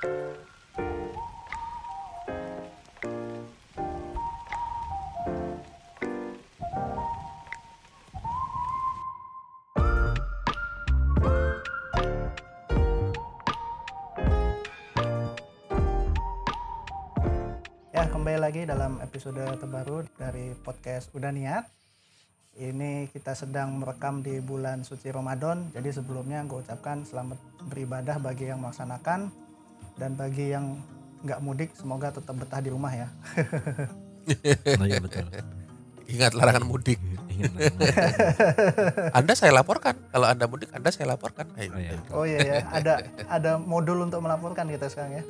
[0.00, 0.08] Ya,
[18.08, 21.68] kembali lagi dalam episode terbaru dari podcast Udah Niat.
[22.56, 25.68] Ini kita sedang merekam di bulan suci Ramadan.
[25.76, 27.36] Jadi sebelumnya gue ucapkan selamat
[27.68, 29.49] beribadah bagi yang melaksanakan
[30.00, 30.80] dan bagi yang
[31.20, 33.12] nggak mudik semoga tetap betah di rumah ya.
[34.80, 35.28] Oh iya betul.
[36.08, 36.96] Ingat larangan mudik.
[37.28, 37.52] Ingat.
[39.12, 39.94] Anda saya laporkan.
[40.10, 41.52] Kalau Anda mudik, Anda saya laporkan.
[41.60, 41.70] Ayo.
[41.70, 41.92] Oh iya.
[42.16, 42.94] Oh iya ya, ada
[43.28, 45.24] ada modul untuk melaporkan kita sekarang ya.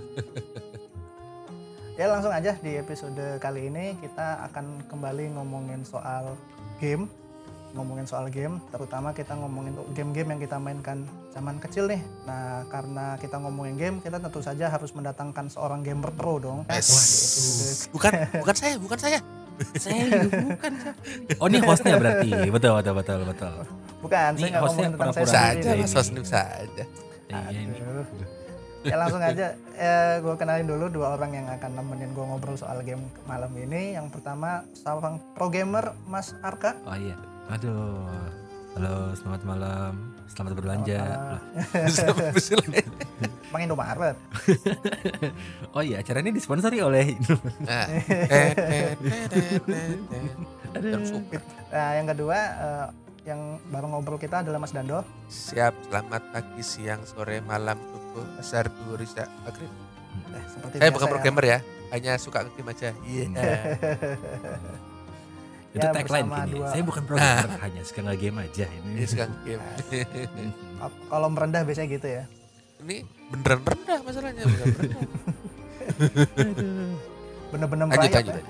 [2.01, 6.33] Ya langsung aja di episode kali ini kita akan kembali ngomongin soal
[6.81, 7.13] game,
[7.71, 12.03] ngomongin soal game, terutama kita ngomongin game-game yang kita mainkan zaman kecil nih.
[12.27, 16.59] Nah karena kita ngomongin game, kita tentu saja harus mendatangkan seorang gamer pro dong.
[16.67, 16.91] Yes.
[16.91, 17.05] Wah,
[17.95, 18.13] Bukan,
[18.43, 19.19] bukan saya, bukan saya.
[19.77, 20.73] Saya bukan.
[21.37, 22.31] Oh ini hostnya berarti.
[22.49, 23.55] Betul betul betul betul.
[24.01, 25.29] bukan, Ini saya nggak hostnya ngomongin tentang saya.
[25.29, 25.71] Saja.
[25.77, 26.85] Mas Wasnim saja.
[27.31, 27.77] Iya ini.
[27.79, 28.07] Aduh.
[28.81, 32.81] ya langsung aja eh, gue kenalin dulu dua orang yang akan nemenin gue ngobrol soal
[32.81, 37.13] game malam ini yang pertama seorang pro gamer Mas Arka Oh iya.
[37.51, 38.07] Aduh.
[38.79, 39.93] Halo, selamat malam.
[40.31, 41.03] Selamat berbelanja.
[41.91, 42.87] Selamat bersilat.
[43.51, 44.15] Bang Indomaret
[45.75, 47.19] Oh iya, acara ini disponsori oleh
[47.67, 47.83] Nah,
[51.75, 52.87] nah yang kedua eh,
[53.27, 58.71] yang baru ngobrol kita adalah Mas Dando Siap, selamat pagi, siang, sore, malam, subuh, asar,
[58.71, 59.67] duhur, isya, maghrib.
[60.31, 61.13] eh, seperti Saya biasa bukan ya.
[61.19, 61.59] programmer ya,
[61.91, 62.95] hanya suka ngegame aja.
[63.03, 63.27] Iya.
[65.71, 66.51] Itu Ya, tagline gini.
[66.53, 69.03] dua- Saya bukan programmer, hanya suka nge-game aja Ini ini.
[69.05, 69.71] suka ngegame.
[71.11, 72.25] kalau merendah biasanya gitu ya
[72.81, 72.97] Ini
[73.29, 75.05] beneran rendah masalahnya, rendah.
[77.51, 78.35] bener-bener merayap lanjut.
[78.35, 78.47] lanjut.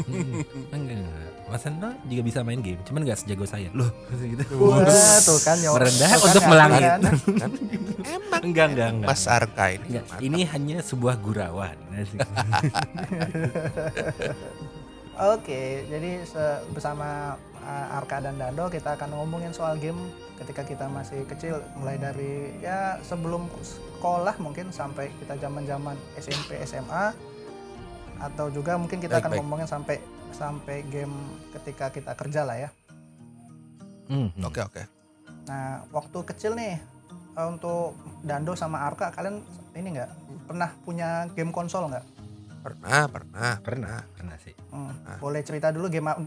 [0.00, 0.40] Hmm,
[0.72, 1.28] Enggak, enggak.
[1.44, 3.68] Mas Ando juga bisa main game, cuman nggak sejago saya.
[3.72, 4.46] Loh, gitu.
[4.56, 4.86] Wah,
[5.20, 6.80] tuh kan nyor- Merendah tuh kan untuk ngerti melangit.
[6.80, 7.00] kan.
[7.36, 7.50] Kan?
[8.00, 9.08] Emang Enggak, enggak, enggak.
[9.10, 11.76] Mas Arka ini Enggak, ini hanya sebuah gurauan.
[15.20, 16.24] Oke, jadi
[16.72, 20.00] bersama uh, Arka dan Dando kita akan ngomongin soal game
[20.40, 27.12] ketika kita masih kecil, mulai dari ya sebelum sekolah mungkin sampai kita zaman-zaman SMP, SMA,
[28.16, 29.40] atau juga mungkin kita Baik, akan baik.
[29.44, 29.96] ngomongin sampai
[30.32, 31.12] sampai game
[31.52, 32.68] ketika kita kerja lah ya.
[34.08, 34.48] Hmm, hmm.
[34.48, 34.82] Oke, oke.
[35.44, 36.80] Nah, waktu kecil nih
[37.36, 37.92] untuk
[38.24, 39.44] Dando sama Arka, kalian
[39.76, 40.10] ini nggak
[40.48, 42.19] pernah punya game konsol nggak?
[42.60, 44.52] Pernah, pernah, Pernah, pernah sih.
[44.68, 46.20] Hmm, Boleh cerita dulu game uh,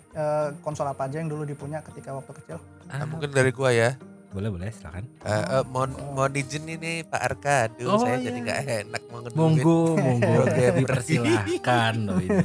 [0.60, 2.58] konsol apa aja yang dulu dipunya ketika waktu kecil?
[2.84, 3.94] Nah, Ah, mungkin dari gua ya.
[4.30, 5.06] boleh, boleh, silakan.
[5.22, 7.70] Eh, eh, mohon mohon izin ini Pak Arka.
[7.70, 8.26] Aduh, Oh, saya iya.
[8.28, 9.38] jadi nggak enak mau ngeduin.
[9.38, 10.42] Monggo, monggo,
[10.74, 12.42] dipersilahkan loh ini.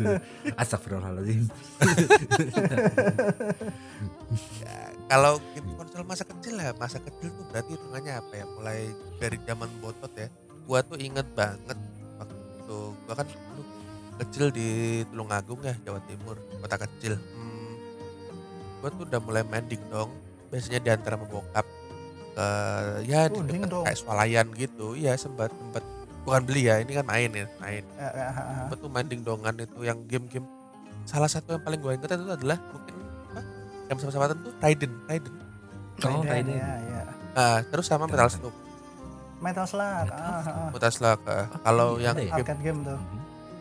[0.62, 1.50] Astagfirullahaladzim.
[4.62, 4.78] Ya,
[5.10, 8.44] kalau game konsol masa kecil ya, masa kecil tuh berarti hitungannya apa ya?
[8.48, 8.78] Mulai
[9.18, 10.30] dari zaman botot ya.
[10.64, 11.78] Gua tuh inget banget
[12.72, 13.62] waktu gua kan dulu
[14.22, 14.68] kecil di
[15.08, 17.14] Tulungagung ya, Jawa Timur, kota kecil.
[17.18, 17.72] Hmm,
[18.80, 20.10] gua tuh udah mulai main dingdong,
[20.48, 21.66] biasanya diantar sama bokap
[22.32, 22.46] ke
[23.04, 23.84] ya di Oh, dekat dingdong.
[23.84, 24.86] kayak swalayan gitu.
[24.96, 25.84] Iya, sempat sempat
[26.24, 27.82] bukan beli ya, ini kan main ya, main.
[27.82, 28.56] Eh, eh, eh, eh.
[28.64, 30.46] Sempat tuh main dingdongan itu yang game-game
[31.02, 32.94] salah satu yang paling gue inget itu adalah mungkin
[33.26, 33.40] apa?
[33.90, 35.34] Yang sama-sama tuh Raiden, Raiden.
[35.34, 36.54] Oh, Raiden, Raiden.
[36.56, 37.02] ya, ya.
[37.32, 38.30] Nah, terus sama Metal.
[38.30, 38.54] Slug.
[39.42, 40.06] Metal Slug.
[40.06, 40.68] Metal ah, ah, ah.
[40.70, 41.20] Metal Slug.
[41.26, 42.30] eh, kalau yang ya?
[42.30, 43.00] game, Arcade game tuh.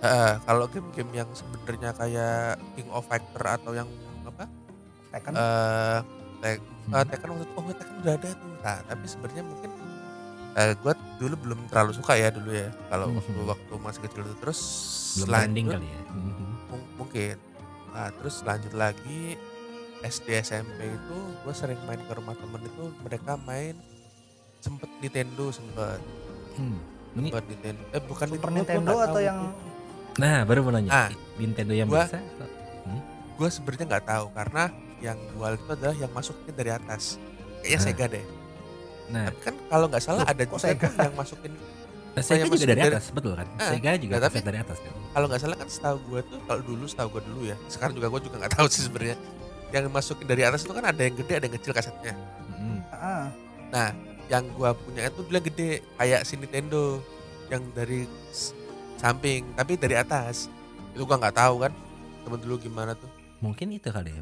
[0.01, 2.41] Eh, kalau game-game yang sebenarnya kayak
[2.73, 3.85] King of Fighter atau yang
[4.23, 4.45] apa?
[5.11, 5.33] Tekken.
[5.35, 5.97] Eh,
[6.39, 6.93] tek, Hmm.
[6.95, 8.51] eh, Tekken waktu itu, oh Tekken udah ada tuh.
[8.61, 9.71] Nah, tapi sebenarnya mungkin
[10.51, 12.69] eh, gue dulu belum terlalu suka ya dulu ya.
[12.87, 13.17] Kalau Hmm.
[13.17, 14.59] waktu waktu masih kecil itu terus
[15.15, 16.01] Belum trending kali ya.
[16.09, 16.53] Hmm.
[16.67, 17.35] Mung- mungkin
[17.91, 19.37] nah, terus lanjut lagi
[20.01, 23.77] SD SMP itu gue sering main ke rumah temen itu mereka main
[24.61, 25.99] sempet Nintendo sempet
[26.51, 26.77] Hmm.
[27.13, 29.39] Ini, sempet Nintendo eh bukan Super Nintendo nggak atau tahu yang
[30.13, 30.91] nah baru mau nanya.
[30.91, 31.09] Ah.
[31.35, 32.19] Nintendo yang Gua- biasa?
[33.33, 34.63] gue sebenarnya nggak tahu karena
[34.99, 37.17] yang jual itu adalah yang masukin dari atas
[37.59, 37.83] kayaknya Ah.
[37.83, 38.25] Sega deh
[39.09, 40.87] Nah, tapi kan kalau nggak salah Loh, ada juga Sega?
[40.93, 41.51] yang masukin
[42.11, 43.47] nah, Sega yang juga masuk dari dari- atas, betul kan?
[43.51, 44.93] Ah, Sega juga nah, tapi- dari atas kan?
[45.09, 48.07] kalau nggak salah kan setahu gue tuh kalau dulu setahu gue dulu ya sekarang juga
[48.07, 49.17] gue juga nggak tahu sih sebenarnya
[49.71, 52.13] yang masukin dari atas itu kan ada yang gede ada yang kecil kasetnya
[52.51, 52.79] Hmm.
[52.91, 53.25] ah,
[53.71, 53.89] Nah,
[54.31, 57.03] yang gua punya itu bilang gede kayak si Nintendo
[57.51, 58.07] yang dari
[58.95, 60.47] samping tapi dari atas.
[60.91, 61.73] Itu gua nggak tahu kan.
[62.23, 63.11] Temen dulu gimana tuh?
[63.41, 64.21] Mungkin itu kali ya.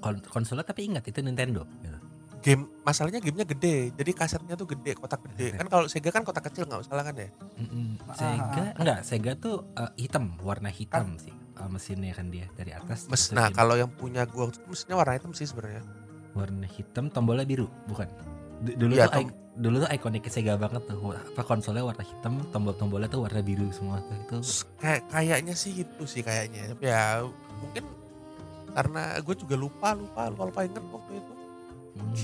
[0.00, 1.68] kon- konsolnya tapi ingat itu Nintendo.
[1.78, 1.98] gitu.
[2.40, 6.48] game masalahnya gamenya gede jadi kasetnya tuh gede kotak gede kan kalau Sega kan kotak
[6.48, 7.28] kecil nggak salah kan ya
[7.60, 8.00] Mm-mm.
[8.08, 12.72] Ah, Sega enggak Sega tuh eh, hitam warna hitam sih eh, mesinnya kan dia dari
[12.72, 15.84] atas Mes, nah kalau yang punya gua mesinnya warna hitam sih sebenarnya
[16.32, 18.08] warna hitam tombolnya biru bukan
[18.60, 23.24] dulu Iya, tuh dulu tuh ikonik Sega banget tuh apa konsolnya warna hitam tombol-tombolnya tuh
[23.24, 24.36] warna biru semua tuh itu
[24.78, 27.24] kayak kayaknya sih itu sih kayaknya tapi ya
[27.58, 27.84] mungkin
[28.70, 31.32] karena gue juga lupa lupa lupa lupa inget waktu itu
[31.90, 32.14] Hmm.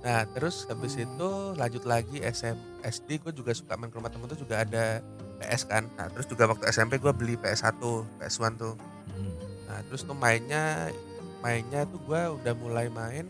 [0.00, 4.24] nah terus habis itu lanjut lagi SM SD gue juga suka main ke rumah temen
[4.24, 5.02] tuh juga ada
[5.36, 7.82] PS kan nah terus juga waktu SMP gue beli PS1
[8.16, 8.78] PS1 tuh
[9.10, 9.34] Hmm.
[9.66, 10.88] Nah terus tuh mainnya
[11.40, 13.26] mainnya tuh gue udah mulai main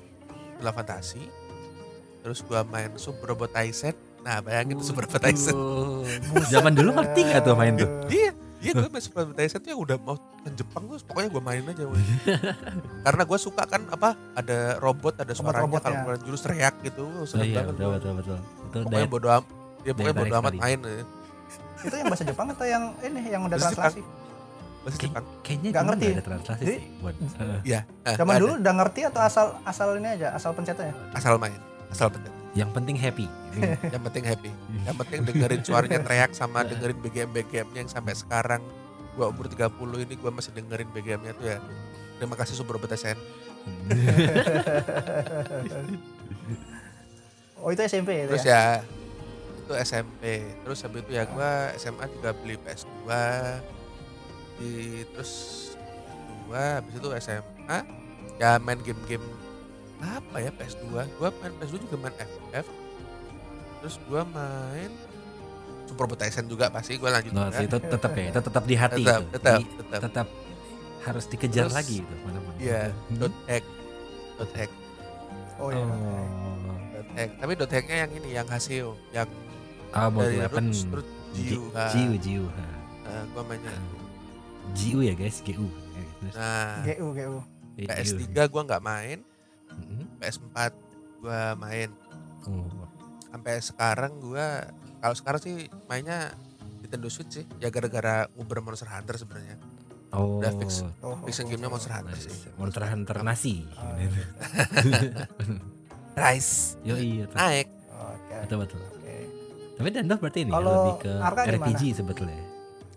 [0.57, 1.25] Bola Fantasi.
[2.21, 3.95] Terus gue main Super Robot Tyson.
[4.21, 5.57] Nah bayangin tuh Super Robot Tyson.
[6.47, 7.89] Zaman dulu ngerti gak tuh main tuh?
[8.07, 11.29] Iya, iya gue main Super Robot Tyson tuh yang udah mau ke Jepang tuh pokoknya
[11.31, 11.85] gue main aja.
[11.85, 12.03] woy.
[13.05, 15.81] Karena gue suka kan apa ada robot ada suaranya Robot-robotnya.
[15.83, 17.05] kalau keluaran jurus teriak gitu.
[17.05, 17.67] Oh iya banget.
[17.71, 17.95] betul gua.
[17.95, 18.39] betul betul.
[18.63, 19.45] Itu Pokoknya bodo amat.
[19.81, 20.61] Ya pokoknya bodo amat sekali.
[20.63, 20.79] main.
[20.83, 21.05] ya.
[21.81, 24.01] itu yang bahasa Jepang atau yang ini yang udah translasi
[24.81, 25.25] Bahasa Kayak- Jepang.
[25.41, 26.05] kayaknya Nggak ngerti.
[26.05, 26.81] nggak ada translasi Jadi- sih.
[27.01, 27.15] Buat.
[27.63, 27.81] Iya.
[27.99, 28.41] nah, zaman ada.
[28.41, 31.57] dulu udah ngerti atau asal asal ini aja asal pencetnya asal main,
[31.91, 32.33] asal betul.
[32.55, 33.29] yang penting happy.
[33.95, 34.51] Yang penting happy.
[34.87, 38.63] Yang penting dengerin suaranya teriak sama dengerin BGM BGM-nya yang sampai sekarang
[39.19, 39.75] gua umur 30
[40.07, 41.59] ini gua masih dengerin BGM-nya tuh ya.
[42.19, 43.19] Terima kasih Super Robot SN.
[47.61, 48.81] oh itu SMP itu Terus ya ya
[49.67, 50.23] itu SMP.
[50.67, 53.07] Terus habis itu ya gua SMA juga beli PS2.
[54.59, 54.73] Di
[55.15, 55.61] terus
[56.51, 57.79] PS2 habis itu SMA
[58.43, 59.23] ya main game-game
[60.01, 60.85] apa ya PS2.
[61.17, 62.67] Gua main PS2 juga main FF.
[63.81, 64.91] Terus gua main
[65.85, 69.21] Super Tyson juga pasti gua lanjut Nah, itu tetap ya, itu tetap di hati tetap,
[69.21, 69.31] itu.
[69.33, 70.01] tetap, Di- tetap.
[70.07, 70.27] tetap
[71.01, 72.15] harus dikejar Terus, lagi itu.
[72.23, 72.57] mana-mana.
[72.57, 73.17] Iya, Hmm.
[73.19, 73.65] dot hack,
[74.37, 74.71] dot hack,
[75.59, 75.91] oh iya Oh.
[76.95, 77.31] dot hack.
[77.37, 79.29] Tapi dot hacknya yang ini, yang Haseo, yang
[79.91, 80.65] Ah, dari mobile weapon.
[80.69, 81.63] Roots, terus Jiu.
[81.91, 82.45] Jiu, Jiu.
[83.03, 83.75] Nah, gua mainnya.
[84.71, 85.67] GU ya guys, GU.
[85.67, 86.35] Ya, terus.
[86.37, 87.37] Nah, GU GU
[87.75, 89.19] Eh, PS3 gua nggak main,
[89.77, 90.03] Mm-mm.
[90.19, 90.57] PS4
[91.21, 91.91] gua main.
[92.45, 92.67] Oh.
[93.31, 94.67] Sampai sekarang gua
[94.99, 95.55] kalau sekarang sih
[95.87, 96.35] mainnya
[96.81, 97.45] Nintendo Switch sih.
[97.59, 99.57] Ya gara-gara Uber Monster Hunter sebenarnya.
[100.11, 100.43] Oh.
[100.43, 100.83] Udah fix.
[101.01, 102.27] oh, Fixing gamenya Monster Hunter Nice.
[102.27, 102.51] sih.
[102.59, 103.55] Monster Hunter nasi.
[106.11, 106.27] Ah.
[106.35, 107.25] Rise Yo iya.
[107.31, 107.71] naik.
[107.89, 108.81] oke Betul betul.
[108.83, 109.15] oke
[109.79, 112.43] Tapi Dando berarti ini Kalau lebih ke Arka RPG sebetulnya.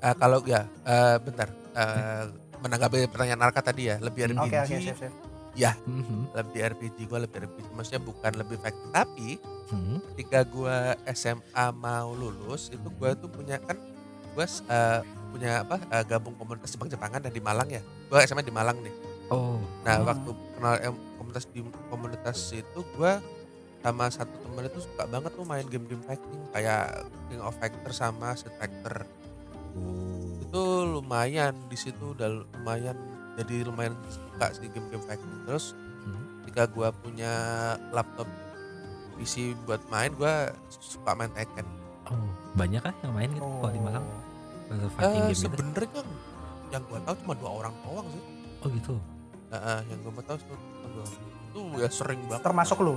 [0.01, 1.47] Ah, kalau ya eh, bentar.
[1.73, 2.23] Eh,
[2.59, 4.39] menanggapi pertanyaan Arka tadi ya, lebih RPG.
[4.39, 4.97] oke oke siap
[5.53, 6.33] siap Mhm.
[6.33, 9.29] lebih RPG gue lebih RPG maksudnya bukan lebih fighting tapi
[9.69, 9.95] Mhm.
[10.13, 10.77] ketika gue
[11.07, 13.77] SMA mau lulus itu gue tuh punya kan
[14.33, 14.45] gue
[15.29, 18.81] punya apa eh, gabung komunitas Jepang Jepangan dan di Malang ya gue SMA di Malang
[18.81, 18.93] nih
[19.29, 19.57] Oh.
[19.81, 20.05] nah Hmm.
[20.05, 23.13] waktu kenal em, komunitas di komunitas itu gue
[23.79, 28.33] sama satu temen itu suka banget tuh main game-game fighting kayak King of Fighter sama
[28.33, 29.05] Street Fighter
[29.73, 30.37] Oh.
[30.39, 30.61] itu
[30.91, 32.93] lumayan di situ udah lumayan
[33.33, 36.23] jadi lumayan suka sih game-game fighting terus Mhm.
[36.41, 37.31] ketika gua punya
[37.89, 38.27] laptop
[39.15, 41.65] PC buat main gua suka main Tekken
[42.03, 42.19] Oh,
[42.53, 44.05] banyak kah yang main gitu oh kalau di Malang?
[44.91, 45.41] Fighting Eh, game gitu?
[45.41, 46.01] sebenarnya
[46.69, 48.23] yang gua tahu cuma dua orang doang sih
[48.59, 48.93] Oh gitu.
[49.47, 51.31] Eh, eh, yang gua tahu cuma dua orang.
[51.47, 52.95] itu ya sering banget termasuk lu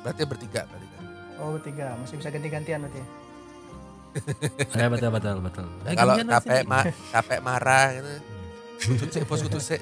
[0.00, 1.04] berarti bertiga berarti kan
[1.36, 3.06] oh bertiga masih bisa ganti-gantian berarti Ya
[4.90, 5.66] betul betul betul.
[5.86, 6.80] Eh, kalau capek ma
[7.14, 8.12] capek marah gitu.
[8.80, 9.76] Kutut sih bos kutut sih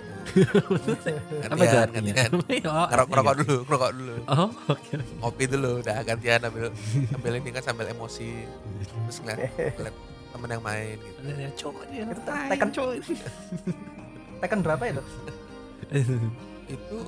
[1.47, 2.14] Apa itu gantian.
[2.35, 2.66] Artinya?
[2.66, 4.14] Oh, ngerok ngerokok dulu ngerokok dulu.
[4.26, 4.94] Oh, oke.
[5.23, 6.64] ngopi dulu udah gantian ambil
[7.14, 8.42] ambil ini kan sambil emosi.
[9.06, 9.97] Terus ngeliat, ngeliat
[10.35, 11.18] temen yang main gitu.
[11.23, 12.04] Ada cowok dia.
[12.11, 12.68] Itu tai, Tekken.
[12.75, 12.92] cowok.
[14.42, 15.02] Tekken berapa itu?
[16.75, 16.99] Itu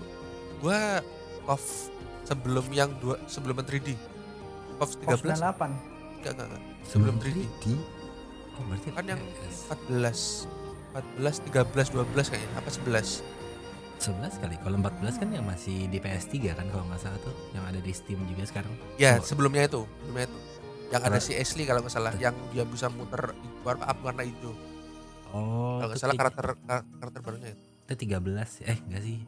[0.62, 1.02] gua
[1.50, 1.90] off
[2.22, 3.88] sebelum yang dua sebelum yang 3D
[4.78, 7.38] off oh 13 enggak 98 enggak enggak Sebelum 3D.
[7.60, 7.64] 3D.
[8.52, 10.50] Oh, berarti Kan yang PS 14
[11.22, 13.22] 14 13 12 kayaknya apa 11
[14.00, 14.54] 11 kali.
[14.56, 17.92] Kalau 14 kan yang masih di PS3 kan kalau nggak salah tuh, yang ada di
[17.92, 18.72] Steam juga sekarang.
[18.96, 19.22] ya Oh.
[19.22, 20.38] sebelumnya itu sebelumnya itu
[20.90, 23.30] yang ada Karena- si Ashley kalau nggak salah yang dia bisa muter
[23.60, 24.50] warna apa warna hijau
[25.30, 26.44] Oh, kalau nggak salah karakter
[26.98, 29.18] karakter barunya itu itu 13 eh enggak sih.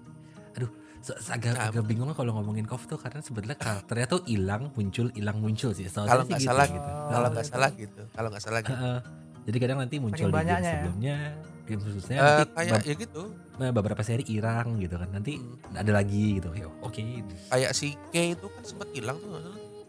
[0.52, 0.70] Aduh,
[1.02, 5.10] se- agak, Nah, agak bingung kalau ngomongin KOF tuh karena sebetulnya karakternya tuh hilang muncul
[5.10, 5.84] hilang muncul sih.
[5.84, 6.90] Kalau nggak gitu, salah gitu.
[7.04, 7.52] kalau Oh, nggak gitu.
[7.52, 8.98] salah gitu kalau nggak salah gitu Heeh.
[9.42, 10.70] Jadi kadang nanti muncul di game ya.
[10.70, 11.16] sebelumnya,
[11.64, 15.10] game khususnya Eh, nanti kayak ya gitu nah, beberapa seri hilang gitu kan.
[15.10, 15.74] Nanti Hmm.
[15.74, 16.48] ada lagi gitu.
[16.54, 17.02] Ya, Oke,
[17.50, 19.44] kayak si K itu kan sempat hilang tuh nggak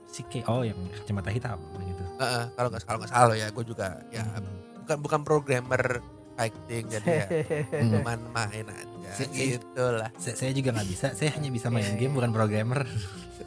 [0.07, 2.03] si K oh yang kacamata hitam gitu.
[2.15, 4.45] Heeh, kalau nggak kalau nggak salah ya gue juga ya Hmm.
[4.79, 6.01] bukan bukan programmer
[6.33, 7.27] fighting jadi ya
[7.93, 10.09] cuman main aja Ya gitu lah.
[10.17, 11.07] Saya, saya juga nggak bisa.
[11.13, 12.87] Saya hanya bisa main game bukan programmer.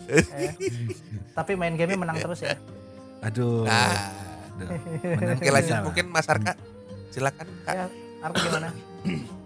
[0.07, 0.55] Eh,
[1.35, 2.55] tapi main game menang terus ya.
[3.25, 3.67] Aduh.
[3.67, 4.15] Nah,
[4.57, 4.69] Aduh.
[5.03, 6.55] Menang oke lanjut mungkin Mas Arka.
[7.11, 7.75] Silakan Kak.
[7.75, 7.87] Ya,
[8.23, 8.69] Arko gimana?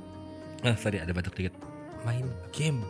[0.60, 1.56] Ah, sorry ada batuk dikit.
[2.04, 2.84] Main game.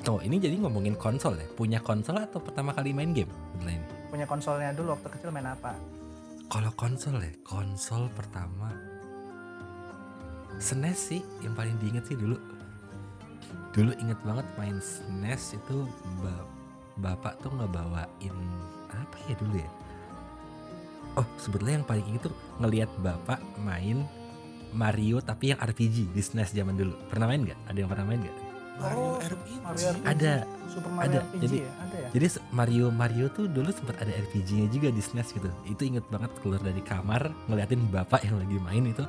[0.00, 1.44] Tuh, ini jadi ngomongin konsol ya.
[1.52, 3.28] Punya konsol atau pertama kali main game?
[3.60, 3.84] Lain.
[4.08, 5.76] Punya konsolnya dulu waktu kecil main apa?
[6.48, 8.72] Kalau konsol ya, konsol pertama
[10.58, 12.36] SNES sih yang paling diinget sih dulu.
[13.70, 15.86] Dulu inget banget main SNES itu
[16.18, 16.46] ba-
[16.98, 18.36] bapak tuh ngebawain
[18.90, 19.70] apa ya dulu ya?
[21.14, 24.02] Oh sebetulnya yang paling inget tuh ngelihat bapak main
[24.68, 26.92] Mario tapi yang RPG di SNES zaman dulu.
[27.08, 27.58] Pernah main nggak?
[27.66, 28.36] Ada yang pernah main nggak?
[28.78, 29.50] Mario Oh, RPG.
[29.58, 30.06] Mario RPG.
[30.06, 30.34] Ada.
[30.68, 31.70] Super Mario Ada, RPG jadi- ya?
[31.78, 32.08] Ada ya?
[32.08, 35.48] Jadi Mario Mario tuh dulu sempat ada RPG-nya juga di SNES gitu.
[35.64, 39.04] Itu inget banget keluar dari kamar ngeliatin bapak yang lagi main itu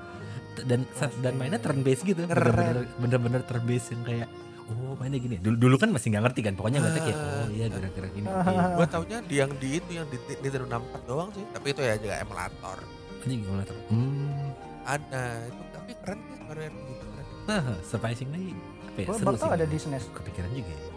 [0.63, 2.23] dan sa- dan mainnya turn based gitu.
[2.23, 4.27] Bener-bener bener-bener turn based yang kayak
[4.67, 5.35] oh mainnya gini.
[5.37, 6.53] Dulu dulu kan masih nggak ngerti kan.
[6.53, 8.27] Pokoknya ngeliatnya kayak oh iya gerak-gerak gini.
[8.27, 8.63] Iya.
[8.73, 11.43] Gua taunya di yang di itu yang di Nintendo 64 doang sih.
[11.49, 12.77] Tapi itu ya juga emulator.
[13.19, 13.77] Ini gimana tuh?
[13.89, 14.49] Hmm.
[14.83, 17.25] Ada itu tapi keren sih Mario RPG itu keren.
[17.45, 18.45] Nah, surprisingly
[18.85, 19.05] apa ya?
[19.05, 19.43] Gue Seru baru sih.
[19.43, 20.03] tau ada di SNES.
[20.11, 20.89] Kepikiran juga ya.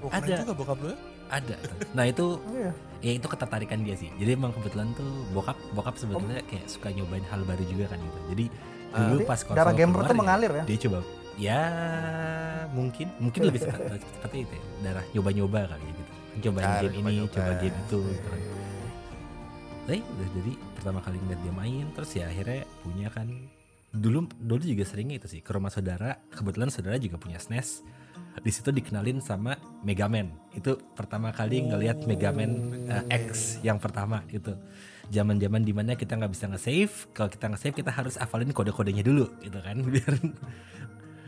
[0.00, 0.36] Oh, Ada.
[0.38, 0.98] juga bokap lu ya.
[1.30, 1.56] Ada.
[1.90, 2.72] Nah itu Oh iya.
[3.00, 4.10] ya itu ketertarikan dia sih.
[4.12, 6.00] Jadi emang kebetulan tuh bokap bokap Oh.
[6.00, 8.18] sebetulnya kayak suka nyobain hal baru juga kan gitu.
[8.28, 8.44] Jadi
[8.90, 9.06] Ah.
[9.06, 10.64] dulu pas konsol Darah gamer tuh mengalir ya.
[10.64, 10.98] dia coba
[11.38, 11.62] ya
[12.68, 16.12] mungkin mungkin lebih seperti, seperti itu ya darah nyoba-nyoba kali ya gitu
[16.52, 17.32] Darah game ini nyoba-nyoba.
[17.32, 18.40] coba game itu gitu kan.
[19.80, 19.98] Tapi
[20.36, 23.26] jadi pertama kali ngeliat dia main terus ya akhirnya punya kan
[23.90, 27.82] dulu dulu juga sering itu sih ke rumah saudara kebetulan saudara juga punya SNES
[28.38, 30.30] di situ dikenalin sama Mega Man.
[30.54, 32.50] Itu pertama kali ngelihat Mega Man
[32.86, 34.54] uh, X yang pertama itu
[35.10, 39.26] zaman-zaman di mana kita nggak bisa nge-save kalau kita nge-save kita harus hafalin kode-kodenya dulu
[39.42, 40.14] gitu kan biar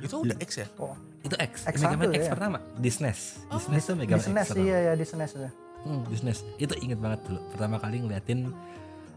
[0.02, 0.66] Itu udah X ya?
[0.82, 2.32] Oh, itu X, X Mega Man satu X ya?
[2.34, 2.58] pertama.
[2.78, 4.66] Di SNES di SNES tuh Mega di Man X SNES pertama.
[4.66, 5.50] iya ya di SNES ya.
[5.82, 7.40] Hmm, di SNES itu inget banget dulu.
[7.54, 8.40] Pertama kali ngeliatin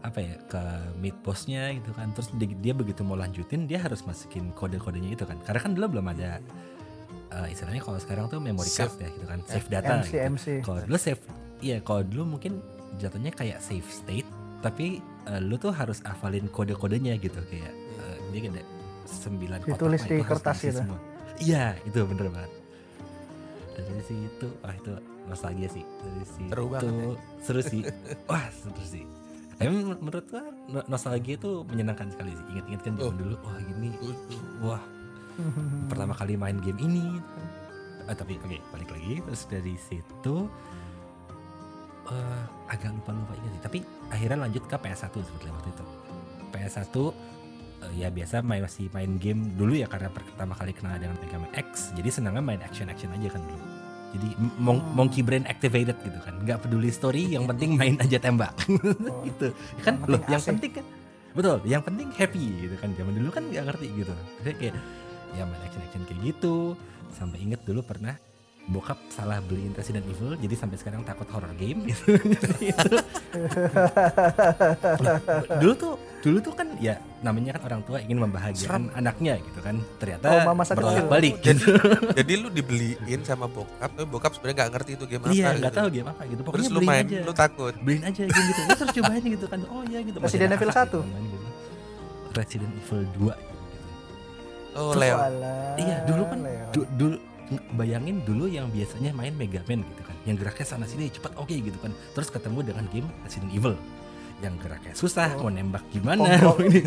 [0.04, 0.62] apa ya ke
[1.02, 2.14] mid bossnya gitu kan.
[2.14, 5.38] Terus dia, dia begitu mau lanjutin dia harus masukin kode-kodenya itu kan.
[5.42, 6.38] Karena kan dulu belum ada
[7.28, 9.00] eh, istilahnya kalau sekarang tuh memory card Save.
[9.00, 10.18] ya gitu kan save data MC gitu.
[10.28, 10.46] MC.
[10.60, 11.20] kalau dulu save
[11.58, 12.52] iya kalau dulu mungkin
[12.96, 14.28] jatuhnya kayak save state
[14.58, 18.62] tapi eh, lu tuh harus hafalin kode-kodenya gitu kayak eh, dia ada
[19.04, 20.80] sembilan kotak Ditulis di itu kertas gitu.
[20.80, 20.98] semua.
[21.38, 22.52] iya itu bener banget
[23.76, 24.92] dari situ wah itu
[25.24, 27.14] nostalgia sih dari situ Seru banget ya.
[27.40, 27.82] seru sih
[28.24, 29.04] wah seru sih
[29.56, 33.12] Emang men- menurut gua no- nostalgia itu menyenangkan sekali sih ingat-ingat kan zaman Oh.
[33.14, 33.88] dulu wah gini
[34.60, 34.82] wah
[35.90, 37.04] pertama kali main game ini.
[38.06, 39.18] Ah, tapi oke balik lagi.
[39.20, 40.46] Terus dari situ
[42.06, 43.62] eh agak lupa lupa ingat sih.
[43.62, 43.78] Tapi
[44.08, 45.84] akhirnya lanjut ke PS1 sebetulnya waktu itu.
[46.48, 46.94] PS1
[47.82, 51.36] eh, ya biasa main masih main game dulu ya karena pertama kali kenal dengan Mega
[51.36, 51.90] Man X.
[51.92, 53.58] Jadi senangnya main action action aja kan dulu.
[54.14, 54.94] Jadi mon- Hmm.
[54.94, 56.38] monkey brain activated gitu kan.
[56.40, 58.54] Nggak peduli story yang penting main aja tembak.
[59.10, 59.26] Oh.
[59.26, 59.50] gitu.
[59.82, 59.98] Kan?
[59.98, 60.86] Yang loh penting yang penting kan?
[61.36, 62.88] Betul yang penting happy gitu kan.
[62.94, 64.14] Zaman dulu kan nggak ngerti gitu.
[64.40, 64.74] Jadi kayak
[65.36, 66.72] ya main action action kayak gitu
[67.12, 68.16] sampai inget dulu pernah
[68.66, 72.18] bokap salah beliin Resident Evil jadi sampai sekarang takut horror game gitu
[72.58, 72.96] itu
[75.62, 79.78] dulu tuh dulu tuh kan ya namanya kan orang tua ingin membahagiakan anaknya gitu kan
[80.02, 80.42] ternyata Oh,
[80.74, 81.78] berolak balik Jadi gitu
[82.18, 85.30] jadi lu dibeliin sama bokap, tapi bokap sebenarnya nggak ngerti itu game apa.
[85.30, 85.60] iya gitu.
[85.62, 87.74] nggak tahu game apa gitu Terus pokoknya lu beliin main, aja lu takut.
[87.78, 90.74] beliin aja game gitu terus cobain gitu kan oh iya gitu Masih Resident Evil 1?
[90.74, 91.46] gitu main gitu.
[92.34, 93.45] Resident Evil 2 gitu.
[94.76, 95.16] Oh, Leo.
[95.76, 96.38] Iya dulu kan
[96.70, 97.16] du- dulu
[97.72, 101.52] bayangin dulu yang biasanya main Mega Man gitu kan yang geraknya sana sini cepat oke
[101.52, 103.78] gitu kan terus ketemu dengan game Resident Evil
[104.36, 105.42] yang geraknya susah Oh.
[105.42, 106.58] mau nembak gimana Kontrol.
[106.66, 106.80] ini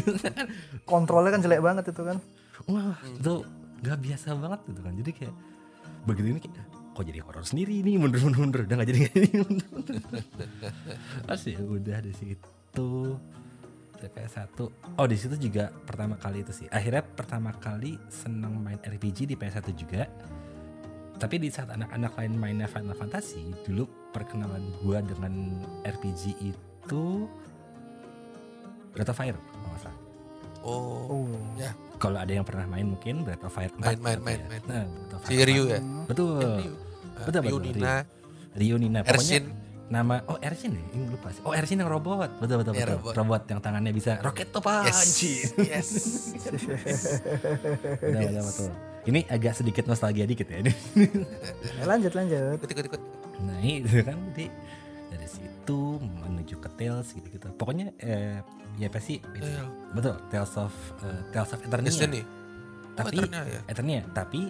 [0.83, 2.17] kontrolnya kan jelek banget itu kan.
[2.65, 3.15] wah Hmm.
[3.15, 3.33] itu
[3.79, 5.33] nggak biasa banget gitu kan jadi kayak
[6.03, 9.15] begitu ini kayak kok jadi horor sendiri nih mundur mundur mundur udah nggak jadi kayak
[9.23, 9.95] ini mundur mundur
[11.71, 12.89] udah di situ
[14.07, 14.55] PS1
[14.95, 19.35] oh di situ juga pertama kali itu sih akhirnya pertama kali seneng main RPG di
[19.35, 20.07] PS1 juga
[21.17, 25.33] tapi di saat anak-anak lain mainnya Final Fantasy dulu perkenalan gua dengan
[25.83, 27.27] RPG itu
[28.89, 29.99] Breath of Fire kalau nggak salah
[30.59, 31.39] Oh, Oh.
[31.55, 31.71] Ya.
[31.95, 34.47] kalau ada yang pernah main mungkin Breath of Fire 4 Main, main, atau main, ya.
[34.49, 34.61] main.
[34.63, 35.71] Nah, Breath of si Fire Ryu 4.
[35.71, 35.79] ya.
[36.03, 36.35] Betul.
[36.35, 36.73] Ryu.
[37.19, 37.95] Betul, Ryu betul, Nina,
[38.55, 38.99] Ryu Nina.
[39.01, 39.45] Pokoknya Ersin.
[39.89, 40.83] Nama oh Ersin ya?
[40.93, 41.41] Ini lupa sih.
[41.41, 42.29] Oh Ersin yang robot.
[42.37, 42.95] Betul betul Iya, betul.
[43.01, 43.13] robot.
[43.17, 43.41] Robot.
[43.49, 45.17] yang tangannya bisa roket tuh Yes.
[45.57, 45.89] Yes.
[47.99, 48.71] Betul, betul, betul.
[49.07, 50.69] Ini agak sedikit nostalgia dikit ya ini.
[50.69, 52.59] Eh, lanjut lanjut.
[52.59, 53.01] Ikut, ikut, ikut.
[53.41, 54.45] Nah itu kan jadi
[55.09, 57.47] dari situ menuju ke Tales gitu-gitu.
[57.55, 58.43] Pokoknya eh,
[58.77, 59.41] ya pasti itu.
[59.41, 59.71] Tales.
[59.95, 61.89] betul Tales of eh, Tales of Eternia.
[61.89, 62.21] Destiny.
[62.21, 62.27] Oh,
[62.99, 63.59] Tapi Eternia ya.
[63.65, 64.41] Eternia, tapi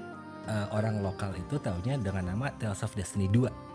[0.44, 3.69] eh, orang lokal itu taunya dengan nama Tales of Destiny 2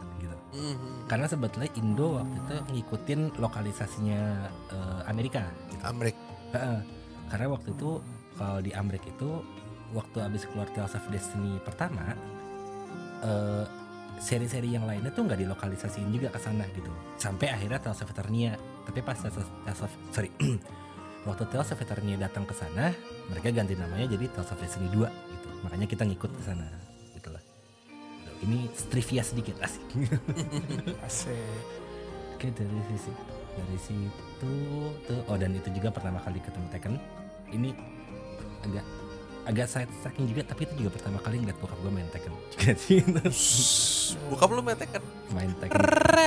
[0.54, 1.10] Mhm.
[1.10, 4.22] Karena sebetulnya Indo waktu itu ngikutin lokalisasinya
[4.70, 5.42] eh, Amerika
[5.74, 5.82] gitu.
[5.82, 6.16] Amrik.
[6.54, 6.80] Heeh.
[7.28, 7.90] Karena waktu itu
[8.38, 9.42] kalau di Amerika itu
[9.90, 12.14] waktu habis keluar Tales of Destiny pertama
[13.26, 13.64] eh,
[14.22, 16.90] seri-seri yang lainnya tuh nggak dilokalisasiin juga ke sana gitu.
[17.18, 18.54] Sampai akhirnya Tales of Eternia.
[18.86, 20.30] Tapi pas Tales of, Tales of sorry
[21.28, 22.94] waktu Tales of Eternia datang ke sana,
[23.26, 25.48] mereka ganti namanya jadi Tales of Destiny 2 gitu.
[25.66, 26.93] Makanya kita ngikut ke sana
[28.44, 29.82] Ini trivia sedikit asik.
[31.06, 31.64] Asik.
[32.34, 33.12] Oke dari sisi
[33.54, 34.52] dari situ
[35.00, 36.94] tuh oh dan itu juga pertama kali ketemu Tekken
[37.48, 37.70] ini
[38.60, 38.84] agak
[39.44, 42.72] agak side tracking juga tapi itu juga pertama kali ngeliat bokap gue main Tekken juga
[42.74, 43.00] sih
[44.26, 45.02] Buka belum ya Tekken?
[45.30, 45.80] main Tekken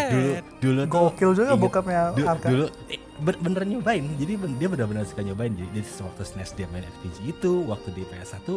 [0.08, 2.48] dulu dulu tuh Gokil juga inget- bokapnya du- Arka.
[2.48, 6.86] dulu eh, bener nyobain jadi dia benar-benar suka nyobain jadi, jadi waktu SNES dia main
[6.88, 8.48] RPG itu waktu di PS1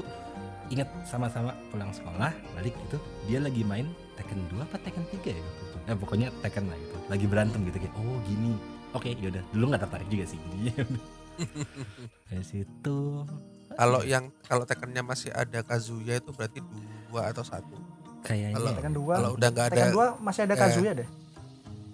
[0.71, 2.97] ingat sama-sama pulang sekolah balik gitu
[3.27, 5.77] dia lagi main Tekken 2 apa Tekken 3 ya waktu itu.
[5.85, 8.55] eh, pokoknya Tekken lah gitu lagi berantem gitu kayak oh gini
[8.91, 10.71] oke yaudah dulu nggak tertarik juga sih jadi
[12.25, 12.99] dari situ
[13.71, 16.59] Kalau yang kalau Tekkennya masih ada Kazuya itu berarti
[17.07, 17.79] dua atau satu.
[18.21, 19.15] kayaknya Kalau- Tekken 2.
[19.17, 21.09] Kalau udah nggak ada, Tekken 2 masih ada eh, Kazuya deh.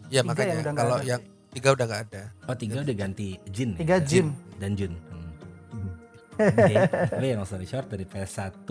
[0.06, 1.04] ya makanya yang kalau ada.
[1.06, 2.22] yang tiga udah nggak ada.
[2.42, 3.78] oh tiga udah ganti Jin ya?
[3.78, 4.26] Tiga Jin.
[4.56, 4.92] dan Jun.
[6.36, 6.74] Oke,
[7.12, 8.68] tapi yang story short dari PS1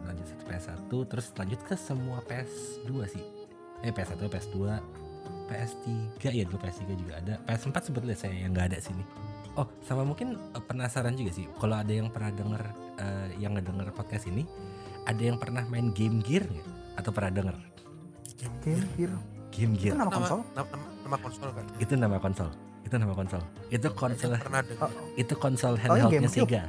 [0.00, 3.24] lanjut ke PS1 terus lanjut ke semua PS2 sih.
[3.80, 4.56] Eh PS1, PS2,
[5.46, 7.34] PS3 ya dulu PS3 juga ada.
[7.44, 9.04] PS4 sebetulnya saya yang nggak ada sini.
[9.54, 11.46] Oh, sama mungkin eh, penasaran juga sih.
[11.56, 12.62] Kalau ada yang pernah denger
[12.98, 14.46] eh, yang ngedenger podcast ini,
[15.04, 16.68] ada yang pernah main Game Gear nggak?
[17.00, 17.56] Atau pernah denger
[18.62, 19.12] Game Gear.
[19.50, 19.94] Game Itu Gear?
[19.96, 20.40] nama Nama, konsol?
[20.54, 21.64] nama, nama, nama konsol kan?
[21.82, 22.48] Itu nama konsol.
[22.90, 23.38] Itu nama konsol.
[23.70, 24.34] Itu konsol.
[24.34, 26.50] Oh, itu konsol yang handheldnya GameCube?
[26.50, 26.62] Sega.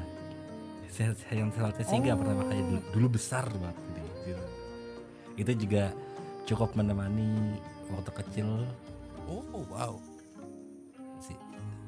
[0.86, 2.18] Se- Handheldnya Sega Oh.
[2.22, 4.38] pertama kali dulu, dulu besar banget gitu.
[5.34, 5.84] Itu juga
[6.46, 7.58] cukup menemani
[7.90, 8.70] waktu kecil
[9.26, 9.98] Oh wow.
[11.18, 11.34] sih.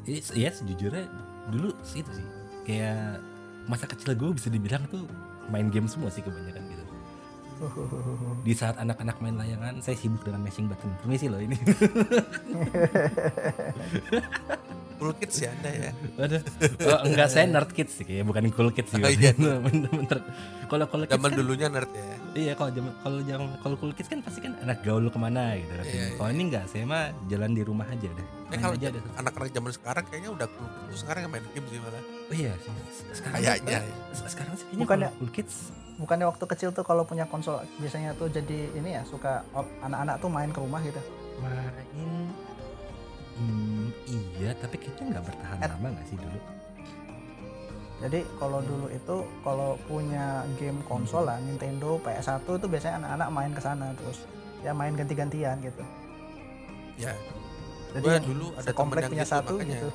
[0.09, 1.05] Iya, ya sejujurnya
[1.47, 2.25] dulu sih itu sih
[2.63, 3.19] kayak
[3.65, 5.05] masa kecil gue bisa dibilang tuh
[5.47, 6.62] main game semua sih kebanyakan.
[8.43, 10.91] Di saat anak-anak main layangan, saya sibuk dengan mashing button.
[10.99, 11.55] Permisi loh ini.
[14.95, 15.91] Cool kids ya anda ya.
[16.17, 16.41] Aduh.
[16.83, 18.97] Oh, enggak saya nerd kids sih kayak bukan cool kids sih.
[18.97, 19.31] Oh, iya.
[19.65, 20.19] Bener-bener.
[20.65, 22.05] Kalau kids Zaman kan- dulunya nerd ya.
[22.33, 25.53] Iya kalau zaman kalau zaman kalau cool kids kan pasti kan anak gaul ke mana
[25.53, 25.69] gitu.
[25.69, 26.05] Iya, iya.
[26.15, 28.25] Kalau ini enggak, saya mah jalan di rumah aja deh.
[28.25, 31.67] Eh Main kalau aja anak-anak zaman sekarang kayaknya udah cool kids sekarang yang main game
[31.67, 32.01] sih malah.
[32.01, 32.71] Oh iya sih.
[33.13, 33.79] Sekarang Kayaknya.
[34.11, 35.55] se- sekarang sih kayaknya Bukannya- kalau cool kids
[35.93, 39.45] Bukannya waktu kecil tuh kalau punya konsol biasanya tuh jadi ini ya suka
[39.79, 40.97] anak-anak tuh main ke rumah gitu.
[41.37, 42.33] main
[43.37, 43.72] hmm,
[44.13, 46.39] iya tapi kayaknya nggak bertahan Et- lama nggak sih dulu.
[47.99, 50.25] Jadi kalau dulu itu kalau punya
[50.57, 54.27] game konsol lah Nintendo PS1 itu biasanya anak-anak main ke sana terus
[54.59, 55.83] ya main ganti-gantian gitu.
[56.95, 57.15] Ya.
[57.93, 59.71] Jadi Gue yang dulu ada temen yang punya gitu satu makanya.
[59.71, 59.89] gitu.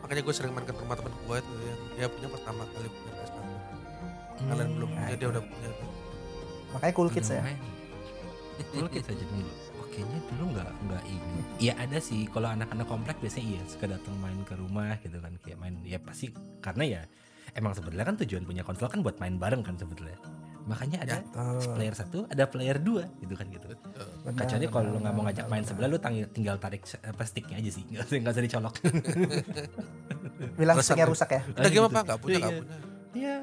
[0.00, 3.12] Makanya gue sering main ke rumah temen gue tuh yang dia punya pertama kali punya
[3.12, 3.36] PS1.
[3.36, 5.26] Hmm, Kalian belum nah punya dia itu.
[5.28, 5.90] udah punya tuh.
[6.72, 7.42] Makanya cool kids ya.
[7.42, 7.58] main.
[8.72, 9.50] Cool kids aja dulu.
[9.96, 11.40] Kayaknya dulu nggak nggak ini.
[11.58, 15.32] Iya ada sih kalau anak-anak komplek biasanya iya suka datang main ke rumah gitu kan
[15.40, 16.28] kayak main ya pasti
[16.60, 17.02] karena ya
[17.52, 20.20] emang sebetulnya kan tujuan punya konsol kan buat main bareng kan sebetulnya.
[20.66, 21.72] Makanya ada Betul.
[21.72, 23.70] player satu, ada player dua gitu kan gitu.
[24.20, 25.70] Benar, Kecuali kalau lu nggak mau benar, ngajak main benar.
[25.70, 28.74] sebelah lu tang- tinggal tarik apa sticknya aja sih, nggak usah nggak usah dicolok.
[30.58, 31.40] Bilang Rusak sticknya rusak ya.
[31.46, 31.88] Udah game gitu.
[31.88, 32.00] apa?
[32.04, 32.60] Gak punya, gak Iya.
[32.60, 32.78] punya.
[33.16, 33.40] Iya,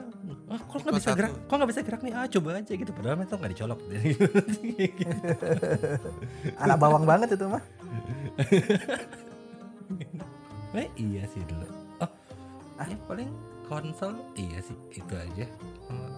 [0.48, 1.18] ah, kok nggak bisa satu.
[1.18, 1.32] gerak?
[1.44, 2.14] Kok nggak bisa gerak nih?
[2.14, 2.92] Ah coba aja gitu.
[2.94, 3.80] Padahal itu nggak dicolok.
[6.62, 7.62] Anak bawang banget itu mah.
[10.76, 11.66] eh, iya sih dulu.
[12.00, 12.10] Oh,
[12.76, 13.30] ah, ya paling
[13.64, 15.46] konsol iya sih itu aja.
[15.88, 16.12] Hmm,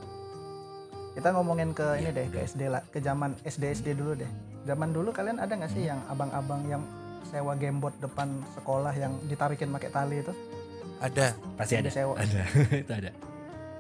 [1.13, 2.37] Kita ngomongin ke Iya, ini deh, ke.
[2.45, 4.29] SD lah, ke zaman SD SD dulu deh.
[4.65, 5.73] Zaman dulu kalian ada nggak Hmm.
[5.73, 6.81] sih yang abang-abang yang
[7.25, 10.33] sewa gamebot depan sekolah yang ditarikin pakai tali itu?
[10.97, 11.81] Ada, Pasti ada.
[11.81, 12.13] Ada sewa.
[12.17, 12.41] Ada.
[12.73, 13.11] itu ada.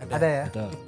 [0.01, 0.45] Ada, Ada ya?
[0.51, 0.69] Betul.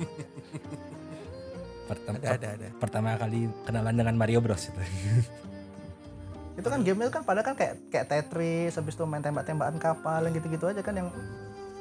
[1.87, 2.67] Pertama, ada, ada, ada.
[2.83, 4.75] pertama kali kenalan dengan Mario Bros itu.
[6.59, 10.25] Itu kan game itu kan pada kan kayak kayak Tetris, habis itu main tembak-tembakan kapal
[10.25, 11.13] yang gitu-gitu aja kan yang,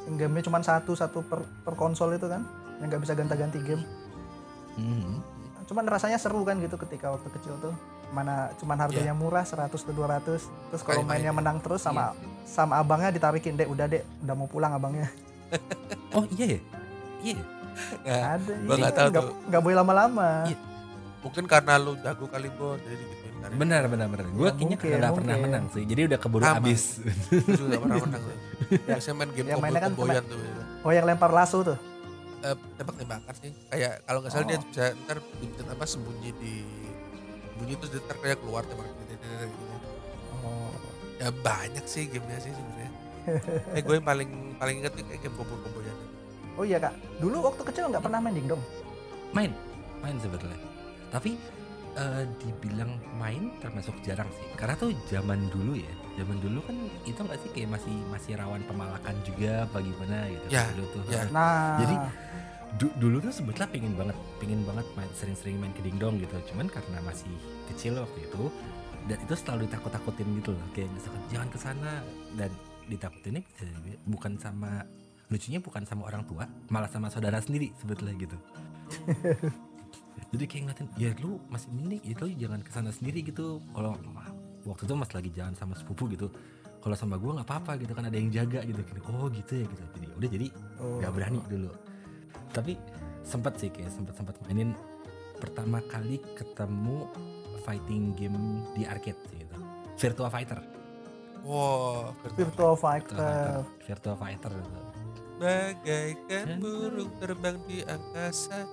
[0.04, 2.44] yang gamenya cuma satu satu per, per konsol itu kan,
[2.84, 3.80] yang nggak bisa ganti-ganti game.
[4.76, 5.24] Hmm.
[5.64, 7.72] Cuman rasanya seru kan gitu ketika waktu kecil tuh.
[8.12, 10.44] Mana cuman harganya murah 100 atau 200.
[10.44, 11.36] Terus kalau mainnya ya.
[11.40, 12.12] menang terus sama
[12.44, 15.08] sama abangnya ditarikin, "Dek, udah, Dek, udah mau pulang abangnya."
[16.16, 16.60] Oh iya ya?
[17.26, 17.44] Iya ya?
[18.06, 18.52] Nah, Ada.
[18.56, 19.34] gua iya, nggak tahu nggak tuh.
[19.46, 20.28] nggak boleh lama-lama.
[20.46, 20.58] Iya.
[21.16, 23.50] mungkin karena lu jago kali bro, jadi digituin kan.
[23.52, 24.26] Benar benar benar.
[24.28, 25.50] Gue Ya, kayaknya mungkin, nggak pernah mungkin.
[25.50, 25.82] menang sih.
[25.84, 26.54] Jadi udah keburu Sama.
[26.54, 26.82] habis.
[27.26, 28.36] Gue juga gak pernah menang tuh.
[28.70, 30.38] Ya, Biasanya main game yang mainnya kan combo-comboyan tuh.
[30.38, 30.62] ya.
[30.80, 31.78] Oh, yang lempar lasso tuh.
[32.38, 34.62] eh, tembak-tembakan sih kayak kalau nggak salah dia Oh.
[34.62, 36.54] bisa ntar dibikin apa sembunyi di
[37.48, 39.26] sembunyi terus dia ntar kayak keluar tembak gitu.
[40.38, 40.70] Oh.
[41.16, 42.90] ya banyak sih gamenya sih sebenarnya
[43.72, 45.94] eh gue yang paling paling inget kayak game ya
[46.56, 48.62] Oh iya kak, dulu waktu kecil nggak pernah main dingdong.
[49.30, 49.52] main.
[50.00, 50.56] Main sebetulnya.
[51.08, 51.36] Tapi
[51.94, 54.44] eh, dibilang main termasuk jarang sih.
[54.54, 55.92] Karena tuh zaman dulu ya.
[56.16, 60.46] Zaman dulu kan itu nggak sih kayak masih masih rawan pemalakan juga bagaimana gitu.
[60.48, 61.02] Ya, dulu tuh.
[61.08, 61.22] ya.
[61.28, 61.96] Nah, Jadi,
[62.76, 66.36] Du- dulu tuh sebetulnya pengen banget pengen banget main sering-sering main ke dingdong gitu.
[66.52, 67.30] Cuman karena masih
[67.72, 68.52] kecil waktu itu
[69.06, 70.66] dan itu selalu ditakut-takutin gitu loh.
[70.74, 71.92] Kayak misalkan jangan ke sana.
[72.34, 72.50] Dan
[72.86, 73.42] ditakutinnya
[74.04, 74.82] bukan sama
[75.26, 78.38] lucunya bukan sama orang tua malah sama saudara sendiri sebetulnya gitu.
[80.32, 83.58] Jadi kayak ngeliatin ya lu masih mending ya lu jangan ke sana sendiri gitu.
[83.74, 83.98] Kalau
[84.66, 86.30] waktu itu mas lagi jalan sama sepupu gitu
[86.86, 88.78] kalau sama gua nggak apa-apa gitu kan ada yang jaga gitu.
[89.10, 89.82] Oh gitu ya gitu.
[89.98, 90.46] Jadi udah jadi
[90.78, 91.70] oh, nggak berani dulu.
[92.54, 92.72] Tapi
[93.26, 94.70] sempat sih kayak sempat sempat mainin
[95.42, 97.10] pertama kali ketemu
[97.66, 99.56] fighting game di arcade sih gitu.
[99.98, 100.62] Virtua Fighter.
[101.42, 103.18] Wow Virtual Virtua Fighter.
[103.18, 103.60] Fighter.
[103.82, 104.95] Virtua Fighter gitu.
[105.37, 108.64] Bagaikan burung terbang di angkasa.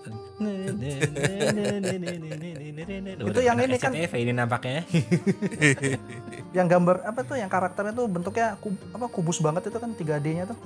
[3.19, 4.83] Itu yang ini kan- ini nampaknya.
[6.57, 7.33] Yang gambar apa tuh?
[7.33, 10.57] Yang karakternya tuh bentuknya kub, apa kubus banget itu kan 3D-nya tuh.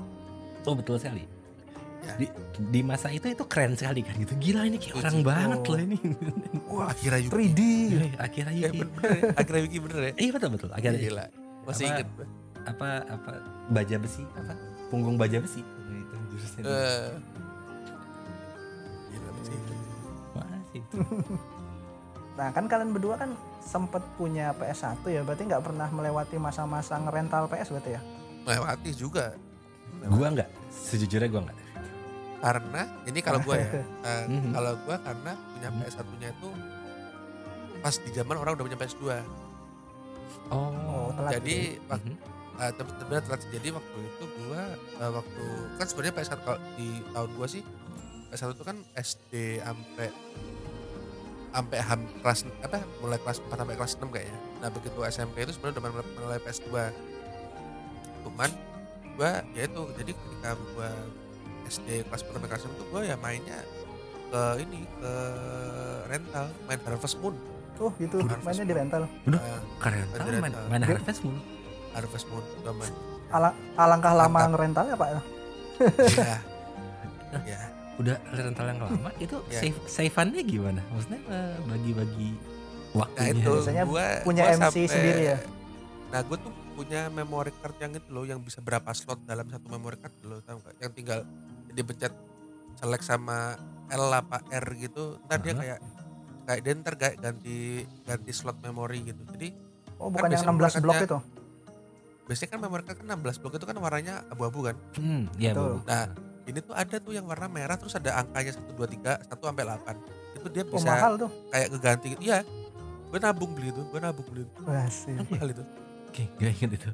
[0.67, 1.23] oh betul sekali.
[2.03, 2.13] Ya.
[2.19, 2.27] di,
[2.59, 4.19] di masa itu itu keren sekali kan.
[4.19, 5.27] Gitu gila ini kayak orang Setuju.
[5.31, 5.97] banget loh ini.
[6.67, 7.35] Wah akhirnya Yuki.
[7.51, 7.61] 3D.
[8.19, 8.79] akhirnya eh, Yuki.
[8.79, 8.87] ya?
[9.31, 10.11] akhirnya Yuki bener ya?
[10.27, 10.69] Iya betul betul.
[10.75, 11.25] Akhirnya gila.
[11.63, 12.07] Masih Apa- inget.
[12.67, 13.31] apa apa
[13.71, 14.23] baja besi?
[14.35, 14.53] Apa?
[14.91, 15.63] Punggung baja besi
[16.37, 17.09] itu Eh,
[22.37, 27.49] Nah kan kalian berdua kan sempet punya PS1 ya, berarti nggak pernah melewati masa-masa ngerental
[27.49, 28.01] PS berarti ya?
[28.45, 29.35] melewati juga.
[30.05, 30.47] Gua nggak.
[30.71, 31.57] Sejujurnya gua nggak.
[32.37, 33.69] Karena ini kalau gue ya
[34.29, 34.53] Mhm.
[34.53, 35.79] kalau gue karena punya Mhm.
[35.81, 36.49] PS1 nya itu
[37.77, 39.17] pas di zaman orang udah punya PS2 oh,
[40.53, 42.15] Oh, telat jadi gitu Mhm.
[42.57, 44.63] Uh, tapi sebenarnya telat jadi waktu itu gua
[44.97, 45.45] uh, waktu
[45.77, 47.61] kan sebenarnya PS1 kalau di tahun gua sih
[48.33, 50.07] PS1 itu kan SD sampai
[51.53, 54.39] sampai ham kelas apa mulai kelas 4 sampai kelas 6 kayaknya.
[54.61, 56.69] Nah, begitu SMP itu sebenarnya udah mulai, mulai PS2.
[58.25, 58.49] Cuman
[59.17, 60.89] gua ya itu jadi ketika gua
[61.69, 63.59] SD kelas 4 sampai kelas 6 itu gua ya mainnya
[64.27, 65.13] ke ini ke
[66.09, 67.35] rental main Harvest Moon.
[67.77, 68.81] Oh gitu, Harvest mainnya di Moon.
[68.81, 69.03] rental.
[69.29, 69.39] Udah.
[69.39, 69.61] Uh,
[70.13, 70.63] tau main rental.
[70.67, 71.37] main Dia- Harvest Moon
[71.97, 72.93] Harvest Moon gua main.
[73.27, 75.09] Alang, alangkah lama ngerentalnya pak.
[75.09, 75.21] ya.
[77.45, 77.59] ya.
[77.97, 79.59] udah rental yang lama itu Ya.
[79.59, 82.29] save saveannya gimana maksudnya eh, bagi-bagi
[82.87, 85.37] Nah waktunya itu Biasanya gua, punya gua MC sampai- sendiri ya?
[86.07, 89.65] Nah gue tuh punya memory card yang itu loh yang bisa berapa slot dalam satu
[89.67, 90.77] memory card loh tau gak?
[90.79, 91.19] Yang tinggal
[91.69, 92.13] dipencet
[92.75, 93.57] select sama
[93.87, 95.79] L apa R gitu ntar dia kayak
[96.45, 97.57] kayak dia ntar kayak ganti
[98.03, 99.51] ganti slot memori gitu jadi
[99.97, 101.17] Oh bukan yang biasanya 16 blok itu.
[102.27, 105.71] Biasanya kan memory card kan 16 blok itu kan warnanya abu-abu kan hmm ya Betul.
[105.73, 105.79] Bu.
[105.85, 106.05] Nah,
[106.43, 109.63] ini tuh ada tuh yang warna merah terus ada angkanya 1, 2, 3, 1 sampai
[109.65, 109.95] 8
[110.35, 111.29] itu dia Oh bisa mahal tuh.
[111.49, 112.39] kayak ngeganti gitu iya
[113.07, 115.15] gue nabung beli itu gue nabung beli itu sih.
[115.25, 115.63] mahal itu
[116.05, 116.89] oke gak inget itu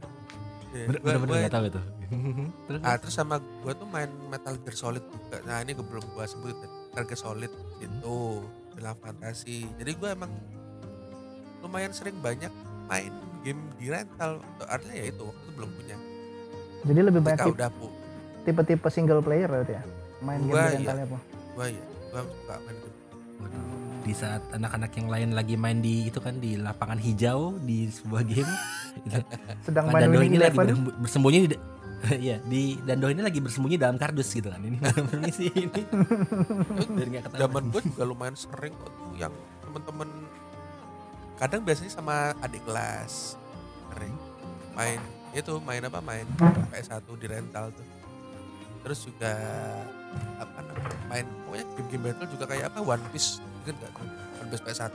[0.72, 1.82] Iya, bener gua- bener gua- gak tahu itu
[2.66, 5.38] terus Ah, terus sama gue tuh main Metal Gear Solid juga.
[5.44, 8.16] Nah ini gue belum gue sebut Metal Gear Solid itu
[8.72, 9.70] film fantasi.
[9.72, 10.30] Jadi gue emang
[11.60, 12.50] lumayan sering banyak
[12.86, 14.40] main game di rental.
[14.66, 15.98] Artinya ya itu waktu itu belum punya.
[16.84, 17.86] Jadi lebih banyak Ketika tipe, udah pu,
[18.44, 19.84] tipe-tipe single player berarti ya?
[20.24, 20.78] Main game Gua di iya.
[20.80, 21.20] rentalnya apa?
[21.54, 22.98] gue ya gue suka main game.
[23.44, 23.66] Waduh.
[24.04, 28.24] di saat anak-anak yang lain lagi main di itu kan di lapangan hijau di sebuah
[28.28, 28.52] game
[29.08, 29.20] itu
[29.64, 30.58] Sedang main Dando ini lagi
[31.00, 31.58] bersembunyi di
[32.28, 34.60] Iya, di Dando ini lagi bersembunyi dalam kardus gitu kan.
[34.60, 34.76] Ini
[35.08, 35.82] permisi ini.
[37.00, 37.42] Biar nggak ketahuan.
[37.48, 39.32] Zaman gue juga lumayan sering kok tuh yang
[39.64, 40.10] temen-temen
[41.36, 43.36] kadang biasanya sama adik kelas
[43.94, 44.16] sering
[44.74, 45.00] main
[45.34, 46.26] itu main apa main
[46.70, 47.88] PS1 di rental tuh
[48.84, 49.34] terus juga
[50.38, 54.06] apa namanya main pokoknya game-game battle juga kayak apa One Piece kan gak tuh
[54.40, 54.94] One Piece PS1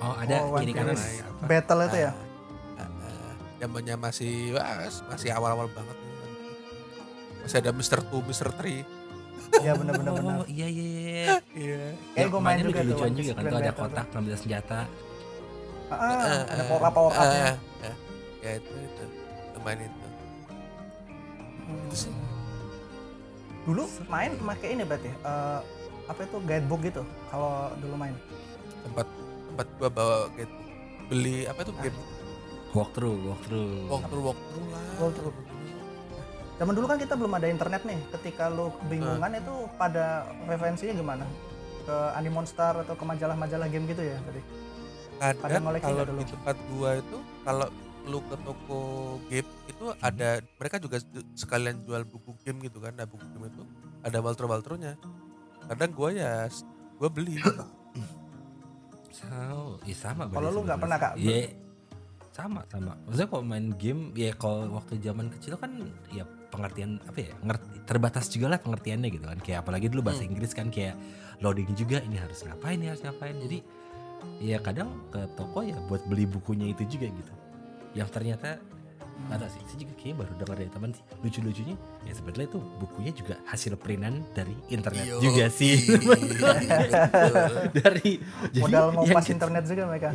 [0.00, 1.44] Oh, ada Oh, kan ada apa?
[1.44, 2.12] Battle itu ya?
[2.80, 3.32] Ah, ah, ah.
[3.60, 5.96] zamannya masih wah, masih awal-awal banget
[7.44, 8.00] masih ada Mr.
[8.08, 8.48] 2, Mr.
[8.48, 10.34] 3 Iya benar-benar benar.
[10.40, 11.24] Oh, iya iya iya.
[11.52, 11.80] iya
[12.16, 13.12] Kayak gue main mainnya juga tuh.
[13.12, 14.80] juga kan tuh ada kotak pengambil senjata.
[15.90, 17.26] Ah, ah, Eh, ada eh, power up power upnya.
[17.26, 17.94] eh, eh.
[18.40, 19.04] ya itu itu
[19.60, 20.06] main itu
[21.84, 22.12] itu sih
[23.60, 25.60] Dulu main pakai ini berarti eh,
[26.06, 28.14] apa itu guidebook gitu kalau dulu main.
[28.80, 29.06] tempat
[29.46, 30.54] tempat gua bawa gitu
[31.06, 31.98] beli apa itu game
[32.70, 33.90] Walkthrough, walkthrough.
[33.90, 35.34] walkthrough walkthrough lah Walkthrough.
[36.54, 37.98] Zaman dulu kan kita belum ada internet nih.
[38.10, 40.06] Ketika lu kebingungan itu pada
[40.44, 41.24] referensinya gimana?
[41.82, 44.38] Ke Animonstar atau ke majalah-majalah game gitu ya tadi?
[45.20, 47.68] Kadang kalau di tempat gua itu kalau
[48.08, 48.80] lu ke toko
[49.28, 52.96] game itu ada mereka juga ju- sekalian jual buku game gitu kan.
[52.96, 53.62] Nah buku game itu
[54.00, 54.96] ada waltro waltronya
[55.68, 56.48] kadang gua ya
[56.96, 57.36] gua beli
[59.10, 59.26] So,
[59.84, 61.12] ya sama Kalau lu nggak pernah, Kak?
[61.18, 61.50] Iya,
[62.30, 62.94] sama sama.
[63.04, 67.84] Maksudnya kalau main game ya kalau waktu zaman kecil kan ya pengertian apa ya ngerti
[67.84, 69.38] terbatas juga lah pengertiannya gitu kan.
[69.42, 70.30] Kayak apalagi dulu bahasa Hmm.
[70.30, 70.94] Inggris kan kayak
[71.42, 73.34] loading juga ini harus ngapain ini harus ngapain.
[73.34, 73.58] Jadi
[74.40, 77.32] ya kadang ke toko ya buat beli bukunya itu juga gitu
[77.92, 78.56] yang ternyata
[79.20, 81.76] nggak tahu sih saya juga kayak baru dengar dari teman sih lucu-lucunya
[82.08, 85.76] ya sebetulnya itu bukunya juga hasil printan dari internet Yo, juga sih
[86.08, 86.56] betul.
[87.76, 88.16] dari
[88.56, 90.10] Modal ngompas kita- internet juga mereka.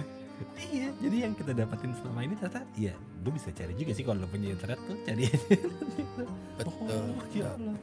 [0.57, 2.91] Iya, jadi yang kita dapatin selama ini ternyata ya
[3.23, 5.23] lu bisa cari juga sih kalau lu punya internet tuh cari.
[6.57, 7.77] betul oh, ya Allah.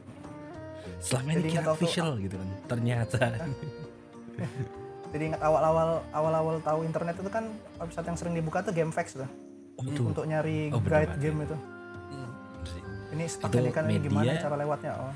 [0.99, 2.49] Selama ini Jadi kira official gitu kan.
[2.67, 3.19] Ternyata.
[5.13, 7.45] Jadi ingat awal-awal awal-awal tahu internet itu kan
[7.77, 9.29] website yang sering dibuka tuh GameFAQs tuh
[9.73, 11.57] Oh, itu untuk nyari Oh, bener guide game itu.
[12.09, 12.29] Hmm.
[13.11, 14.41] Ini stuck Itu ini kan ini gimana media.
[14.41, 14.91] cara lewatnya?
[14.99, 15.13] Oh.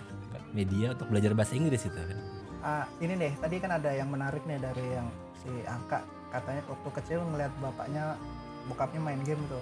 [0.49, 2.17] media untuk belajar bahasa Inggris itu kan.
[2.59, 5.05] Ah, ini deh, tadi kan ada yang menarik nih dari yang
[5.35, 8.17] si Angka katanya waktu kecil ngeliat bapaknya
[8.65, 9.61] bokapnya main game tuh.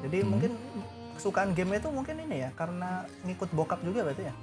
[0.00, 0.28] Jadi Hmm.
[0.30, 0.52] mungkin
[1.14, 4.34] kesukaan game itu mungkin ini ya karena ngikut bokap juga berarti ya.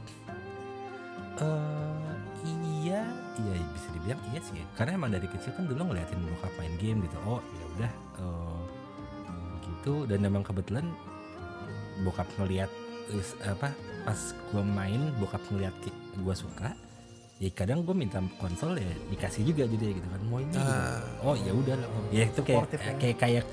[1.37, 2.06] Eh
[2.87, 3.03] iya,
[3.37, 4.63] iya bisa dibilang iya sih.
[4.73, 7.17] Karena emang dari kecil kan dulu ngeliatin bokap main game gitu.
[7.27, 7.91] Oh, ya udah
[8.23, 8.61] eh,
[9.67, 10.85] gitu dan emang kebetulan
[12.03, 12.71] bokap ngeliat
[13.13, 13.71] is- apa
[14.03, 14.19] pas
[14.51, 15.75] gua main bokap ngeliat
[16.21, 16.71] gua suka
[17.37, 20.73] ya kadang gue minta konsol ya dikasih juga jadi gitu kan mau ini gitu.
[20.73, 21.05] Ah.
[21.21, 21.75] oh ya udah
[22.09, 22.93] ya itu kayak ya.
[22.97, 23.45] kayak kayak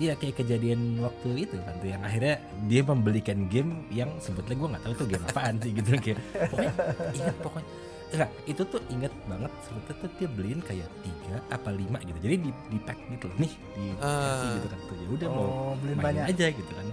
[0.00, 4.68] iya kayak kejadian waktu itu kan tuh yang akhirnya dia membelikan game yang sebetulnya gue
[4.72, 6.72] nggak tahu tuh game apaan sih gitu kayak pokoknya
[7.12, 7.68] ingat pokoknya
[8.10, 12.18] enggak itu tuh inget banget sebetulnya tuh dia beliin kayak tiga apa lima gitu.
[12.20, 13.36] Jadi di di pack gitu loh.
[13.38, 14.52] Nih di Ah.
[14.52, 14.94] gitu kan tuh.
[14.96, 16.24] Ya udah mau Oh, beliin main banyak.
[16.30, 16.86] aja gitu kan.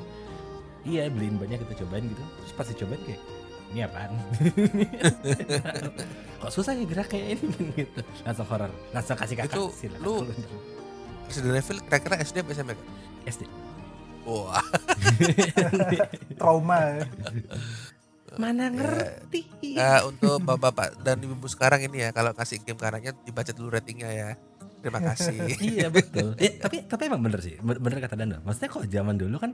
[0.83, 2.21] Iya beliin banyak kita cobain gitu.
[2.21, 3.21] Terus pas dicobain kayak
[3.67, 4.09] ini apaan?
[6.39, 7.47] Kok susah ya gerak kayak ini?
[7.77, 7.99] Gitu.
[8.23, 8.69] Langsung horor.
[8.91, 9.51] Langsung kasih kakak.
[9.51, 10.01] Itu silakan.
[10.01, 10.25] lu-
[11.27, 12.71] Resident Evil kira-kira SD apa SMP?
[13.25, 13.41] SD
[14.23, 14.59] Wah,
[16.35, 16.99] Trauma.
[18.37, 18.41] Ya.
[18.45, 19.41] mana ngerti?
[19.75, 24.09] Eh, untuk bapak-bapak dan ibu-ibu sekarang ini ya kalau kasih game karangnya dibaca dulu ratingnya
[24.13, 24.29] ya.
[24.77, 25.51] Terima kasih.
[25.73, 26.37] iya betul.
[26.37, 27.57] Eh, tapi tapi emang bener sih.
[27.59, 29.51] Bener, kata Dando maksudnya kok zaman dulu kan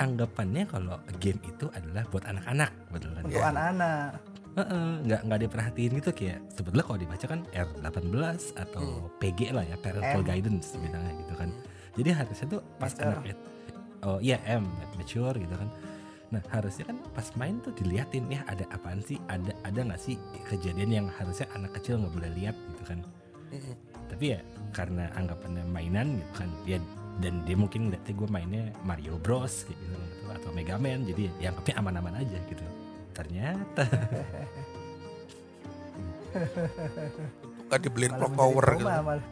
[0.00, 3.22] anggapannya kalau game itu adalah buat anak-anak betul kan?
[3.28, 4.10] Untuk anak-anak.
[4.52, 9.76] Heeh, nggak nggak diperhatiin gitu kayak sebetulnya kalau dibaca kan R18 atau PG lah ya
[9.80, 10.28] parental M.
[10.28, 11.48] guidance bilangnya gitu kan.
[11.92, 13.36] Jadi harusnya tuh pas anak
[14.02, 14.66] oh iya M
[14.98, 15.68] mature gitu kan
[16.32, 19.20] nah harusnya kan pas main tuh diliatin ya ada apaan sih?
[19.28, 20.16] Ada ada nggak sih
[20.48, 22.56] kejadian yang harusnya anak kecil nggak boleh lihat?
[22.56, 23.04] Gitu kan.
[24.08, 24.40] Tapi ya
[24.72, 26.80] karena anggapannya mainan gitu kan dia
[27.20, 31.52] dan dia mungkin ngeliatnya gue mainnya Mario Bros gitu, gitu, atau Mega Man jadi ya
[31.52, 32.64] anggapnya aman-aman aja gitu.
[33.12, 33.84] Ternyata.
[37.68, 38.88] Bukan dibeliin clock menjadi tower gitu.
[38.88, 39.26] trauma, malah.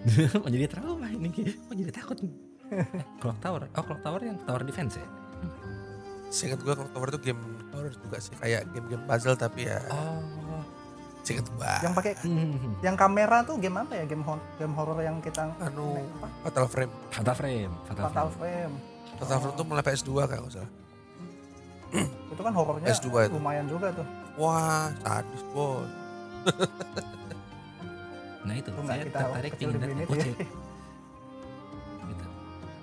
[0.44, 2.20] kok jadi trauma ini kok jadi takut?
[2.20, 2.36] Nih
[3.24, 3.64] clock tower.
[3.72, 5.19] Oh clock tower yang tower defense ya
[6.30, 7.42] Seingat gua clock tower itu game
[7.74, 10.22] horror juga sih kayak game-game puzzle tapi ya oh
[11.20, 11.74] seingat gua.
[11.84, 12.54] Yang pakai hmm.
[12.86, 14.04] yang kamera tuh game apa ya?
[14.08, 16.28] Game hor- game horror yang kita Anu apa?
[16.48, 16.92] Fatal Frame.
[17.12, 18.74] fatal frame fatal, Fatal frame Frame.
[19.20, 20.70] Fatal Frame itu mulai PS2 kan nggak salah.
[22.32, 23.34] Itu kan horornya PS2 itu.
[23.36, 24.06] lumayan juga tuh.
[24.38, 25.90] Wah, sadis bos.
[28.40, 30.36] nah itu nggak saya kita tertarik dibeliin lihat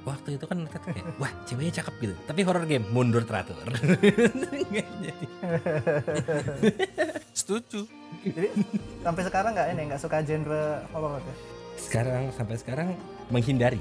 [0.08, 5.26] waktu itu kan kayak wah ceweknya cakep gitu tapi horror game mundur teratur Nggak jadi
[7.32, 7.86] Setuju.
[8.24, 8.48] Jadi
[9.00, 11.36] sampai sekarang nggak ini nggak suka genre horor ya?
[11.78, 12.88] sekarang sampai sekarang
[13.30, 13.78] menghindari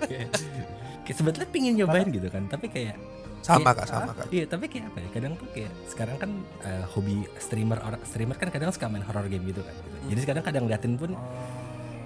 [0.00, 0.30] kayak,
[1.04, 2.94] kayak sebetulnya pingin nyobain gitu kan tapi kayak
[3.42, 3.74] Sama Iya.
[3.74, 4.26] kak, sama kak.
[4.30, 6.30] iya tapi kayak apa ya kadang tuh kayak sekarang kan
[6.62, 9.96] eh, hobi streamer orang streamer kan kadang suka main horror game gitu kan gitu.
[10.14, 11.26] jadi sekarang kadang liatin pun Oh.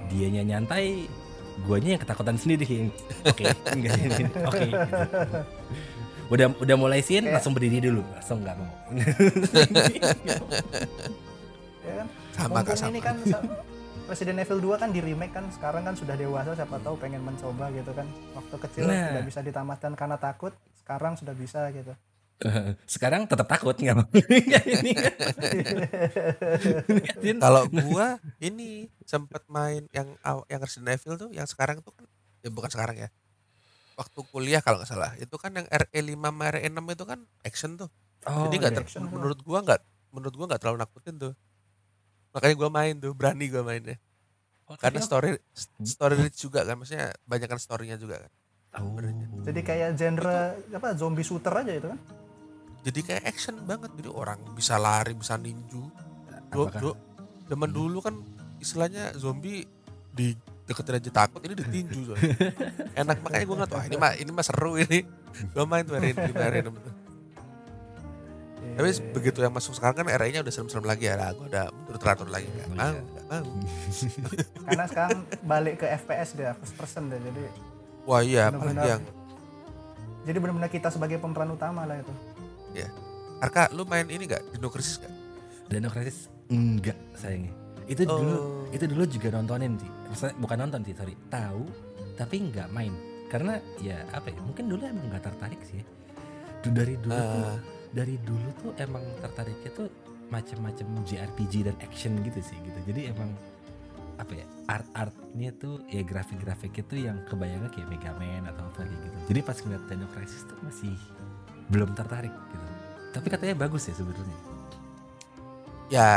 [0.09, 1.05] dianya nyantai
[1.64, 2.92] guanya yang ketakutan sendiri
[3.25, 5.03] oke enggak ini oke gitu.
[6.27, 8.71] udah udah mulai sin langsung berdiri dulu langsung nggak mau
[11.81, 12.07] Ya kan?
[12.35, 12.90] Sama kak, Mumpung sama.
[12.90, 13.16] ini kan
[14.07, 17.71] Resident Evil 2 kan di remake kan sekarang kan sudah dewasa siapa tahu pengen mencoba
[17.71, 18.07] gitu kan.
[18.35, 19.11] Waktu kecil Nah.
[19.11, 21.90] tidak bisa ditamatkan karena takut, sekarang sudah bisa gitu.
[22.94, 24.92] sekarang tetap takut nggak mau ini.
[27.40, 30.12] Kalau gua ini sempat main yang
[30.46, 32.05] yang Resident Evil tuh yang sekarang tuh kan
[32.42, 33.11] ya bukan sekarang ya.
[33.96, 37.88] waktu kuliah kalau nggak salah itu kan yang RE5 sama RE6 itu kan action tuh
[38.29, 38.77] Oh, jadi nggak iya.
[38.77, 39.12] ter- action tuh.
[39.16, 39.81] menurut gua nggak
[40.12, 41.33] menurut gua nggak terlalu nakutin tuh
[42.31, 43.96] makanya gua main tuh berani gua mainnya
[44.68, 45.40] Oh, karena story
[45.81, 48.33] story rich juga kan maksudnya banyak kan storynya juga kan
[48.77, 48.92] Oh.
[49.40, 51.96] Jadi kayak genre apa zombie shooter aja itu kan?
[52.87, 55.83] Jadi kayak action banget jadi orang bisa lari bisa ninju
[56.55, 56.90] do, do,
[57.51, 58.14] zaman dulu kan
[58.62, 59.66] istilahnya zombie
[60.14, 62.35] di deketin aja takut ini ditinju soalnya.
[63.03, 64.99] enak makanya gue nggak tahu ah, ini mah ini mah seru ini
[65.55, 66.70] gue main tuh hari ini hari ini
[68.77, 69.09] tapi Iya.
[69.14, 72.51] begitu yang masuk sekarang kan era-nya udah serem-serem lagi ya gue udah menurut teratur lagi
[72.51, 73.01] nggak mau iya.
[73.01, 73.44] nggak mau
[74.66, 77.20] Karena sekarang balik ke FPS dia, first person deh.
[77.22, 77.42] Jadi
[78.05, 78.90] wah iya apalagi Benar-benar.
[78.90, 79.03] yang
[80.27, 82.11] jadi benar-benar kita sebagai pemeran utama lah itu.
[83.37, 85.12] Arka lu main ini gak Dino Crisis gak?
[85.67, 87.53] Dino Crisis enggak sayangnya.
[87.87, 88.75] Itu dulu Oh.
[88.75, 89.91] itu dulu juga nontonin sih.
[90.07, 91.15] Maksudnya bukan nonton sih, sorry.
[91.29, 91.62] Tahu
[92.15, 92.91] tapi nggak main.
[93.27, 94.39] Karena ya apa ya?
[94.39, 95.79] Mungkin dulu emang nggak tertarik sih.
[95.79, 95.87] ya.
[96.67, 97.59] Dari dulu tuh Ah,
[97.93, 99.87] dari dulu tuh emang tertariknya tuh
[100.27, 102.79] macam-macam JRPG dan action gitu sih gitu.
[102.91, 103.31] Jadi emang
[104.17, 108.65] apa ya art artnya tuh ya grafik grafiknya tuh yang kebayangnya kayak Mega Man atau
[108.65, 109.19] apa kayak gitu.
[109.29, 110.97] Jadi pas ngeliat Dino Crisis tuh masih
[111.68, 112.66] belum tertarik gitu.
[113.12, 114.38] Tapi katanya bagus ya sebenarnya.
[115.87, 116.11] ya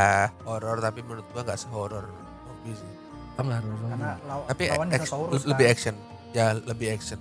[0.44, 2.06] horor tapi menurut gua nggak sehoror
[2.44, 2.90] zombie sih
[3.36, 3.94] Oh, nggak horor banget.
[3.94, 5.74] Karena law- tapi lawan action, dinosaurus lebih kan.
[5.74, 5.96] action
[6.30, 7.20] ya lebih action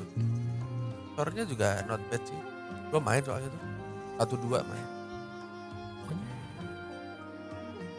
[0.00, 0.94] Hmm.
[1.12, 2.38] horornya juga not bad sih
[2.88, 3.62] gua main soalnya tuh
[4.16, 4.86] satu dua main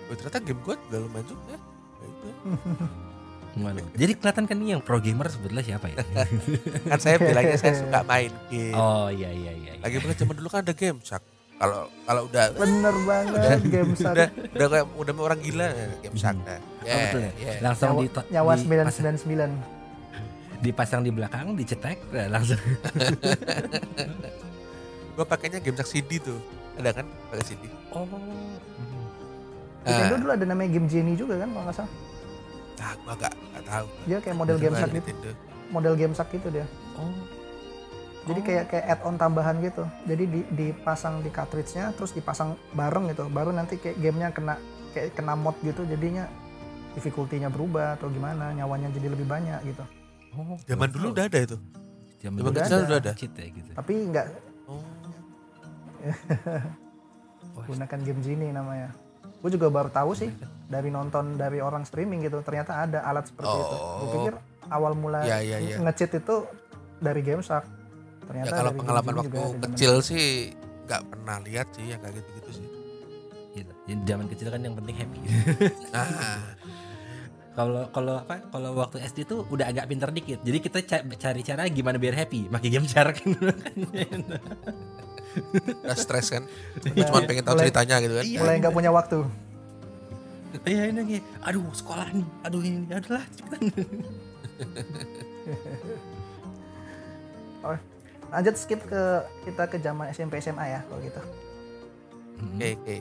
[0.07, 1.59] Wih, ternyata game gua juga lumayan juga ya
[3.51, 3.83] Gimana?
[3.91, 5.99] Jadi kelihatan kan nih yang pro gamer sebetulnya siapa ya?
[6.91, 9.71] kan saya bilangnya saya suka main game oh iya iya iya.
[9.71, 9.81] iya.
[9.81, 11.19] lagi pula zaman dulu kan ada game sak
[11.53, 14.33] kalau kalau udah Bener banget game udah sak.
[14.49, 17.31] udah kayak udah orang gila ya, game sak dah Oh, betul ya?
[17.37, 17.57] yeah.
[17.61, 19.53] Langsung Nyawa, di, nyawa di- 999.
[20.61, 22.57] dipasang di belakang, dicetek, nah, langsung.
[25.11, 26.39] gua pakainya game sak CD tuh
[26.73, 28.07] ada kan pakai CD Oh.
[29.81, 31.91] Nintendo Ah, dulu ada namanya game Genie juga kan kalau nggak salah.
[32.81, 35.29] Nah gua gak, gak tahu Dia kayak model game sak gitu.
[35.69, 36.65] Model game sak gitu dia.
[36.97, 37.13] Oh.
[38.21, 38.43] Jadi Oh.
[38.43, 39.85] kayak kayak add-on tambahan gitu.
[40.03, 43.25] Jadi di- dipasang di cartridge-nya terus dipasang bareng gitu.
[43.27, 44.53] Baru nanti kayak gamenya kena
[44.91, 46.25] kayak kena mod gitu jadinya
[46.91, 49.83] difficulty-nya berubah atau gimana, nyawanya jadi lebih banyak gitu.
[50.31, 51.57] Oh, zaman dulu udah ada itu
[52.19, 53.11] Zaman zaman dulu kecil udah ada.
[53.13, 53.71] cheat ya gitu.
[53.71, 54.25] Tapi nggak
[54.67, 54.83] oh
[57.67, 58.89] gunakan game Genie namanya.
[59.39, 60.29] Gue juga baru tahu sih
[60.71, 62.39] dari nonton dari orang streaming gitu.
[62.39, 63.75] Ternyata ada alat seperti itu.
[63.75, 64.12] Gue Oh.
[64.15, 64.34] pikir
[64.67, 65.75] awal mula Iya, iya, iya.
[65.77, 66.36] nge-cheat itu
[66.97, 67.67] dari game sak.
[68.23, 72.67] Ternyata ya kalau pengalaman waktu kecil sih nggak pernah lihat sih yang kayak gitu-gitu sih
[73.53, 73.71] gitu.
[73.84, 75.19] Jadi zaman kecil kan yang penting happy.
[75.91, 76.07] nah
[77.51, 78.39] Kalau kalau apa?
[78.47, 80.39] Kalau waktu SD tuh udah agak pinter dikit.
[80.39, 82.47] Jadi kita ca- cari cara gimana biar happy.
[82.47, 83.19] Pakai game shark.
[85.81, 86.43] udah stres kan
[86.86, 88.39] cuma pengen tahu mulai- ceritanya gitu kan Iya.
[88.39, 89.19] mulai nggak punya waktu.
[90.67, 93.63] Iya ini kayak, aduh sekolah nih, aduh ini, aduh lah cepetan.
[98.31, 99.01] Lanjut skip ke
[99.43, 101.21] kita ke zaman SMP SMA ya kalau gitu.
[102.41, 102.97] oke oke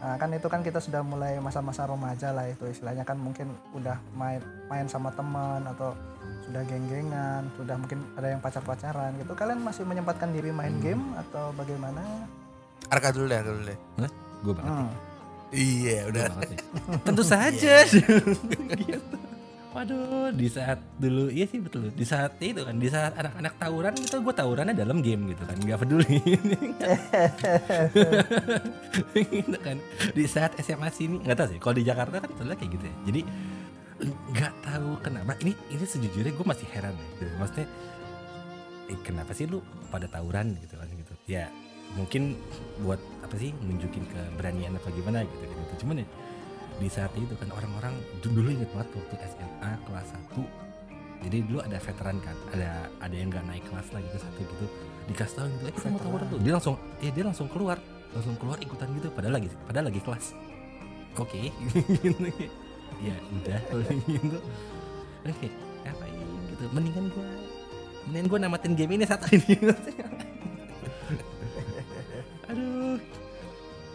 [0.00, 4.00] Nah, kan itu kan kita sudah mulai masa-masa remaja lah itu istilahnya kan mungkin udah
[4.16, 4.40] main
[4.72, 5.92] main sama teman atau
[6.48, 9.36] sudah geng-gengan, sudah mungkin ada yang pacar-pacaran gitu.
[9.36, 10.80] Kalian masih menyempatkan diri main Hmm.
[10.80, 12.00] game atau bagaimana?
[12.88, 13.78] Arka dulu deh Arka dulu deh
[14.40, 14.72] Gue banget.
[14.72, 14.88] Hmm.
[15.54, 16.26] Iya Gua udah.
[17.06, 17.74] Tentu saja.
[18.80, 19.16] gitu.
[19.70, 21.94] Waduh, di saat dulu iya sih betul.
[21.94, 25.54] Di saat itu kan, di saat anak-anak tawuran gitu, gue tawurannya dalam game gitu kan,
[25.62, 26.18] nggak peduli.
[29.14, 29.78] gitu kan.
[30.10, 31.58] Di saat SMA sini nggak tahu sih.
[31.62, 32.96] Kalau di Jakarta kan soalnya kayak gitu ya.
[33.06, 33.20] Jadi
[34.34, 35.38] nggak tahu kenapa.
[35.38, 37.06] Ini ini sejujurnya gue masih heran ya.
[37.22, 37.30] Gitu.
[37.38, 37.66] Maksudnya,
[38.90, 41.14] eh, kenapa sih lu pada tawuran gitu kan gitu?
[41.30, 41.46] Ya
[41.94, 42.34] mungkin
[42.82, 42.98] buat
[43.30, 45.86] apa sih nunjukin keberanian apa gimana gitu gitu.
[45.86, 46.06] Cuman ya
[46.82, 50.42] di saat itu kan orang-orang du- dulu inget banget waktu SMA kelas 1
[51.20, 54.66] jadi dulu ada veteran kan ada ada yang nggak naik kelas lah gitu satu gitu.
[55.06, 56.38] Dikasih tahu gitu eh kita mau tawuran tuh.
[56.42, 57.78] Dia langsung eh dia langsung keluar
[58.10, 60.26] langsung keluar ikutan gitu padahal lagi padahal lagi kelas.
[61.20, 61.52] Oke.
[62.02, 62.28] Gitu
[63.06, 63.60] ya udah.
[64.10, 64.38] Gitu
[65.20, 65.48] oke
[65.84, 66.18] ngapain
[66.50, 66.64] gitu.
[66.72, 67.28] Mendingan gua
[68.08, 69.54] mendingan gua namatin game ini satu ini.
[72.50, 72.98] Aduh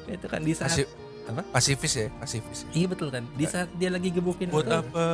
[0.07, 0.87] itu kan di saat Pasif,
[1.25, 1.41] Apa?
[1.49, 2.67] pasifis ya pasifis ya.
[2.75, 3.23] Iya betul kan.
[3.33, 5.05] Di saat dia lagi gebukin buat itu, apa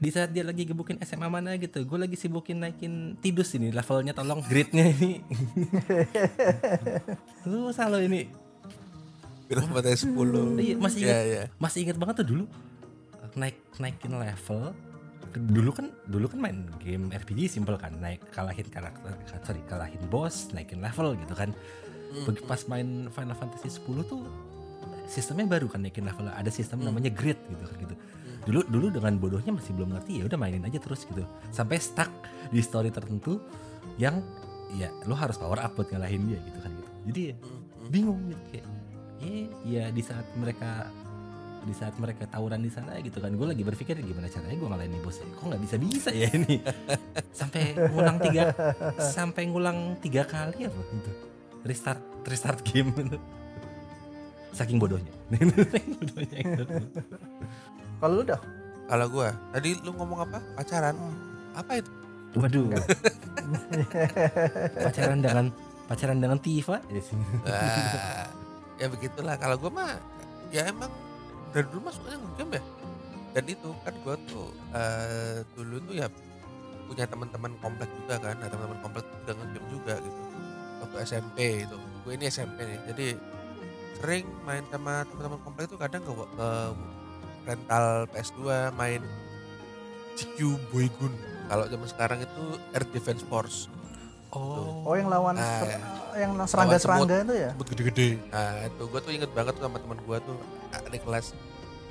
[0.00, 4.16] di saat dia lagi gebukin SMA mana gitu, gue lagi sibukin naikin tidus ini levelnya
[4.16, 5.20] tolong gridnya ini.
[7.48, 8.20] Lu selalu ini
[9.44, 10.14] bilang pada 10
[10.56, 11.42] Iya, masih Iya, ingat, iya.
[11.58, 12.44] masih ingat banget tuh dulu
[13.34, 14.70] naik naikin level
[15.30, 20.50] dulu kan dulu kan main game RPG simple kan naik kalahin karakter sorry kalahin bos
[20.50, 21.50] naikin level gitu kan
[22.10, 24.26] Hmm, pas main Final Fantasy 10 tuh
[25.06, 26.90] sistemnya baru kan naikin level ada sistem Hmm.
[26.90, 27.94] namanya grid gitu kan gitu.
[28.50, 31.22] Dulu dulu dengan bodohnya masih belum ngerti ya udah mainin aja terus gitu.
[31.54, 32.10] Sampai stuck
[32.50, 33.38] di story tertentu
[33.98, 34.22] yang
[34.74, 36.90] ya lo harus power up buat ngalahin dia gitu kan gitu.
[37.10, 37.88] Jadi ya, hmm, hmm.
[37.90, 38.66] bingung gitu kayak
[39.20, 39.30] ya
[39.68, 40.88] ya di saat mereka
[41.60, 44.90] di saat mereka tawuran di sana gitu kan gue lagi berpikir gimana caranya gue ngalahin
[44.96, 45.28] nih bosnya.
[45.36, 46.56] Kok nggak bisa bisa ya ini?
[47.36, 48.42] Sampai ngulang tiga
[48.96, 51.12] sampai ngulang tiga kali apa gitu
[51.64, 52.92] restart restart game
[54.50, 55.12] saking bodohnya.
[58.00, 58.40] Kalau lu dah?
[58.90, 60.42] Kalau gua, tadi lu ngomong apa?
[60.58, 60.96] Pacaran?
[61.54, 61.90] Apa itu?
[62.38, 62.62] waduh
[64.78, 65.50] pacaran dengan
[65.90, 67.02] pacaran dengan Tifa ya
[68.78, 69.34] ya begitulah.
[69.34, 69.90] Kalau gua mah,
[70.54, 70.90] ya emang
[71.50, 72.62] dari dulu mah sukanya game ya.
[73.34, 76.06] Dan itu kan gua tuh eh, dulu tuh ya
[76.86, 78.34] punya teman-teman komplek juga kan.
[78.38, 80.20] Nah, teman-teman komplek juga ngegame juga gitu.
[80.90, 81.78] Waktu SMP itu.
[82.02, 82.78] Gue ini SMP nih.
[82.84, 83.06] Jadi
[83.96, 86.48] sering main sama teman-teman komplek itu kadang ke, ke
[87.44, 88.40] rental PS2
[88.72, 89.02] main
[90.14, 90.38] GQ
[90.68, 91.12] Boygun.
[91.46, 93.70] Kalau zaman sekarang itu Air Defense Force.
[94.30, 95.78] oh Oh yang lawan Ah, ser- ya.
[96.16, 97.50] yang serangga-serangga itu ya?
[97.50, 98.08] Rambut gede-gede.
[98.28, 100.36] Nah itu gue tuh inget banget tuh sama teman gue tuh
[100.72, 101.34] adik kelas.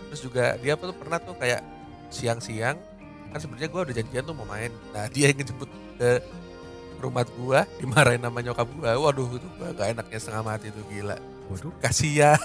[0.07, 1.59] Terus juga dia tuh pernah tuh kayak
[2.09, 2.79] siang-siang
[3.29, 4.71] kan sebenarnya gue udah janjian tuh mau main.
[4.89, 6.09] Nah dia yang ngejemput ke
[6.99, 8.91] rumah gue dimarahin sama nyokap gue.
[8.91, 11.17] Waduh itu gue gak enaknya setengah mati tuh gila.
[11.49, 12.37] waduh Kasian.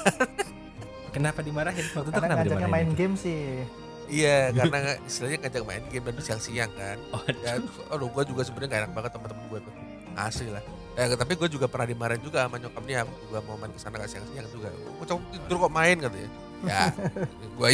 [1.10, 3.62] kenapa dimarahin waktu itu Karena kenapa dimarahin main game sih.
[4.04, 6.98] iya karena istilahnya ngajak main game dan siang-siang kan.
[7.10, 7.56] oh, Ya,
[7.88, 9.74] aduh gue juga sebenarnya gak enak banget sama temen gue tuh.
[10.14, 10.62] Asli lah.
[10.94, 13.98] Ya, tapi gue juga pernah dimarahin juga sama nyokapnya waktu gue mau main ke sana
[13.98, 14.70] ke siang-siang juga.
[14.70, 16.30] Gue cuma tidur kok main katanya.
[16.64, 16.82] Ya,
[17.58, 17.70] gue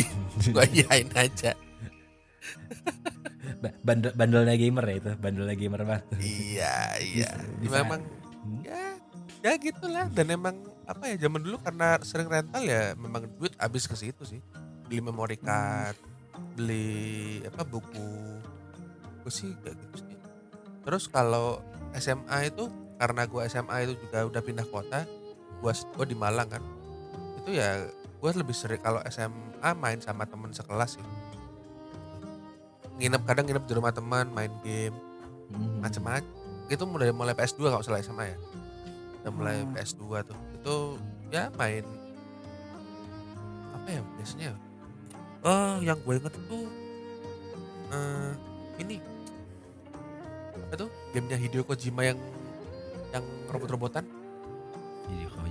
[0.48, 1.52] gue iyain aja.
[3.60, 6.74] Ba- bandel bandelnya gamer ya itu bandelnya gamer banget Iya,
[7.12, 7.28] iya.
[7.36, 8.00] Di- di saat- Memang
[8.40, 8.60] Hmm.
[8.64, 8.82] ya
[9.40, 13.84] ya gitulah dan emang apa ya zaman dulu karena sering rental ya memang duit habis
[13.84, 14.40] ke situ sih.
[14.82, 15.94] Beli memory card,
[16.54, 16.98] beli
[17.44, 18.40] apa buku.
[19.20, 20.16] Gue sih kayak gitu sih.
[20.80, 21.60] Terus kalau
[21.92, 25.04] SMA itu karena gue SMA itu juga udah pindah kota,
[25.60, 26.64] gue gue di Malang kan.
[27.38, 29.36] Itu ya gue lebih sering kalau SMA
[29.74, 31.04] main sama temen sekelas sih.
[33.00, 34.92] Nginep kadang nginep di rumah teman, main game
[35.48, 35.80] Hmm.
[35.80, 36.28] macam-macam.
[36.68, 38.38] Itu mulai mulai PS2 kalau salah SMA ya.
[39.20, 39.72] Udah mulai Hmm.
[39.72, 40.38] PS2 tuh.
[40.54, 40.74] Itu
[41.28, 41.82] ya main
[43.72, 44.52] apa ya biasanya?
[45.40, 46.68] Oh yang gue inget tuh
[47.90, 48.30] eh
[48.78, 48.96] ini.
[50.60, 50.90] Apa tuh?
[51.10, 52.18] Gamenya Hideo Kojima yang
[53.10, 54.04] yang robot-robotan.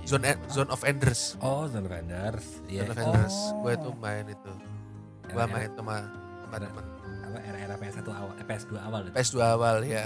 [0.00, 1.36] Zone E- Zone of Enders.
[1.38, 3.36] Oh Zone Riders iya Zone of Enders.
[3.52, 3.60] Oh.
[3.60, 4.52] gue tuh main itu.
[5.28, 5.96] Gue Era- main sama
[6.42, 6.56] sama
[8.12, 9.12] awal eh, PS2 awal itu.
[9.12, 10.04] PS2 awal ya.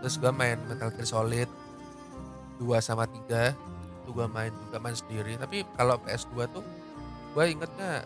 [0.00, 1.50] Terus gue main Metal Gear Solid
[2.56, 3.52] 2 sama 3
[4.00, 5.36] itu gue main juga main sendiri.
[5.36, 6.64] Tapi kalau PS2 tuh
[7.30, 8.02] gue ingetnya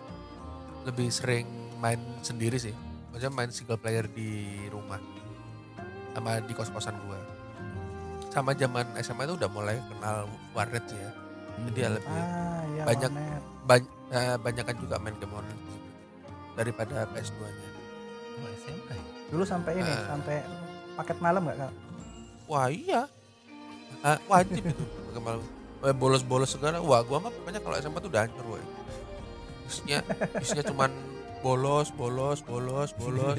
[0.83, 1.47] lebih sering
[1.79, 2.75] main sendiri sih.
[3.09, 4.31] Maksudnya main single player di
[4.69, 4.99] rumah
[6.13, 7.21] sama di kos-kosan gue
[8.29, 11.11] sama zaman SMA itu udah mulai kenal warnet sih ya.
[11.65, 11.95] Jadi ya Hmm.
[11.95, 12.23] lebih Ah,
[12.67, 13.11] iya Banyak.
[13.11, 13.43] warnet.
[13.65, 15.63] bany eh, banyakan juga main game online
[16.53, 17.69] daripada PS2 nya
[18.41, 18.97] oh, ya?
[19.31, 20.05] Dulu sampai ini, Ah.
[20.11, 20.37] sampai
[20.95, 21.73] paket malam nggak kak?
[22.45, 23.09] Wah iya,
[24.05, 25.41] Ah, wajib itu pakai malam.
[25.81, 26.77] Eh, Bolos-bolos segala.
[26.85, 28.63] Wah gua mah pokoknya kalau SMA tuh udah hancur woy.
[29.65, 29.99] Isinya,
[30.45, 30.91] isinya cuman
[31.41, 33.37] bolos, bolos, bolos, bolos.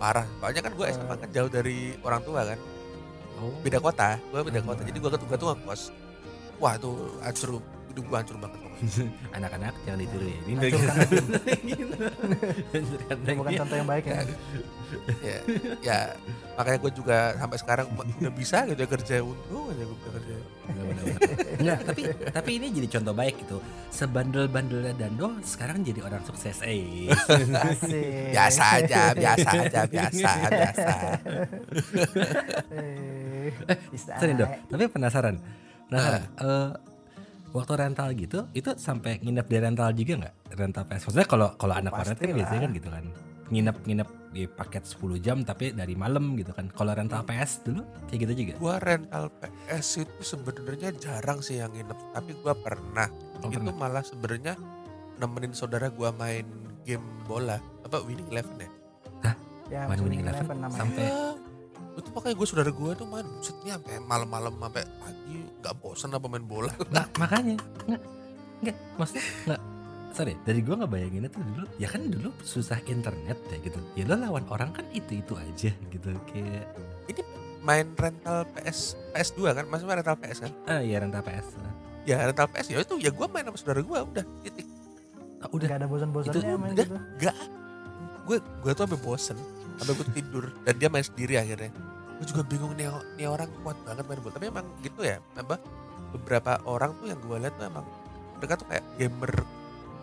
[0.00, 0.24] Parah.
[0.40, 2.58] Soalnya kan gue SMA kan jauh dari orang tua kan.
[3.40, 4.80] oh Beda kota, gue beda kota.
[4.84, 5.82] Jadi gue ketua tuh ngekos.
[6.60, 7.60] Wah tuh hancur,
[7.92, 8.60] hidup gue hancur banget.
[9.36, 10.54] anak-anak jangan ditiru ya ini
[13.36, 14.20] Bukan contoh yang baik ya.
[15.22, 15.38] ya,
[15.84, 15.98] ya
[16.58, 20.36] makanya gue juga sampai sekarang udah bisa gitu ya kerja untung aja gue kerja.
[21.60, 22.02] Enggak, tapi
[22.32, 23.58] tapi ini jadi contoh baik gitu.
[23.94, 26.60] Sebandel-bandelnya Dando sekarang jadi orang sukses.
[26.64, 27.08] Eh.
[28.34, 30.94] Biasa aja, biasa aja, biasa, biasa.
[32.76, 34.12] Eh, bisa.
[34.18, 34.34] Sorry.
[34.40, 35.36] Tapi penasaran.
[35.88, 36.22] Penasaran.
[36.38, 36.70] Eh,
[37.50, 40.34] waktu rental gitu, itu sampai nginep di rental juga nggak?
[40.54, 41.02] Rental PS.
[41.10, 42.36] Maksudnya kalau kalau anak warnet kan Pastilah.
[42.38, 43.04] biasanya kan gitu kan.
[43.50, 46.70] Nginep-nginep di paket 10 jam tapi dari malam gitu kan.
[46.70, 48.52] Kalau rental PS dulu kayak gitu juga.
[48.62, 53.10] Gua rental PS itu sebenarnya jarang sih yang nginep, tapi gua pernah.
[53.42, 53.74] Oh, itu pernah.
[53.74, 54.54] malah sebenarnya
[55.18, 56.46] nemenin saudara gua main
[56.86, 58.70] game bola, apa Winning Eleven ya.
[59.70, 61.49] Ya, Main Winning Winning Eleven Eleven sampai Iya.
[62.00, 66.26] Itu makanya gue saudara gue tuh main busetnya sampai malam-malam sampai pagi nggak bosan apa
[66.26, 68.02] main bola Nah, makanya nggak
[68.60, 69.60] nggak maksudnya nggak
[70.10, 74.16] sorry dari gue ngebayanginnya tuh dulu ya kan dulu susah internet ya gitu ya lo
[74.16, 76.66] lawan orang kan itu itu aja gitu kayak
[77.06, 77.22] Ini
[77.60, 79.64] main rental PS PS2 kan?
[79.68, 80.52] Maksudnya rental PS kan?
[80.66, 81.46] ah ya renta PS
[82.02, 84.66] Ya rental PS ya itu ya gue main sama saudara gue udah titik.
[85.38, 86.86] Ah, udah Gak ada bosan-bosannya Itu main udah.
[86.88, 86.96] gitu.
[87.20, 87.36] Gak.
[88.24, 89.36] Gue gue tuh sampai bosen,
[89.76, 91.70] sampai gue tidur dan dia main sendiri akhirnya.
[92.20, 94.36] Gue juga bingung nih, nih orang kuat banget main bola.
[94.36, 95.56] Tapi emang gitu ya, apa
[96.12, 97.86] beberapa orang tuh yang gue lihat tuh emang
[98.36, 99.32] mereka tuh kayak gamer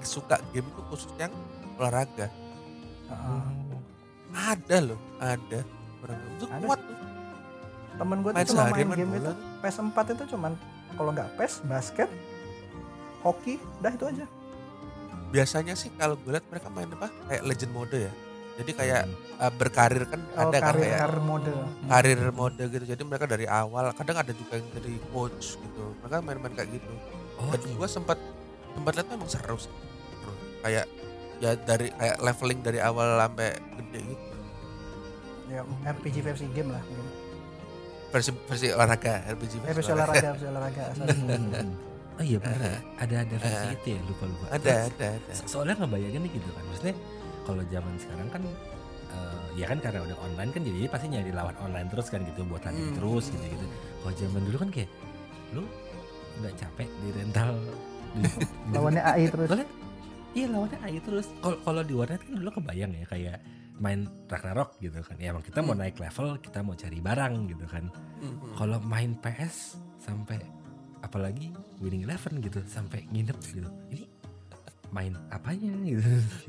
[0.01, 1.30] suka game tuh khusus yang
[1.78, 2.34] olahraga.
[3.13, 3.43] Heeh.
[4.34, 5.61] Ada loh, ada
[6.01, 6.57] orang itu Ada.
[6.65, 6.97] kuat tuh.
[7.97, 9.22] Temen gue tuh cuma main main game bola.
[9.22, 10.51] itu PS4 itu cuman
[10.97, 12.09] kalau nggak PES basket,
[13.22, 14.26] hoki, dah itu aja.
[15.30, 18.13] Biasanya sih kalau gue lihat mereka main apa kayak legend mode ya.
[18.57, 19.15] Jadi kayak Hmm.
[19.37, 21.53] uh, berkarir kan Oh, ada kan karir, kayak karir mode.
[21.85, 22.85] karir mode gitu.
[22.85, 25.83] Jadi mereka dari awal kadang ada juga yang jadi coach gitu.
[25.99, 26.93] Mereka main-main kayak gitu.
[27.37, 27.73] oh Dan iya.
[27.75, 28.17] gue sempat
[28.73, 29.69] sempat lihat tuh emang seru sih.
[30.11, 30.33] Seru.
[30.59, 30.85] Kayak
[31.37, 34.25] ya dari kayak leveling dari awal sampai gede gitu.
[35.47, 36.81] Ya, RPG versi game lah.
[36.83, 37.09] Game.
[38.07, 40.83] Versi versi olahraga, RPG Eh, versi olahraga, versi olahraga.
[42.17, 43.77] oh iya benar ada ada versi Eh.
[43.77, 45.31] itu ya lupa lupa Ada, ada, ada.
[45.31, 46.95] So- soalnya ngebayangin nih gitu kan maksudnya
[47.47, 48.43] kalau zaman sekarang kan
[49.07, 52.43] eh, ya kan karena udah online kan jadi pasti nyari lawan online terus kan gitu
[52.43, 52.97] buat tanding Hmm.
[52.99, 53.65] terus gitu gitu
[53.97, 54.89] kalau zaman dulu kan kayak
[55.49, 55.63] lu
[56.37, 57.49] nggak capek di rental
[58.13, 58.21] di,
[58.75, 59.47] Lawannya AI terus.
[59.47, 59.67] Soalnya,
[60.31, 63.37] iya lawannya AI terus kalau kalau di warnet kan dulu kebayang ya kayak
[63.77, 65.81] main Ragnarok gitu kan ya emang kita mau Hmm.
[65.81, 67.85] naik level kita mau cari barang gitu kan
[68.19, 68.53] Mhm.
[68.53, 69.55] kalau main PS
[69.97, 70.41] sampai
[70.97, 74.03] apalagi winning eleven gitu sampai nginep gitu ini
[74.97, 76.01] main apanya gitu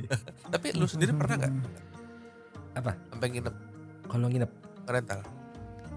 [0.55, 1.53] Tapi lu sendiri pernah nggak?
[2.75, 2.93] Apa?
[3.09, 3.55] Sampai nginep.
[4.07, 4.51] Kalau nginep.
[4.87, 5.21] Rental?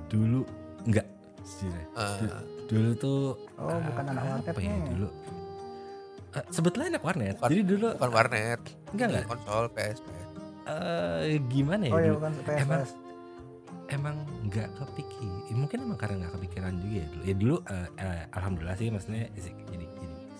[0.05, 0.43] dulu
[0.83, 1.07] enggak
[1.41, 2.19] sejujurnya Eh,
[2.67, 3.19] dulu tuh
[3.55, 5.07] Oh, bukan anak warnet apa ya dulu?
[6.31, 7.35] Eh, sebetulnya anak warnet.
[7.37, 9.23] Bukan- jadi dulu bukan warnet, enggak enggak.
[9.25, 10.29] Konsol PS, PS.
[10.63, 12.17] eh gimana ya Oh iya dulu?
[12.19, 12.59] bukan PS.
[12.61, 12.91] Emang-
[13.89, 17.21] emang nggak kepikir mungkin emang karena nggak kepikiran juga ya dulu.
[17.23, 19.85] Ya dulu eh, eh, alhamdulillah sih maksudnya sih, jadi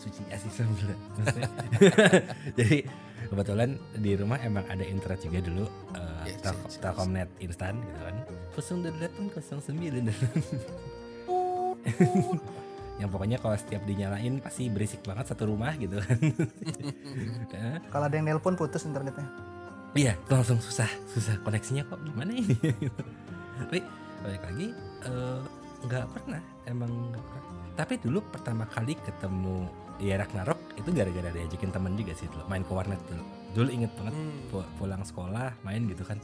[0.02, 0.97] suci maksudnya
[2.60, 2.78] jadi
[3.30, 6.78] kebetulan di rumah emang ada internet juga dulu eh, Yes, Tel- yes, yes.
[6.82, 8.16] Telkomnet instan gitu kan
[8.54, 10.10] 0809
[13.02, 16.18] yang pokoknya kalau setiap dinyalain pasti berisik banget satu rumah gitu kan
[17.52, 19.28] Eh, Kalau ada yang nelpon putus internetnya.
[19.91, 22.56] Iya, langsung susah, susah koneksinya kok gimana ini?
[23.60, 23.84] Tapi
[24.24, 24.68] balik lagi
[25.04, 25.39] eh,
[25.84, 27.43] nggak pernah, emang nggak pernah.
[27.76, 29.68] Tapi dulu pertama kali ketemu
[30.02, 33.24] ya Ragnarok itu gara-gara diajakin temen juga sih dulu main ke warnet dulu.
[33.54, 34.34] Dulu inget banget Hmm.
[34.49, 36.18] pu- pulang sekolah main gitu kan.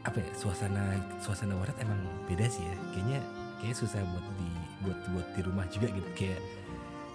[0.00, 0.84] Apa ya suasana
[1.18, 2.76] suasana warnet emang beda sih ya.
[2.90, 3.20] Kayaknya
[3.58, 4.48] kayak susah buat di
[4.80, 6.40] buat buat di rumah juga gitu kayak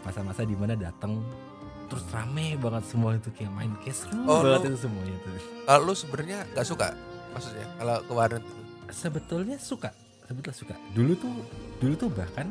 [0.01, 1.17] masa-masa di mana datang
[1.85, 5.33] terus rame banget semua itu kayak main kayak seru Oh, banget lu- itu semuanya tuh.
[5.65, 6.87] Kalau lu sebenarnya nggak suka
[7.31, 8.53] maksudnya kalau ke warnet itu?
[8.87, 9.89] sebetulnya suka
[10.23, 11.33] sebetulnya suka dulu tuh
[11.79, 12.47] dulu tuh bahkan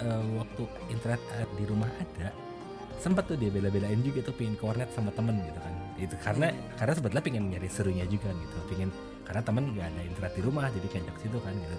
[0.00, 2.30] eh, waktu internet eh, di rumah ada
[2.98, 5.74] sempat tuh dia bela-belain juga tuh pengen ke warnet sama temen gitu kan.
[6.00, 8.88] Itu karena karena sebetulnya pengen nyari serunya juga gitu pengen
[9.28, 11.78] karena temen nggak ada internet di rumah jadi ngajak situ kan gitu.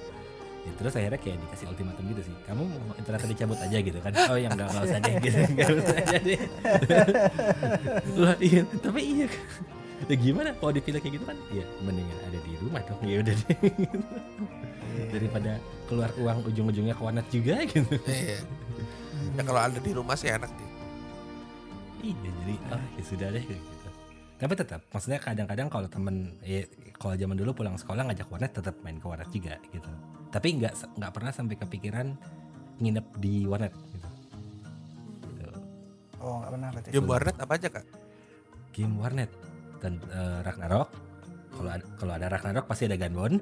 [0.65, 4.11] Ya, terus akhirnya kayak dikasih ultimatum gitu sih kamu mau internetnya dicabut aja gitu kan.
[4.33, 5.37] Oh yang nggak usah deh gitu.
[5.53, 6.39] Nggak usah aja deh
[8.49, 9.27] iya tapi iya
[10.11, 13.35] ya gimana kalau dipilih kayak gitu kan ya mendingan ada di rumah dong ya udah
[13.35, 13.57] deh
[15.15, 15.51] daripada
[15.87, 18.39] keluar uang ujung-ujungnya ke warnet juga gitu Iya.
[19.35, 20.69] Ya kalau ada di rumah sih enak sih.
[22.05, 23.89] iya jadi ah ya sudah deh gitu
[24.35, 26.67] tapi tetap maksudnya kadang-kadang kalau temen ya
[26.99, 29.87] kalau zaman dulu pulang sekolah ngajak warnet tetap main ke warnet juga gitu
[30.29, 32.07] tapi nggak nggak pernah sampai kepikiran
[32.75, 34.09] nginep di warnet gitu.
[35.39, 35.59] Gitu.
[36.19, 36.89] Oh nggak pernah berarti.
[36.91, 37.85] Game warnet apa aja kak?
[38.75, 39.31] game warnet
[39.85, 40.89] dan eh, Ragnarok.
[41.55, 43.39] Kalau ada kalau ada Ragnarok pasti ada Gunbon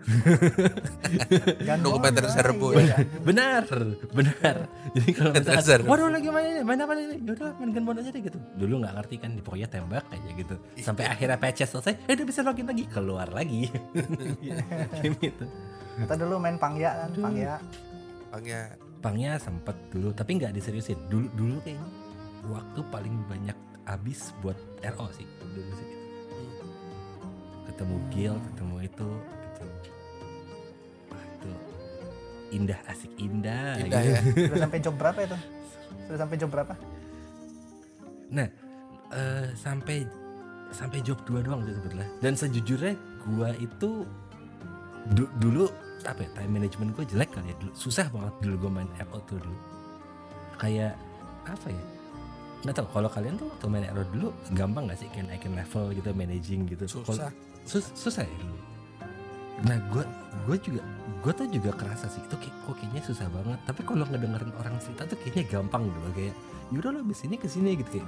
[1.65, 3.01] Gandol, Dokumenter ah, serbu iya.
[3.25, 3.65] benar
[4.13, 4.69] benar.
[4.93, 7.17] Jadi kalau misalkan waduh lagi main ini main apa ini?
[7.25, 8.37] Yaudah main gunbon aja deh gitu.
[8.53, 10.55] Dulu nggak ngerti kan pokoknya tembak aja gitu.
[10.77, 13.73] Sampai akhirnya patches selesai eh udah bisa login lagi keluar lagi.
[15.01, 15.45] Game itu
[16.05, 17.57] Kita dulu main pangya kan, pangya.
[18.29, 18.61] Pangnya
[19.01, 21.01] pangnya sempet dulu tapi nggak diseriusin.
[21.09, 21.89] Dulu dulu kayaknya
[22.45, 25.87] waktu paling banyak habis buat RO sih dulu sih
[27.73, 29.65] ketemu guild ketemu itu gitu
[31.09, 31.51] Wah, itu
[32.53, 34.13] indah asik indah, indah gitu.
[34.13, 34.19] ya.
[34.53, 35.37] Sudah sampai job berapa itu?
[36.05, 36.73] Sudah sampai job berapa?
[38.29, 38.47] Nah,
[39.09, 39.97] eh, sampai
[40.69, 42.09] sampai job 2 doang sih sebetulnya.
[42.21, 42.93] Dan sejujurnya
[43.25, 44.05] gua itu
[45.11, 45.65] du- dulu
[46.03, 47.71] apa ya, time management gue jelek kali ya dulu.
[47.73, 49.57] Susah banget dulu gue main RO tuh dulu.
[50.57, 50.93] Kayak
[51.45, 51.83] apa ya?
[52.63, 55.91] nggak tahu kalau kalian tuh waktu main RO dulu gampang nggak sih kayak naikin level
[55.91, 57.27] gitu managing gitu susah
[57.63, 58.55] sus- susah ya dulu.
[59.63, 60.03] Nah gue
[60.43, 60.81] gue juga
[61.19, 63.59] gue tuh juga kerasa sih itu kayak kok kayaknya susah banget.
[63.63, 66.35] Tapi kalau ngedengerin orang cerita tuh kayaknya gampang gitu kayak
[66.69, 68.07] yaudah lo abis ini ke sini gitu kayak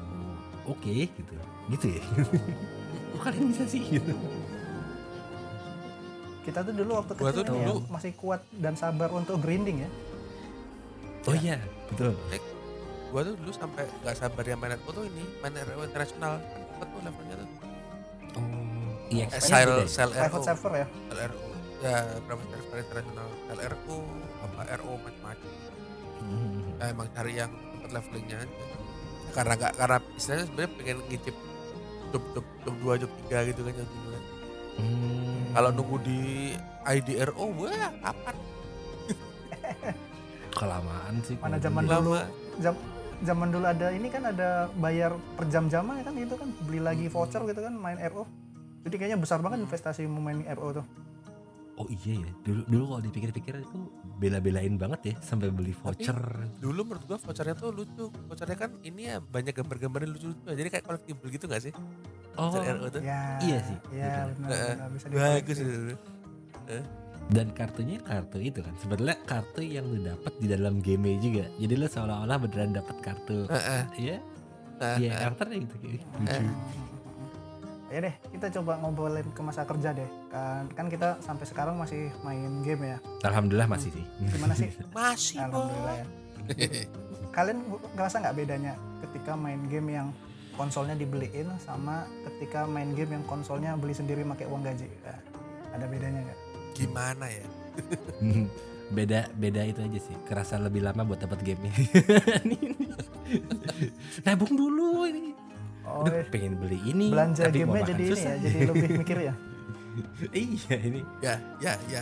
[0.66, 1.34] "Oh, oke gitu.
[1.68, 2.02] Gitu ya.
[3.12, 4.12] Kok kalian bisa sih gitu?
[6.42, 9.82] Kita tuh dulu waktu kecil tuh nih ya, dulu- masih kuat dan sabar untuk grinding
[9.82, 9.90] ya.
[11.26, 12.14] oh iya betul.
[13.10, 16.38] Gua tuh dulu sampai nggak sabar yang main RO tuh ini main RO internasional.
[16.38, 17.50] Cepet tuh levelnya tuh.
[18.36, 18.65] Oh
[19.08, 20.26] iya eh, sel beda ya?
[20.26, 20.88] Private server ya.
[21.12, 21.44] LRO
[21.78, 23.98] ya berapa server internasional LRO
[24.42, 25.52] apa RO macam-macam
[26.16, 26.74] Hmm.
[26.76, 28.56] nah, emang cari yang tempat levelingnya aja
[29.30, 31.36] karena nggak karena istilahnya sebenarnya pengen ngicip
[32.10, 34.24] job job job dua job tiga gitu kan yang dulu kan
[34.76, 35.44] Hmm.
[35.52, 36.20] kalau nunggu di
[36.84, 38.36] IDRO wah kapan
[40.54, 42.12] kelamaan sih Mana zaman dulu.
[42.58, 42.74] jam
[43.22, 47.44] zaman dulu ada ini kan ada bayar per jam-jamnya kan itu kan beli lagi voucher
[47.44, 48.24] gitu kan main RO.
[48.86, 50.86] Jadi kayaknya besar banget investasi mau main RO tuh.
[51.76, 53.80] Oh iya ya, dulu dulu kalau dipikir-pikir itu
[54.16, 56.16] bela-belain banget ya sampai beli voucher.
[56.64, 60.70] dulu menurut gua vouchernya tuh lucu vouchernya kan ini ya banyak gambar-gambar yang lucu-lucu jadi
[60.72, 61.74] kayak collectible gitu gak sih
[62.40, 63.36] Oh, voucher RO tuh Ya.
[63.44, 64.72] Iya sih, Iya benar, Heeh.
[64.72, 65.96] benar bisa bagus itu
[67.26, 68.74] dan kartunya kartu itu kan.
[68.78, 71.50] Sebetulnya kartu yang lu dapat di dalam game juga.
[71.58, 73.50] Jadi lu seolah-olah beneran dapat kartu.
[73.50, 73.84] Heeh.
[73.98, 74.18] Iya,
[74.76, 75.20] Nah, iya nah.
[75.26, 76.42] karakternya gitu kayak lucu.
[76.44, 76.54] Hmm.
[77.96, 80.04] Ya deh, kita coba ngobrolin ke masa kerja deh.
[80.28, 82.98] Kan kan kita sampai sekarang masih main game ya.
[83.24, 84.04] Alhamdulillah masih sih.
[84.36, 84.68] Gimana sih?
[85.00, 86.06] masih Alhamdulillah ya.
[87.32, 87.64] Kalian
[87.96, 90.12] ngerasa nggak bedanya ketika main game yang
[90.60, 94.92] konsolnya dibeliin sama ketika main game yang konsolnya beli sendiri pakai uang gaji?
[95.08, 95.20] Nah,
[95.72, 96.40] ada bedanya nggak?
[96.76, 97.48] gimana ya
[98.92, 100.14] beda beda itu aja sih.
[100.30, 101.58] Kerasa lebih lama buat dapat game
[104.28, 105.34] Nabung dulu ini.
[105.96, 107.08] Oh, Aduh, pengen beli ini.
[107.08, 108.34] belanja tapi makan jadi ini susah.
[108.36, 109.34] ya, jadi lebih mikir ya.
[110.36, 111.02] iya ini.
[111.24, 112.02] ya ya ya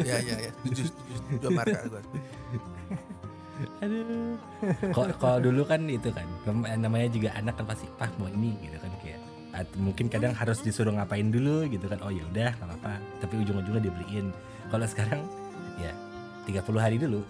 [0.00, 2.00] ya ya ya setuju setuju setuju sama Arka gua
[3.84, 4.34] Aduh.
[4.90, 8.56] Kok kalau dulu kan itu kan nam- namanya juga anak kan pasti pah mau ini
[8.58, 9.20] gitu kan kayak
[9.52, 12.00] at- mungkin kadang harus disuruh ngapain dulu gitu kan.
[12.00, 12.96] Oh ya udah nggak apa-apa.
[13.20, 14.32] Tapi ujung-ujungnya dibeliin.
[14.66, 15.20] Kalau sekarang
[15.76, 15.92] ya
[16.48, 17.20] 30 hari dulu.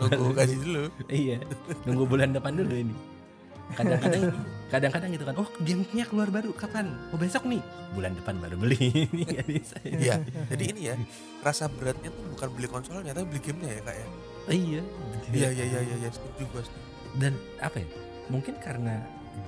[0.00, 1.36] nunggu gaji dulu iya.
[1.84, 2.94] Nunggu bulan depan dulu ini.
[3.74, 4.22] Kadang-kadang
[4.66, 5.34] kadang-kadang gitu kan.
[5.42, 6.86] Oh, gamenya keluar baru kapan?
[7.10, 7.62] Oh, besok nih.
[7.94, 9.10] Bulan depan baru beli.
[9.10, 9.76] Nggak bisa.
[9.82, 10.94] Iya, jadi ini ya
[11.42, 14.06] rasa beratnya tuh bukan beli konsolnya tapi beli gamenya ya kak ya.
[14.46, 14.82] Iya.
[15.34, 16.62] Iya iya iya iya ya, setuju gue.
[17.16, 17.32] dan
[17.64, 17.88] apa ya
[18.28, 19.00] mungkin karena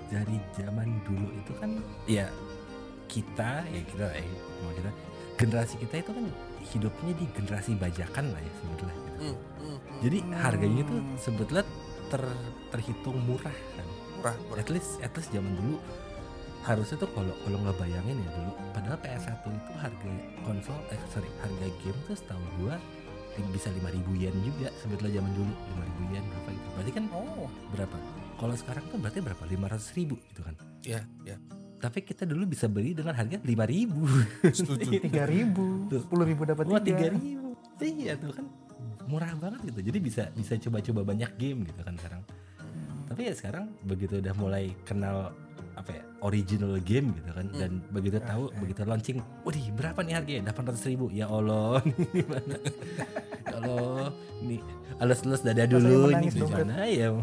[0.08, 1.70] dari zaman dulu itu kan
[2.08, 2.26] ya
[3.08, 4.06] kita ya kita
[4.58, 4.90] sama kita
[5.38, 6.26] generasi kita itu kan
[6.64, 9.10] hidupnya di generasi bajakan lah ya sebetulnya gitu.
[9.18, 9.98] Hmm, hmm, hmm.
[10.02, 11.64] jadi harganya itu sebetulnya
[12.08, 12.22] ter,
[12.74, 13.86] terhitung murah kan
[14.18, 14.60] murah murah.
[14.60, 15.76] at least at least zaman dulu
[16.66, 20.10] harusnya tuh kalau kalau nggak bayangin ya dulu padahal PS1 itu harga
[20.42, 22.76] konsol eh sorry harga game tuh setahu gua
[23.54, 27.96] bisa 5000 yen juga sebetulnya zaman dulu 5000 yen berapa gitu berarti kan Oh, berapa?
[28.38, 29.42] Kalau sekarang tuh berarti berapa?
[29.46, 30.54] 500 ribu gitu kan.
[30.86, 31.36] Iya iya.
[31.78, 34.02] Tapi kita dulu bisa beli dengan harga 5 ribu.
[34.42, 34.90] Setuju.
[35.06, 36.02] tiga ribu, Tuh.
[36.02, 37.06] sepuluh ribu dapat Wah 3 tiga.
[37.14, 37.54] ribu.
[37.78, 38.46] Iya tuh kan
[39.08, 39.80] murah banget gitu.
[39.88, 42.22] Jadi bisa bisa coba-coba banyak game gitu kan sekarang.
[43.08, 45.32] Tapi ya sekarang begitu udah mulai kenal
[45.78, 50.50] apa ya original game gitu kan dan begitu tahu begitu launching waduh berapa nih harganya
[50.50, 51.78] 800 ribu ya Allah
[52.18, 52.58] gimana
[53.46, 54.10] ya Allah
[54.42, 54.58] nih
[54.98, 57.14] alus-alus dada dulu ini gimana ya.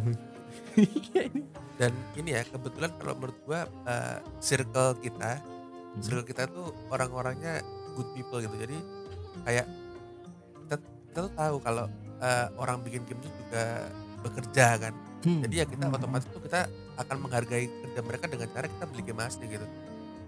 [1.76, 5.44] Dan ini ya kebetulan kalau menurut gua eh, circle kita,
[6.00, 7.60] circle kita tuh orang-orangnya
[7.96, 8.56] good people gitu.
[8.56, 8.78] Jadi
[9.44, 9.68] kayak
[11.16, 11.86] kita, tuh tahu kalau
[12.16, 13.88] eh, orang bikin game itu juga
[14.20, 14.94] bekerja kan.
[15.24, 15.42] Hmm.
[15.42, 15.96] Jadi ya kita Hmm.
[15.96, 19.68] otomatis tuh kita akan menghargai kerja mereka dengan cara kita beli game asli gitu.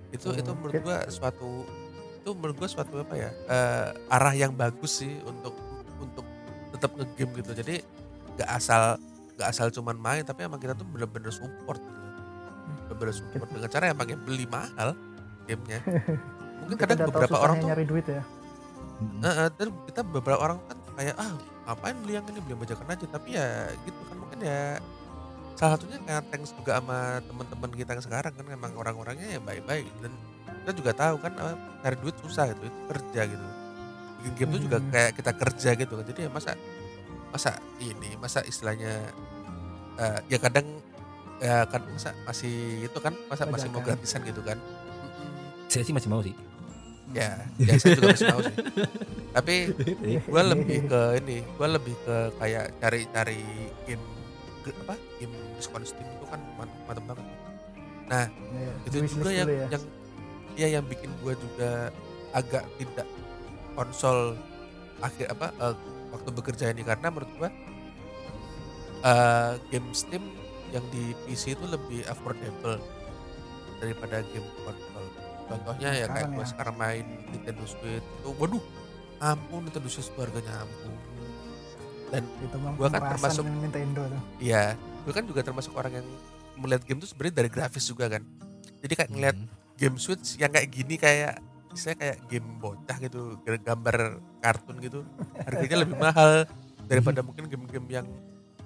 [0.10, 0.40] Itu Hmm.
[0.40, 1.68] itu menurut gua suatu
[2.18, 5.56] itu menurut gua suatu apa ya eh, arah yang bagus sih untuk
[5.98, 6.26] untuk
[6.72, 7.52] tetap ngegame gitu.
[7.52, 7.76] Jadi
[8.36, 8.96] nggak asal
[9.36, 12.00] nggak asal cuman main tapi emang kita tuh bener-bener support gitu.
[12.88, 14.96] Bener-bener support dengan cara emang yang beli mahal
[15.46, 15.82] gamenya.
[16.62, 18.22] Mungkin kadang beberapa orang tuh nyari duit ya.
[18.98, 21.34] Heeh, dan kita beberapa orang kan kayak ah
[21.66, 23.48] ngapain beli yang ini beli yang bajakan aja tapi ya
[23.86, 24.82] gitu kan mungkin ya
[25.54, 29.86] salah satunya karena thanks juga sama teman-teman kita yang sekarang kan emang orang-orangnya ya baik-baik
[30.02, 30.12] dan
[30.66, 31.34] kita juga tahu kan
[31.82, 33.48] cari duit susah gitu itu kerja gitu
[34.18, 34.89] bikin game tuh juga Hmm.
[34.89, 36.52] kayak kita kerja gitu kan jadi ya masa
[37.28, 38.93] masa ini masa istilahnya
[39.95, 40.66] eh, ya kadang
[41.38, 43.93] ya kan masa masih itu kan masa masih mau Bajakan.
[43.93, 44.58] gratisan gitu kan.
[45.68, 46.34] Saya sih masih mau sih.
[47.16, 47.30] Ya
[47.62, 48.55] ya saya juga masih mau sih
[49.32, 49.55] tapi
[50.28, 53.41] gue lebih ke ini gue lebih ke kayak cari-cari
[53.88, 54.03] game
[54.84, 57.26] apa game diskon Steam itu kan mantep, mantep banget
[58.08, 59.66] nah Iya, itu juga yang ya.
[59.72, 59.84] yang
[60.58, 61.93] ya yang bikin gua juga
[62.34, 63.08] agak tidak
[63.78, 64.34] konsol
[64.99, 65.76] akhir apa eh,
[66.10, 67.49] waktu bekerja ini karena menurut gua
[69.05, 70.24] eh, game Steam
[70.74, 72.82] yang di PC itu lebih affordable
[73.80, 74.87] daripada game konsol.
[75.48, 76.48] Contohnya ya kayak gua ya.
[76.48, 78.64] sekarang main Nintendo Switch itu waduh
[79.18, 80.93] ampun Nintendo Switch itu harganya ampun.
[82.08, 84.22] Dan itu gua kan termasuk- Nintendo tuh.
[84.39, 86.08] Iya, gue kan juga termasuk orang yang
[86.56, 88.24] melihat game itu sebenarnya dari grafis juga kan.
[88.78, 89.48] Jadi kayak ngeliat Hmm.
[89.76, 91.39] game Switch yang kayak gini kayak
[91.74, 93.98] saya kayak game bocah gitu, gambar
[94.39, 95.06] kartun gitu.
[95.38, 96.48] Harganya lebih mahal
[96.84, 98.08] daripada mungkin game-game yang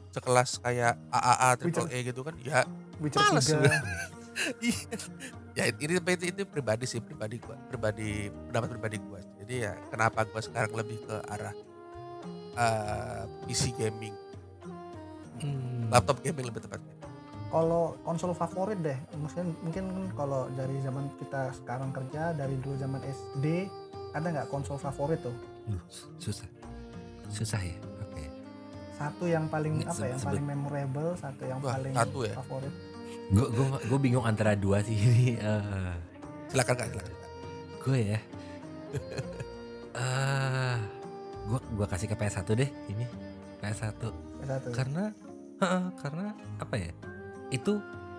[0.09, 1.57] sekelas kayak AAA Witcher.
[1.57, 2.35] triple A gitu kan.
[2.39, 2.59] Ya,
[2.97, 3.57] Witcher Males 3.
[3.57, 3.73] gua.
[4.63, 4.79] iya.
[5.51, 9.19] Ya ini itu, itu pribadi sih, pribadi gua, pribadi pendapat pribadi gua.
[9.43, 11.55] Jadi ya kenapa gua sekarang lebih ke arah
[12.51, 14.15] eh, PC gaming,
[15.41, 15.89] Hmm.
[15.89, 16.93] laptop gaming lebih tepatnya.
[17.49, 19.85] Kalau konsol favorit deh, mungkin mungkin
[20.15, 23.67] kalau dari zaman kita sekarang kerja dari dulu zaman SD
[24.13, 25.35] ada nggak konsol favorit tuh?
[25.67, 25.81] Duh,
[26.15, 26.47] susah.
[27.27, 27.75] Susah ya.
[28.07, 28.23] Oke.
[28.95, 32.33] Satu yang paling Ini apa ya, yang paling memorable, satu yang Wah, paling satu ya?
[32.39, 32.73] favorit.
[33.31, 35.27] Gue gue gue bingung antara dua sih ini.
[35.41, 35.93] Eh,
[36.51, 37.15] Silakan kak, silakan.
[37.79, 38.19] Gue ya.
[39.91, 40.79] Ah,
[41.43, 43.03] gue gua kasih ke PS1 deh ini.
[43.59, 43.99] PS1
[44.41, 44.69] Satu.
[44.71, 45.11] karena
[45.59, 46.25] heeh, karena
[46.57, 46.91] apa ya?
[47.51, 47.75] Itu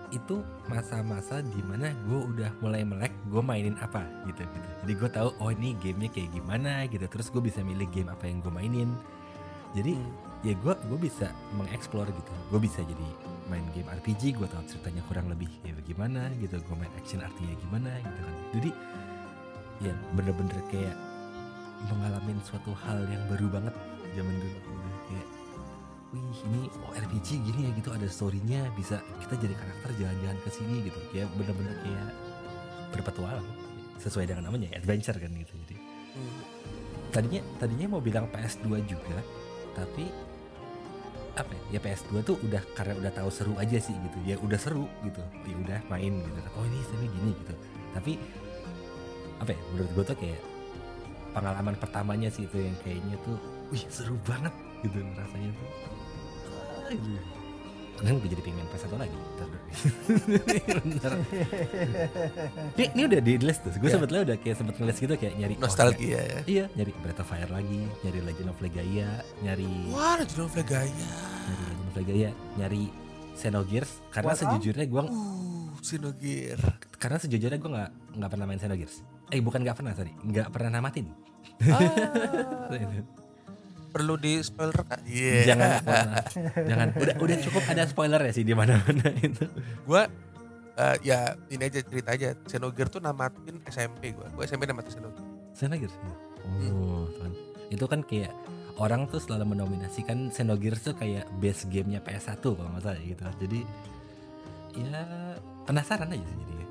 [0.09, 0.37] itu
[0.69, 5.29] masa-masa di mana gue udah mulai melek gue mainin apa gitu gitu jadi gue tahu
[5.41, 8.93] oh ini gamenya kayak gimana gitu terus gue bisa milih game apa yang gue mainin
[9.73, 10.13] jadi Hmm.
[10.45, 13.07] ya gue gue bisa mengeksplor gitu gue bisa jadi
[13.51, 17.55] main game RPG gue tahu ceritanya kurang lebih kayak bagaimana gitu gue main action artinya
[17.59, 18.35] gimana gitu kan.
[18.55, 18.69] Jadi
[19.83, 20.95] ya bener-bener kayak
[21.91, 23.75] mengalami suatu hal yang baru banget
[24.15, 24.59] zaman dulu.
[25.11, 25.27] Kayak
[26.13, 27.71] wih ini oh RPG gini ya?
[27.75, 30.99] Gitu ada storynya bisa kita jadi karakter jalan-jalan ke sini gitu.
[31.11, 32.07] Kayak bener-bener kayak
[32.95, 33.47] berpetualang
[33.99, 35.53] sesuai dengan namanya ya, adventure kan gitu.
[35.67, 35.75] Jadi
[36.13, 36.29] Hmm.
[37.09, 39.17] tadinya tadinya mau bilang PS2 juga
[39.73, 40.05] tapi
[41.33, 44.17] apa ya, ya PS2 tuh udah karena udah tahu seru aja sih gitu.
[44.25, 45.21] Ya udah seru gitu.
[45.49, 46.39] Ya udah main gitu.
[46.53, 47.53] Oh ini ini gini gitu.
[47.93, 48.11] Tapi
[49.41, 50.41] apa ya menurut gue tuh kayak
[51.33, 53.37] pengalaman pertamanya sih itu yang kayaknya tuh
[53.73, 54.53] wih seru banget
[54.85, 55.69] gitu rasanya tuh.
[56.53, 57.32] Ah, gitu.
[57.95, 59.15] Kan gue jadi pengen PS1 lagi
[62.73, 63.93] ini, ini udah di list tuh gue Ya.
[63.95, 66.39] sebetulnya udah kayak sempet ngelis gitu kayak nyari Nostalgia ya.
[66.45, 71.09] Iya, nyari Breath of Fire lagi, nyari Legend of Legaia, nyari Wah, Legend of Legaia.
[71.43, 72.81] nyari Legend of Legaia, nyari
[73.33, 76.57] Xenogears karena What, sejujurnya gua Uh, Sinogir.
[76.95, 78.95] karena sejujurnya gua nggak nggak pernah main Xenogears.
[79.29, 81.05] Eh bukan nggak pernah sorry, nggak pernah namatin.
[81.65, 81.79] Ah,
[83.93, 85.05] perlu di spoiler kak?
[85.05, 85.53] Iya.
[85.53, 86.07] Jangan, jangan,
[86.69, 86.87] jangan.
[86.97, 89.45] Udah udah cukup ada spoiler ya sih di mana-mana itu.
[89.85, 90.09] Gua
[90.73, 92.33] eh, ya ini aja cerita aja.
[92.43, 94.27] Senogir tuh namatin SMP gua.
[94.33, 95.21] Gua SMP namatin Senogir.
[95.53, 95.93] Xenogears.
[96.73, 97.31] Oh, Tuhan.
[97.69, 98.33] Itu kan kayak
[98.75, 103.21] orang tuh selalu menominasikan Xenogears tuh kayak base gamenya PS1 kalau nggak salah gitu.
[103.39, 103.59] Jadi
[104.73, 104.99] ya
[105.63, 106.67] penasaran aja sih jadinya.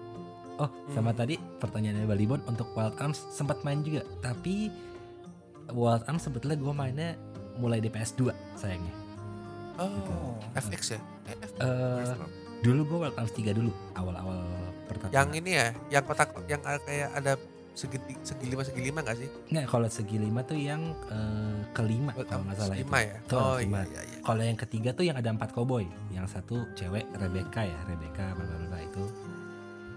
[0.61, 1.19] Oh, sama Hmm.
[1.19, 4.69] tadi pertanyaannya Balibon untuk Wild Arms sempat main juga, tapi
[5.73, 7.11] Wild Arms sebetulnya gue mainnya
[7.57, 8.95] mulai di PS2 sayangnya.
[9.81, 11.01] Oh, FX ya?
[11.29, 11.37] Eh.
[11.65, 12.15] Eh,
[12.61, 14.45] dulu gue Wild Arms 3 dulu, awal-awal
[14.87, 15.11] pertama.
[15.11, 17.41] yang ini ya, yang kotak yang kayak ada
[17.73, 19.29] segi segi lima segi lima nggak sih?
[19.49, 23.09] Nggak, kalau segi lima tuh yang eh, kelima kalau nggak salah lima itu.
[23.09, 23.17] ya.
[23.25, 23.81] Tuh, oh lima.
[23.89, 24.19] iya iya iya.
[24.21, 28.45] Kalau yang ketiga tuh yang ada empat cowboy, yang satu cewek Rebecca ya, Rebecca bla
[28.45, 29.05] bla bla itu.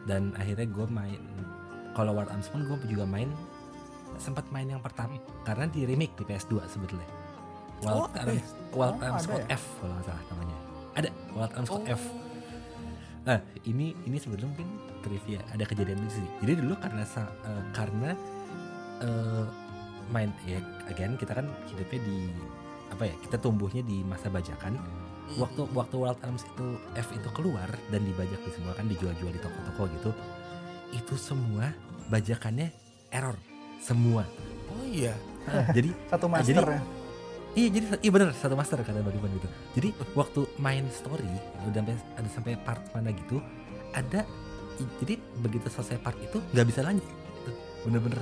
[0.06, 1.22] Dan akhirnya gue main,
[1.98, 3.28] kalau Wild Arms pun gue juga main,
[4.18, 7.08] sempat main yang pertama karena di remake di PS2 sebetulnya.
[7.84, 9.56] Wild Oh, Arms, Wild Oh, Arms Code ya?
[9.56, 10.58] F kalau nggak salah namanya.
[10.96, 11.74] Ada Wild Arms Oh.
[11.76, 12.04] Code F.
[13.26, 14.70] Nah ini ini sebetulnya mungkin
[15.02, 16.28] trivia ada kejadian lucu sih.
[16.46, 18.10] Jadi dulu karena eh, karena
[19.02, 19.46] eh,
[20.08, 22.18] main ya again kita kan hidupnya di
[22.86, 24.78] apa ya kita tumbuhnya di masa bajakan
[25.26, 25.42] Hmm.
[25.42, 29.42] waktu waktu Wild Arms itu F itu keluar dan dibajak di semua kan dijual-jual di
[29.42, 30.12] toko-toko gitu
[30.94, 31.74] itu semua
[32.14, 32.70] bajakannya
[33.10, 33.34] error
[33.86, 34.24] semua
[34.68, 35.14] Oh iya.
[35.46, 36.82] Nah, jadi Satu Ah, master jadi- ya.
[37.56, 41.24] iya jadi iya bener satu master kata Baliban gitu jadi waktu main story
[41.64, 43.38] udah sampai ada sampai part mana gitu
[43.94, 44.26] ada
[44.98, 47.52] jadi begitu selesai part itu nggak bisa lanjut gitu.
[47.84, 48.20] bener-bener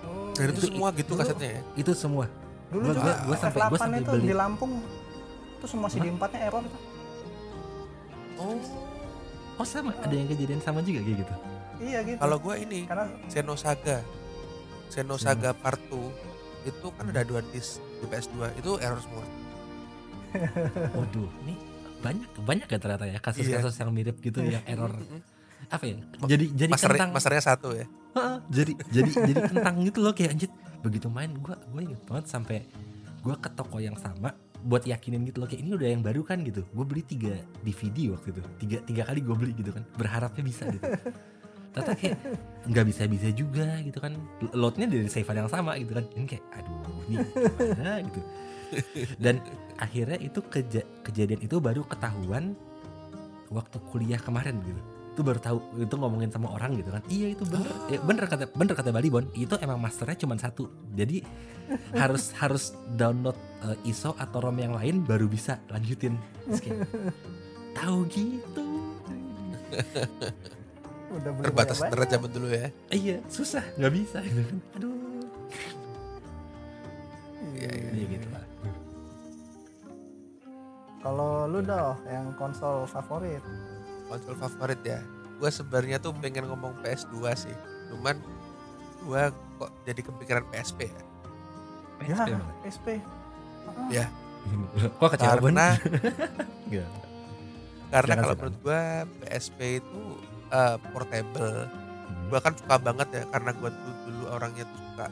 [0.00, 1.62] Oh, Dan itu Itu- semua gitu dulu- kasetnya ya.
[1.76, 2.24] itu semua
[2.68, 4.26] Dulu gua- juga gua- gua sampai- gua F8 sampai itu beli.
[4.26, 4.72] di Lampung
[5.54, 6.78] itu semua CD 4-nya error itu.
[8.36, 8.56] Oh.
[9.54, 11.34] oh sama ada yang kejadian sama juga kayak gitu
[11.80, 12.18] Iya gitu.
[12.18, 13.08] Kalau gua ini karena
[14.90, 15.54] Xenosaga.
[15.54, 19.24] Xenosaga Part 2 itu kan ada dua disk di PS2 itu error semua.
[20.98, 21.58] waduh ini
[22.00, 24.92] banyak banyak ya ternyata ya kasus-kasus yang mirip gitu yang error.
[25.74, 25.96] Apa ya?
[26.26, 27.86] Jadi jadi Master, kentang masternya satu ya.
[28.50, 30.50] Jadi jadi jadi kentang gitu loh kayak anjir.
[30.80, 32.64] Begitu main gua gue inget banget sampai
[33.20, 34.32] gua ke toko yang sama
[34.64, 36.64] buat yakinin gitu loh kayak ini udah yang baru kan gitu.
[36.72, 38.40] Gue beli tiga DVD waktu itu.
[38.60, 39.84] Tiga tiga kali gue beli gitu kan.
[39.94, 40.84] Berharapnya bisa gitu
[41.70, 42.16] ternyata kayak
[42.66, 44.12] nggak bisa bisa juga gitu kan.
[44.52, 46.04] Loadnya dari save yang sama gitu kan.
[46.14, 47.92] Ini kayak aduh ini gimana?
[48.06, 48.20] gitu.
[49.18, 49.42] Dan
[49.78, 52.54] akhirnya itu keja- kejadian itu baru ketahuan
[53.50, 54.80] waktu kuliah kemarin gitu.
[55.10, 57.02] Itu baru tahu itu ngomongin sama orang gitu kan.
[57.10, 57.70] Iya itu bener.
[57.90, 59.26] Ya, bener kata bener kata Bali Bon.
[59.34, 60.70] Itu emang masternya cuma satu.
[60.94, 61.22] Jadi
[62.02, 66.14] harus harus download eh, ISO atau ROM yang lain baru bisa lanjutin.
[67.70, 68.66] Tahu gitu
[71.10, 72.68] Udah beli Terbatas internet zaman dulu ya.
[72.94, 74.94] Iya susah nggak bisa gitu kan aduh
[77.60, 77.90] Iya, iya.
[77.92, 78.44] Iya gitu lah
[81.00, 83.40] Kalau lu dah yang konsol favorit.
[84.04, 85.00] Konsol favorit ya.
[85.40, 87.56] Gue sebenarnya tuh pengen ngomong PS2 sih.
[87.88, 88.20] Cuman
[89.08, 91.02] gue kok jadi kepikiran PSP ya.
[92.04, 92.52] Ya, PSP mana?
[92.60, 92.86] PSP.
[93.88, 94.06] Ya.
[95.00, 95.40] kok kecewa?
[95.40, 95.66] Karena
[97.96, 98.82] karena kalau menurut gue
[99.24, 100.02] PSP itu
[100.50, 101.66] eh, portable.
[101.66, 102.26] Hmm.
[102.30, 105.06] Gue kan suka banget ya karena gue dulu, dulu orangnya tuh suka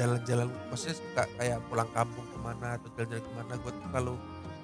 [0.00, 4.14] jalan-jalan maksudnya suka kayak pulang kampung ke mana atau jalan-jalan ke mana gue tuh selalu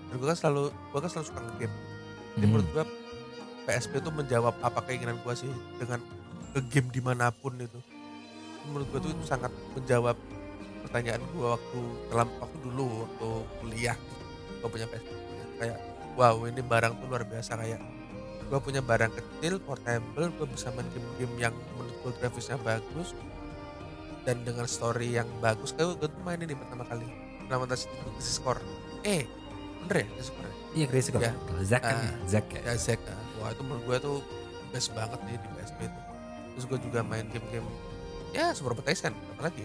[0.06, 2.52] dan gue kan selalu gue kan selalu suka ngegame jadi Hmm.
[2.52, 2.84] menurut gue
[3.66, 6.00] PSP itu menjawab apa keinginan gue sih dengan
[6.56, 7.80] ngegame di mana pun itu
[8.70, 10.16] menurut gue tuh itu sangat menjawab
[10.88, 13.28] pertanyaan gue waktu dalam waktu dulu waktu
[13.60, 13.96] kuliah
[14.62, 15.10] gue punya PSP
[15.60, 15.78] kayak
[16.16, 17.80] wow ini barang tuh luar biasa kayak
[18.46, 23.10] gue punya barang kecil portable gue bisa main game-game yang menurut gue grafisnya bagus
[24.22, 27.06] dan dengan story yang bagus kayak gue tuh main ini pertama kali
[27.46, 28.62] nama tas itu Crisis Core
[29.06, 29.26] eh
[29.86, 30.54] bener ya Crisis Core ya?
[30.76, 31.22] Iya Chris kok.
[31.24, 31.32] Ya.
[31.64, 31.96] Zack ya,
[32.28, 32.60] Zack ya.
[32.68, 33.18] ya Zack ah.
[33.40, 34.16] wah itu menurut gue tuh
[34.74, 36.00] best banget nih di PSP itu
[36.54, 37.68] terus gue juga main game-game
[38.34, 39.64] ya Super Tyson apa lagi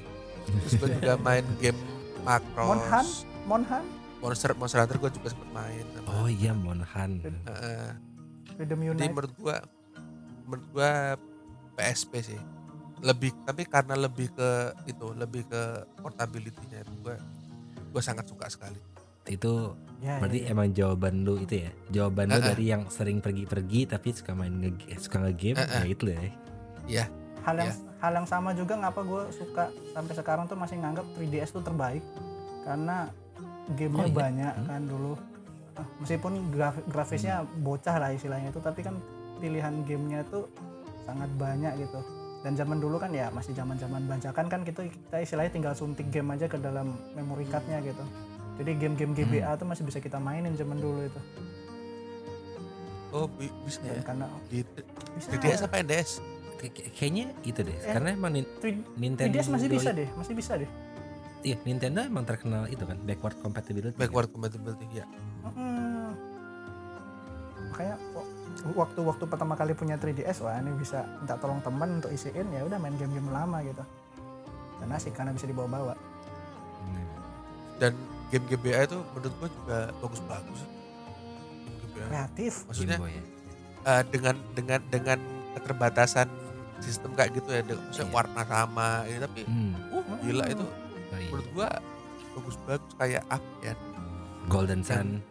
[0.62, 1.78] terus gue juga main game
[2.22, 3.06] Macross Monhan?
[3.50, 3.84] Monhan,
[4.22, 7.12] Monster Monster Hunter gue juga sempet main sama, Oh iya Monhan.
[7.26, 8.11] Heeh.
[8.62, 9.10] Freedom jadi Unite.
[9.10, 9.58] menurut gua
[10.46, 10.92] menurut gua
[11.74, 12.42] PSP sih
[13.02, 14.50] lebih tapi karena lebih ke
[14.86, 15.62] itu lebih ke
[15.98, 17.18] portability-nya itu gua
[17.90, 18.78] gua sangat suka sekali
[19.24, 20.52] Itu Ya, berarti ya, ya.
[20.52, 21.70] emang jawaban lu itu ya.
[21.92, 22.48] Jawaban lu Ah, ah.
[22.48, 25.82] dari yang sering pergi-pergi tapi suka main nge suka nge-game Ah, ah.
[25.82, 27.06] ya itu ya.
[27.40, 27.76] hal yang ya.
[27.98, 32.02] hal yang sama juga ngapa gue suka sampai sekarang tuh masih nganggap 3DS tuh terbaik
[32.62, 33.14] karena
[33.72, 34.14] gamenya Oh, iya?
[34.16, 34.68] banyak Hmm.
[34.68, 35.14] kan dulu
[35.98, 39.00] meskipun graf- grafisnya bocah lah istilahnya itu tapi kan
[39.38, 40.48] pilihan gamenya tuh
[41.02, 42.00] sangat banyak gitu.
[42.42, 46.10] Dan zaman dulu kan ya masih zaman zaman bajakan kan kita kita istilahnya tinggal suntik
[46.10, 48.02] game aja ke dalam memory cardnya gitu.
[48.58, 51.22] Jadi game-game GBA tuh masih bisa kita mainin zaman dulu itu.
[53.12, 54.04] Oh bi- bisa dan ya?
[54.04, 54.60] karena di
[55.16, 55.28] bisa.
[55.32, 56.12] 3DS apa NDS
[56.56, 57.74] Kay- kay- Kayaknya itu deh.
[57.74, 60.70] Eh, Karena emang Nin- 3- Nintendo 3DS masih bisa deh masih bisa deh.
[61.42, 63.98] Iya, Nintendo emang terkenal itu kan backward compatibility.
[63.98, 65.06] backward compatibility ya
[65.44, 66.10] Mm.
[67.68, 68.30] makanya wa-
[68.78, 72.78] waktu-waktu pertama kali punya 3DS wah ini bisa minta tolong teman untuk isiin ya udah
[72.78, 73.82] main game-game lama gitu
[74.78, 75.94] dan asik karena bisa dibawa-bawa
[76.84, 77.06] Nah,
[77.80, 77.94] dan
[78.28, 80.60] game GBA itu menurut gua juga bagus-bagus
[82.02, 83.24] kreatif maksudnya Boy ya.
[83.84, 85.20] eh, dengan dengan dengan
[85.54, 86.28] keterbatasan
[86.80, 88.16] sistem kayak gitu ya dengan- maksudnya Iya.
[88.16, 89.74] warna sama ini tapi Hmm.
[89.92, 90.74] uh gila itu Oh,
[91.14, 91.30] iya.
[91.30, 91.70] menurut gua
[92.34, 93.74] bagus-bagus kayak apa ya
[94.44, 95.22] Golden Sun.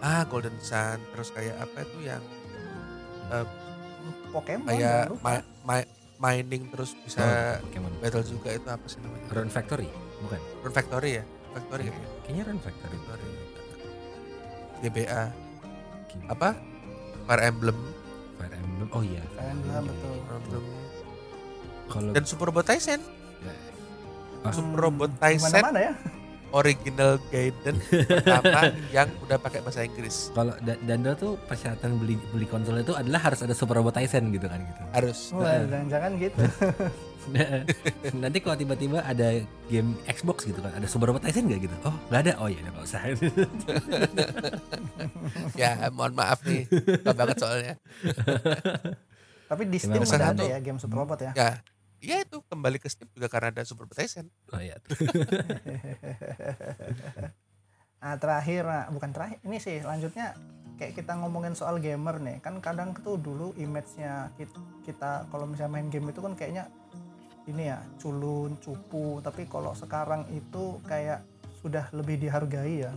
[0.00, 2.22] Ah Golden Sun terus kayak apa itu yang
[4.30, 7.92] Pokemon kayak ma- ma- mining terus bisa Oh, Pokemon.
[7.98, 9.88] battle juga itu apa sih namanya Run Factory,
[10.20, 10.40] bukan?
[10.60, 11.92] Run Factory ya Factory Iya.
[11.92, 12.96] kayaknya Kayaknya Run Factory.
[12.98, 13.30] Factory
[14.78, 15.22] GBA
[16.28, 16.48] apa
[17.24, 17.78] Fire Emblem
[18.36, 18.88] Fire Emblem.
[18.90, 19.22] Oh iya.
[19.28, 20.14] Fire Emblem, betul.
[20.16, 20.64] Fire Emblem
[21.88, 23.00] Kalau dan Super Robot Tyson
[24.38, 24.54] Ah.
[24.54, 25.92] Super Robot Tyson gimana-mana ya
[26.50, 30.30] original Gaiden pertama yang udah pakai bahasa Inggris.
[30.30, 34.28] Kalau da- Danda tuh persyaratan beli beli konsol itu adalah harus ada Super Robot Tyson
[34.30, 34.80] gitu kan gitu.
[34.92, 35.18] harus.
[35.32, 36.40] Wah, jangan-jangan gitu.
[38.16, 41.74] Nanti kalau tiba-tiba ada game Xbox gitu kan, ada Super Robot Tyson nggak gitu?
[41.84, 43.00] Oh nggak ada, oh ya nggak usah.
[45.60, 46.64] ya mohon maaf nih.
[47.04, 47.74] Banget soalnya.
[49.48, 51.32] Tapi di Steam ada satu- ya game Super Robot ya?
[51.36, 51.50] Ya
[51.98, 54.78] Iya itu kembali ke Steam juga karena ada Super Tyson oh iya.
[57.98, 60.30] Nah terakhir, nah, bukan terakhir, ini sih lanjutnya
[60.78, 64.54] kayak kita ngomongin soal gamer nih, kan kadang tuh dulu image-nya kita,
[64.86, 66.70] kita kalau misalnya main game itu kan kayaknya
[67.50, 71.26] ini ya culun, cupu, tapi kalau sekarang itu kayak
[71.58, 72.94] sudah lebih dihargai ya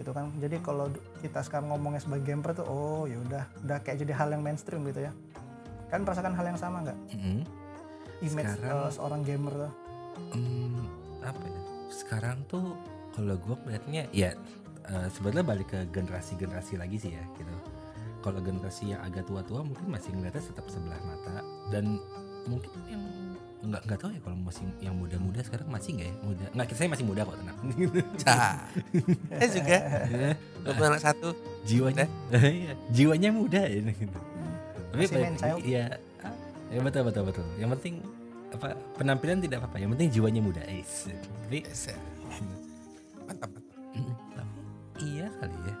[0.00, 0.88] gitu kan jadi kalau
[1.20, 4.80] kita sekarang ngomongnya sebagai gamer tuh oh ya udah udah kayak jadi hal yang mainstream
[4.88, 5.12] gitu ya
[5.92, 7.44] kan merasakan hal yang sama nggak Mm-mm.
[8.22, 9.72] Image Sekarang- eh, seorang gamer tuh
[10.30, 10.84] Hmm,
[11.20, 11.60] apa ya?
[11.88, 12.76] Sekarang tuh
[13.10, 14.30] kalau gue melihatnya ya
[14.82, 17.54] eh, sebenarnya balik ke generasi-generasi lagi sih ya gitu.
[18.20, 21.96] Kalau generasi yang agak tua-tua mungkin masih ngeliatnya tetap sebelah mata dan
[22.42, 23.00] mungkin yang
[23.62, 26.88] nggak nggak tahu ya kalau masih yang muda-muda sekarang masih nggak ya muda nggak saya
[26.88, 27.58] masih muda kok tenang
[28.22, 28.52] Cah.
[29.30, 29.78] Saya juga.
[30.62, 31.28] Punya anak satu.
[31.62, 32.04] jiwanya
[32.40, 34.18] iya, jiwanya muda ini gitu.
[34.90, 35.60] tapi Masih balik main lagi, child.
[35.62, 35.86] iya
[36.70, 38.00] ya betul betul betul yang penting
[38.50, 41.06] apa penampilan tidak apa-apa yang penting jiwanya muda Ais.
[41.46, 41.98] tapi Yes, ya.
[43.26, 43.74] Mantap, mantap.
[44.34, 44.60] tapi
[45.06, 45.74] iya kali ya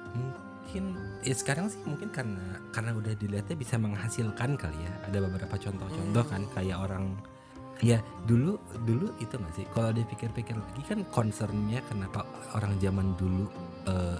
[0.70, 0.84] mungkin
[1.26, 6.24] ya sekarang sih mungkin karena karena udah dilihatnya bisa menghasilkan kali ya ada beberapa contoh-contoh
[6.30, 7.18] kan kayak orang
[7.82, 7.98] ya
[8.30, 8.54] dulu
[8.86, 12.22] dulu itu nggak sih kalau dipikir-pikir lagi kan concernnya kenapa
[12.54, 13.50] orang zaman dulu
[13.90, 14.18] eh,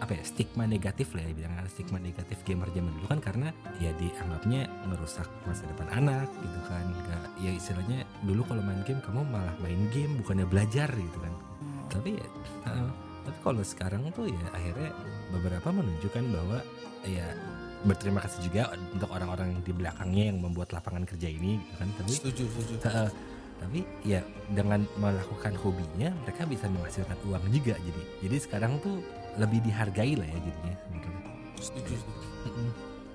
[0.00, 3.48] apa ya stigma negatif lah ya bilang stigma negatif gamer zaman dulu kan karena
[3.78, 9.00] ya dianggapnya merusak masa depan anak gitu kan nggak ya istilahnya dulu kalau main game
[9.00, 11.84] kamu malah main game bukannya belajar gitu kan Hmm.
[11.92, 12.24] tapi ya
[12.72, 12.88] uh,
[13.20, 14.96] tapi kalau sekarang tuh ya akhirnya
[15.28, 16.64] beberapa menunjukkan bahwa
[17.04, 17.36] ya
[17.84, 22.12] berterima kasih juga untuk orang-orang di belakangnya yang membuat lapangan kerja ini gitu kan tapi
[22.16, 22.74] Setuju, setuju.
[22.88, 23.12] uh,
[23.60, 29.04] tapi ya dengan melakukan hobinya mereka bisa menghasilkan uang juga jadi jadi sekarang tuh
[29.36, 31.18] lebih dihargai lah ya jadinya sebenarnya
[31.60, 32.20] Setuju, setuju.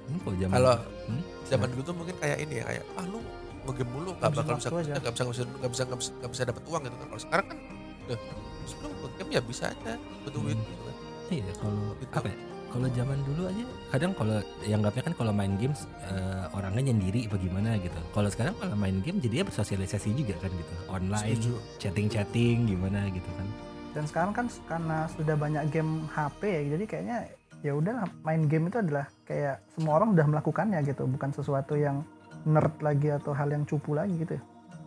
[0.05, 1.21] Hmm, kalau zaman Kalau Hmm?
[1.45, 3.19] zaman dulu tuh mungkin kayak ini ya kayak ah lu
[3.65, 6.81] ngegame mulu nggak bakal bisa nggak bisa nggak bisa nggak bisa nggak bisa, dapat uang
[6.81, 7.57] gitu kan kalau sekarang kan
[8.05, 8.19] udah
[8.65, 10.65] sebelum ngegame ya bisa aja butuh duit Hmm.
[10.65, 10.95] gitu kan
[11.25, 12.13] Iya kalau Gitu.
[12.13, 12.37] apa ya?
[12.65, 17.25] Kalau zaman dulu aja kadang kalau yang anggapnya kan kalau main games eh, orangnya nyendiri
[17.25, 17.97] bagaimana gitu.
[18.11, 20.73] Kalau sekarang kalau main game jadinya bersosialisasi juga kan gitu.
[20.85, 21.53] Online, Setuju.
[21.79, 23.47] chatting-chatting gimana gitu kan.
[23.95, 27.17] Dan sekarang kan karena sudah banyak game HP ya jadi kayaknya
[27.63, 32.03] ya udah main game itu adalah kayak semua orang udah melakukannya gitu bukan sesuatu yang
[32.43, 34.43] nerd lagi atau hal yang cupu lagi gitu ya.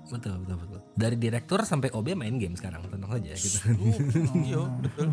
[0.09, 0.81] Betul betul betul.
[0.95, 3.59] Dari direktur sampai OB main game sekarang tenang saja gitu.
[3.67, 3.97] Uh,
[4.47, 5.09] iya betul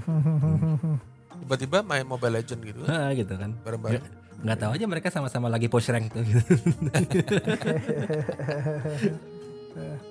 [1.36, 3.52] tiba-tiba main Mobile Legend gitu kan Ah, gitu kan.
[3.60, 4.12] bareng-bareng Nggak,
[4.46, 6.40] nggak tahu aja mereka sama-sama lagi push rank tuh gitu.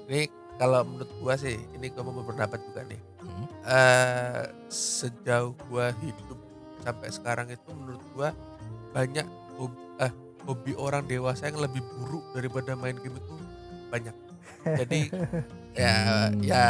[0.08, 3.00] ini kalau menurut gua sih ini gua mau berpendapat juga nih
[3.34, 3.46] Hmm.
[3.66, 6.38] eh sejauh gua hidup
[6.80, 8.30] sampai sekarang itu menurut gua
[8.90, 10.12] banyak hobi, eh,
[10.42, 13.34] hobi orang dewasa yang lebih buruk daripada main game itu
[13.88, 14.16] banyak
[14.64, 15.00] jadi
[15.74, 15.94] ya
[16.30, 16.40] Hmm.
[16.40, 16.66] ya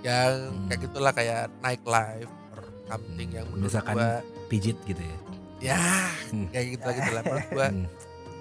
[0.00, 0.66] yang Hmm.
[0.66, 4.10] kayak gitulah kayak night life or something yang menurut Misalkan gua
[4.48, 5.16] Pijit gitu ya.
[5.60, 5.80] ya
[6.32, 6.48] Hmm.
[6.48, 7.86] kayak gitu lah gitu lah menurut gua Hmm.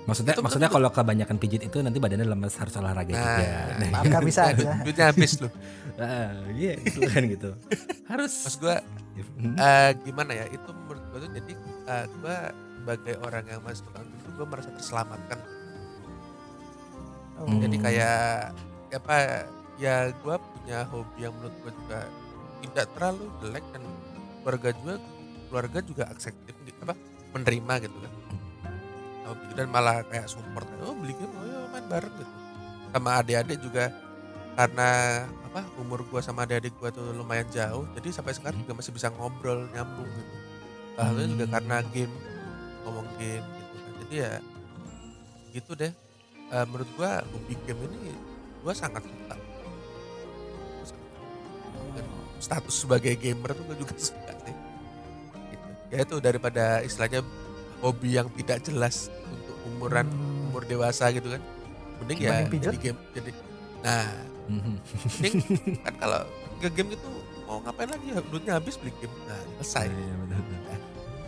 [0.09, 0.77] Maksudnya Itu maksudnya betul.
[0.79, 3.45] kalau kebanyakan pijit itu nanti badannya lemes harus olahraga Nah, juga.
[3.87, 5.51] maaf nggak bisa duit- aja duitnya habis loh
[5.99, 7.49] Ah, iya itu kan gitu.
[8.05, 8.33] Harus.
[8.41, 8.77] Mas gua
[9.35, 9.51] Hmm.
[9.53, 11.53] eh, gimana ya itu menurut gue tuh jadi
[11.85, 12.35] eh, gue
[12.73, 15.39] sebagai orang yang masih tukang itu gue merasa terselamatkan
[17.35, 17.59] Oh, Hmm.
[17.61, 18.19] jadi kayak
[18.93, 19.15] apa
[19.75, 21.99] ya gue punya hobi yang menurut gue juga
[22.61, 23.83] tidak terlalu jelek dan
[24.39, 24.95] keluarga juga
[25.45, 26.95] keluarga juga akseptif gitu apa
[27.31, 28.11] menerima gitu kan
[29.29, 32.33] hobi dan malah kayak support oh beli game oh ya main bareng gitu.
[32.89, 33.85] Sama adik-adik juga.
[34.57, 34.89] Karena
[35.45, 37.85] apa umur gue sama adik-adik gue tuh lumayan jauh.
[37.95, 38.65] Jadi sampai sekarang Hmm.
[38.67, 40.33] juga masih bisa ngobrol nyambung gitu.
[40.93, 41.53] Salah satunya juga Hmm.
[41.55, 42.15] karena game.
[42.83, 43.91] Ngomong game gitu kan.
[44.03, 44.31] Jadi ya
[45.49, 45.93] gitu deh.
[46.49, 48.11] Eh, menurut gue hobi game ini
[48.59, 49.35] gue sangat suka.
[49.37, 51.27] Gua sangat suka.
[51.93, 52.05] Dan
[52.41, 54.55] status sebagai gamer tuh gue juga suka sih.
[55.49, 55.67] Gitu.
[55.89, 57.21] ya itu daripada istilahnya
[57.79, 60.47] hobi yang tidak jelas untuk umuran Hmm.
[60.47, 61.41] umur dewasa gitu kan
[61.97, 63.31] mending ya jadi game jadi
[63.79, 64.05] nah
[64.45, 64.73] Mhm.
[65.13, 65.33] mending
[65.85, 66.21] kan kalau
[66.57, 67.05] ke game gitu
[67.43, 70.41] mau ngapain lagi ya duitnya habis beli game nah selesai Iya, betul.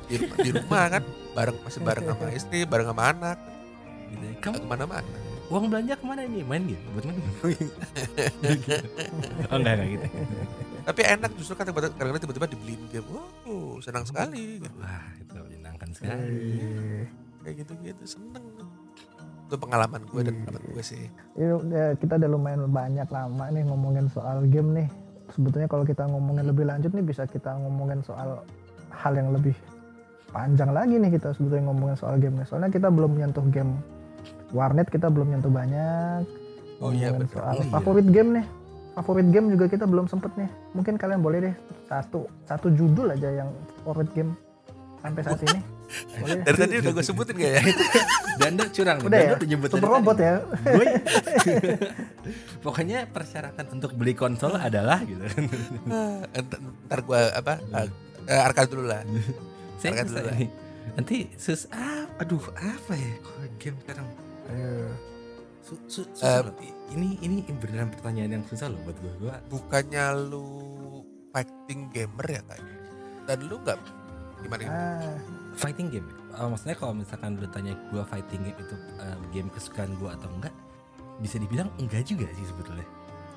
[0.03, 3.37] di, rumah- di rumah kan bareng masih bareng sama istri bareng sama anak
[4.11, 4.33] Gitu ya.
[4.41, 5.07] Kamu ke mana-mana
[5.47, 6.39] uang belanja ke mana ini?
[6.43, 6.83] Main gitu.
[6.91, 7.31] Buat main game.
[9.47, 10.05] oh enggak enggak gitu.
[10.81, 13.07] tapi enak justru kan kadang-kadang tiba-tiba dibeliin game
[13.45, 14.67] oh senang sekali gitu.
[14.75, 15.35] Wah itu
[15.81, 16.53] menyenangkan sekali.
[16.53, 17.03] Eh,
[17.41, 18.45] kayak gitu-gitu seneng.
[19.47, 20.43] Itu pengalaman gue dan Iya.
[20.45, 21.03] pendapat gue sih.
[21.35, 24.87] Ini udah- kita udah lumayan banyak lama nih ngomongin soal game nih.
[25.31, 28.43] Sebetulnya kalau kita ngomongin lebih lanjut nih bisa kita ngomongin soal
[28.91, 29.55] hal yang lebih
[30.29, 32.47] panjang lagi nih kita sebetulnya ngomongin soal game nih.
[32.47, 33.73] Soalnya kita belum nyentuh game
[34.51, 36.23] warnet kita belum nyentuh banyak.
[36.79, 37.35] Oh iya, Ngomongin betul.
[37.37, 37.71] soal Oh iya.
[37.71, 38.45] favorit game nih.
[38.91, 40.49] Favorit game juga kita belum sempet nih.
[40.73, 41.55] Mungkin kalian boleh deh
[41.87, 43.49] satu satu judul aja yang
[43.81, 44.31] favorit game
[45.01, 45.59] sampai saat ini
[46.15, 47.61] boleh dari tadi udah gue sebutin gak ya
[48.39, 48.97] Danda curang.
[49.01, 49.29] Udah ya?
[49.35, 50.23] Danda nyebut super dari robot tadi.
[50.23, 50.35] ya
[50.71, 50.87] Boy.
[52.63, 55.21] Pokoknya persyaratan untuk beli konsol adalah gitu.
[56.37, 57.87] ntar, ntar gue apa uh,
[58.21, 59.01] Eh, arcade dulu lah.
[59.77, 60.37] Saya susah dulu lah.
[60.93, 63.13] Nanti sus ah, aduh apa ya
[63.57, 64.07] game sekarang
[64.47, 64.93] Ayo.
[65.61, 66.55] Su, su, Eh, susah loh.
[66.59, 69.13] I- Ini ini beneran pertanyaan yang susah loh buat gue.
[69.21, 70.45] Gua Bukannya lu
[71.31, 72.75] fighting gamer ya kayaknya?
[73.23, 73.79] Dan lu nggak
[74.41, 74.83] gimana gimana?
[74.99, 75.15] Ah,
[75.53, 76.07] fighting game.
[76.31, 80.29] Eh, maksudnya kalau misalkan lu tanya gue fighting game itu eh, game kesukaan gue atau
[80.31, 80.53] enggak,
[81.17, 82.87] bisa dibilang enggak juga sih sebetulnya.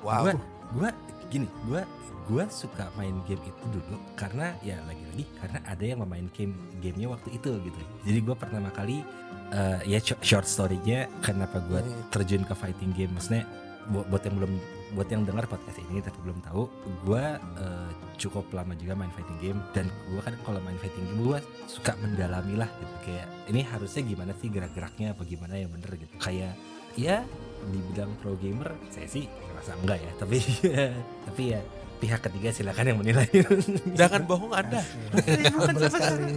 [0.01, 0.21] Wow.
[0.21, 0.33] Gua,
[0.71, 0.89] gua
[1.27, 1.81] gini, gua
[2.25, 7.07] gua suka main game itu dulu karena ya lagi-lagi karena ada yang memain game gamenya
[7.07, 7.79] waktu itu gitu.
[8.01, 9.05] Jadi gua pertama kali
[9.49, 11.93] eh, ya sh- short story-nya kenapa gua Hmm.
[12.09, 13.45] terjun ke fighting game maksudnya
[13.89, 14.53] buat, buat yang belum
[14.95, 16.63] buat yang dengar podcast ini tapi belum tahu
[17.03, 21.21] gua eh, cukup lama juga main fighting game dan gua kan kalau main fighting game
[21.25, 22.95] gua suka mendalami lah gitu.
[23.03, 26.13] Kayak ini harusnya gimana sih gerak-geraknya apa gimana yang bener gitu.
[26.21, 26.53] Kayak
[26.95, 27.27] ya
[27.67, 30.11] dibilang pro gamer saya sih ngerasa enggak ya.
[30.15, 30.37] Tapi
[31.27, 31.61] tapi ya
[31.99, 33.27] pihak ketiga silakan yang menilai.
[33.99, 34.79] Jangan bohong Anda.
[34.79, 35.51] asik.
[35.51, 36.33] Humble sekali.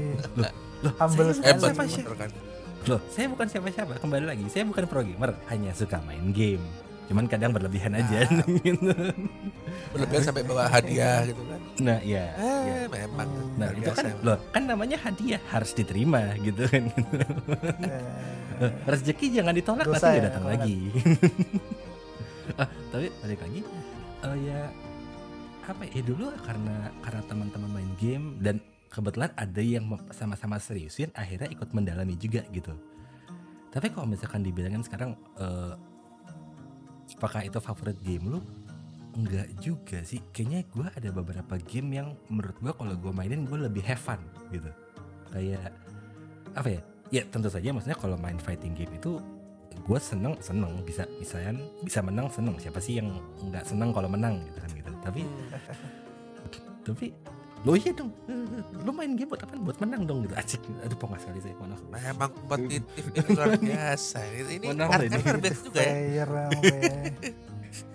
[0.99, 1.55] Humble saya
[2.17, 2.31] kan.
[2.89, 3.93] loh saya bukan siapa-siapa.
[4.01, 8.29] Kembali lagi saya bukan pro gamer hanya suka main game cuman kadang berlebihan aja.
[8.29, 8.93] Gitu.
[9.91, 11.61] Berlebihan sampai bawa hadiah gitu kan.
[11.81, 12.77] nah ya, Eh, ya.
[12.87, 13.29] memang.
[13.57, 16.85] nah itu kan loh kan namanya hadiah harus diterima gitu kan.
[18.59, 20.79] Eh, rezeki jangan ditolak nanti ya, datang lagi.
[22.57, 23.61] Ah, tapi balik lagi.
[24.25, 24.61] Eh, ya
[25.69, 26.01] apa ya?
[26.01, 28.57] Dulu karena karena teman-teman main game dan
[28.89, 32.73] kebetulan ada yang sama-sama seriusin akhirnya ikut mendalami juga gitu.
[33.69, 35.77] Tapi kalau misalkan dibilangin sekarang eh,
[37.19, 38.41] apakah itu favorit game lu?
[39.19, 40.23] Enggak juga sih.
[40.31, 44.23] Kayaknya gue ada beberapa game yang menurut gue kalau gue mainin gue lebih have fun
[44.55, 44.71] gitu.
[45.35, 45.75] Kayak
[46.55, 46.81] apa ya?
[47.11, 49.19] Ya tentu saja maksudnya kalau main fighting game itu
[49.83, 50.87] gue seneng seneng.
[50.87, 52.55] Bisa misalnya bisa menang seneng.
[52.63, 53.11] Siapa sih yang
[53.43, 54.91] nggak seneng kalau menang gitu kan gitu.
[55.03, 55.23] Tapi
[56.87, 57.07] tapi
[57.67, 58.11] lo iya dong
[58.79, 61.81] lo main game buat apa buat menang dong gitu asik aduh pongas sekali saya maaf
[61.91, 64.19] Memang kompetitif ini luar biasa.
[64.25, 65.01] Ini, ini Menang kan
[65.37, 66.25] biasa juga ya.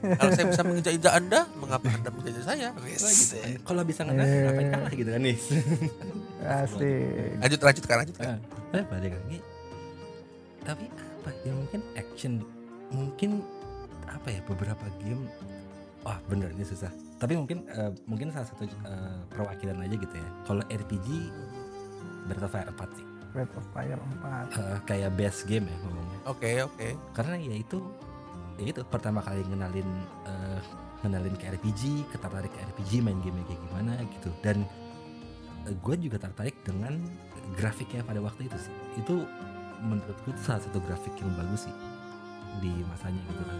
[0.04, 2.68] Kalau saya bisa menginjak-injak Anda, mengapa Anda menginjak saya?
[2.78, 3.04] Gitu
[3.36, 3.52] kan.
[3.64, 4.42] kalau bisa menang Eh.
[4.46, 5.38] ngapain kalah gitu kan nih
[6.44, 7.40] Asik.
[7.42, 8.16] Lanjut, lanjut, kan, lanjut.
[8.22, 8.38] Ah,
[8.70, 9.38] tapi balik lagi
[10.64, 12.34] tapi apa ya mungkin action
[12.90, 13.44] mungkin
[14.08, 15.28] apa ya beberapa game
[16.02, 16.88] wah bener ini susah
[17.24, 20.30] tapi mungkin eh, mungkin salah satu eh, perwakilan aja gitu ya.
[20.44, 21.08] Kalau RPG
[22.28, 23.08] Breath of Fire 4 sih.
[23.32, 24.60] Breath of Fire 4.
[24.60, 26.20] Eh, kayak best game ya ngomongnya.
[26.28, 26.88] Oke, oke.
[27.16, 27.80] karena ya itu
[28.60, 29.88] ya itu pertama kali ngenalin
[30.28, 30.60] eh,
[31.08, 34.30] ngenalin ke RPG ketertarik ke RPG main game kayak gimana gitu.
[34.44, 34.68] Dan
[35.64, 37.00] gue juga tertarik dengan
[37.56, 38.76] grafiknya pada waktu itu sih.
[39.00, 39.24] Itu
[39.80, 41.76] menurut gue itu salah satu grafik yang bagus sih
[42.60, 43.58] di masanya gitu kan.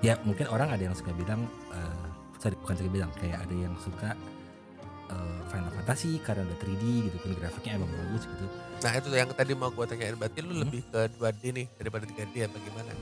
[0.00, 2.03] Ya mungkin orang ada yang suka bilang eh,
[2.44, 4.12] sorry bukan suka bilang kayak ada yang suka
[5.06, 9.30] eh, Final Fantasy karena udah 3D gitu kan grafiknya emang bagus gitu Nah itu yang
[9.32, 10.12] tadi mau gue tanyain.
[10.12, 10.60] Berarti lu Hmm.
[10.60, 12.92] lebih ke 2D nih daripada 3D apa gimana?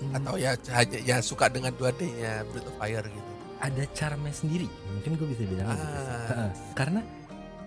[0.00, 3.30] Hmm, Atau ya hanya ya suka dengan 2D-nya Breath of Fire gitu.
[3.60, 5.84] ada charmnya sendiri mungkin gue bisa bilang gitu.
[5.84, 6.26] Ah.
[6.26, 6.50] Heeh.
[6.74, 7.00] karena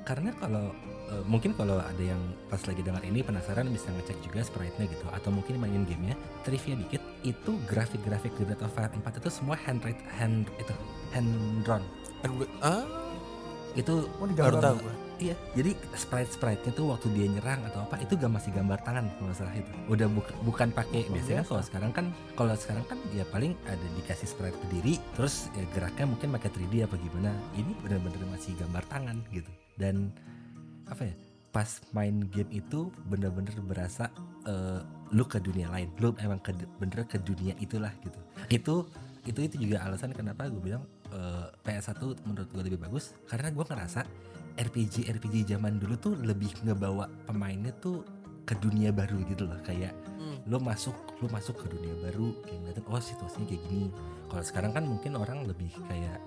[0.03, 0.65] karena kalau
[1.07, 5.05] eh, mungkin kalau ada yang pas lagi dengar ini penasaran bisa ngecek juga sprite-nya gitu.
[5.09, 6.13] Atau mungkin mainin gamenya.
[6.41, 9.81] Trivia dikit itu grafik-grafik di Breath of Fire 4 itu semua hand
[10.11, 10.73] hand itu
[11.11, 11.29] hand
[11.61, 11.83] drawn.
[12.59, 12.81] Ah,
[13.75, 14.93] itu Oh, baru tahu gue.
[15.21, 15.35] iya.
[15.51, 19.27] Jadi sprite sprite-nya tuh waktu dia nyerang atau apa itu gak masih gambar tangan kalau
[19.27, 19.71] nggak salah itu.
[19.85, 21.51] Udah buka- bukan pakai Oh, biasanya biasa.
[21.51, 26.05] kalau sekarang kan kalau sekarang kan ya paling ada dikasih sprite berdiri terus ya geraknya
[26.07, 27.29] mungkin pakai 3D apa gimana.
[27.53, 29.51] Ini benar-benar masih gambar tangan gitu.
[29.75, 30.09] Dan
[30.89, 31.15] apa ya
[31.55, 34.11] pas main game itu bener-bener berasa
[34.43, 34.83] eh,
[35.15, 35.87] lu ke dunia lain.
[36.03, 38.19] Lu emang ke, bener ke dunia itulah gitu.
[38.51, 38.75] Itu
[39.23, 40.83] itu itu juga alasan kenapa gue bilang
[41.15, 43.15] eh, PS1 menurut gue lebih bagus.
[43.23, 44.03] Karena gue ngerasa
[44.59, 48.03] RPG RPG zaman dulu tuh lebih ngebawa pemainnya tuh
[48.43, 49.59] ke dunia baru gitu loh.
[49.63, 50.41] Kayak Hmm.
[50.49, 53.87] lo masuk lo masuk ke dunia baru kayak ngeliatin oh situasinya kayak gini.
[54.25, 56.17] Kalau sekarang kan mungkin orang lebih kayak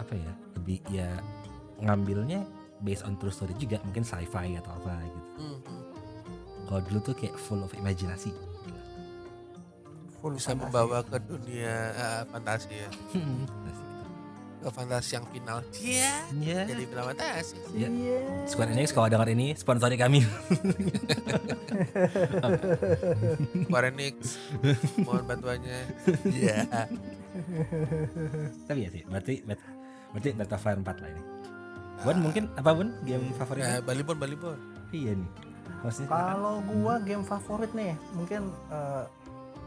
[0.00, 1.08] apa ya lebih ya
[1.84, 5.82] ngambilnya based on true story juga mungkin sci-fi atau apa gitu Hmm, hmm.
[6.64, 8.32] kalau dulu tuh kayak full of imajinasi
[10.16, 10.64] Full Bisa fantasi.
[10.64, 12.88] membawa ke dunia ah, fantasi ya.
[13.14, 13.44] Hmm,
[14.56, 15.58] Ke fantasi yang final.
[15.76, 16.12] Iya.
[16.34, 17.54] ya Jadi final fantasi.
[17.70, 18.18] ya Iya.
[18.44, 20.24] Square Enix kalau dengar ini sponsori kami
[23.62, 24.40] Square Enix.
[24.98, 25.78] Mohon bantuannya.
[26.26, 26.64] Iya.
[28.64, 31.22] tapi ya sih berarti berarti Fire 4 lah ini
[31.98, 34.58] Bun mungkin apa Bun game Ya, favoritnya Balibon, Balibon.
[34.90, 35.28] iya nih.
[36.04, 39.04] Kalau gua game favorit nih, mungkin eh,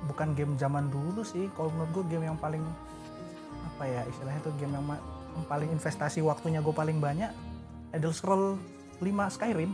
[0.05, 1.47] bukan game zaman dulu sih.
[1.53, 2.63] Kalau menurut gua game yang paling
[3.69, 5.03] apa ya istilahnya tuh game yang, ma-
[5.33, 7.31] yang paling investasi waktunya gue paling banyak
[7.89, 8.59] Elder Scroll
[8.99, 9.71] 5 Skyrim.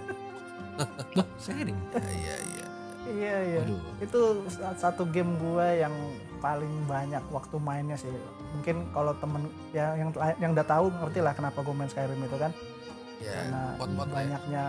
[1.16, 1.74] Loh, Skyrim.
[1.94, 2.64] iya iya
[3.02, 3.58] Iya iya.
[3.60, 3.80] Waduh.
[3.98, 5.90] Itu sa- satu game gua yang
[6.38, 8.06] paling banyak waktu mainnya sih.
[8.50, 12.36] Mungkin kalau temen ya yang yang udah tahu ngerti lah kenapa gue main Skyrim itu
[12.36, 12.52] kan.
[13.18, 14.16] ya Karena mod-mod lah ya.
[14.16, 14.64] banyaknya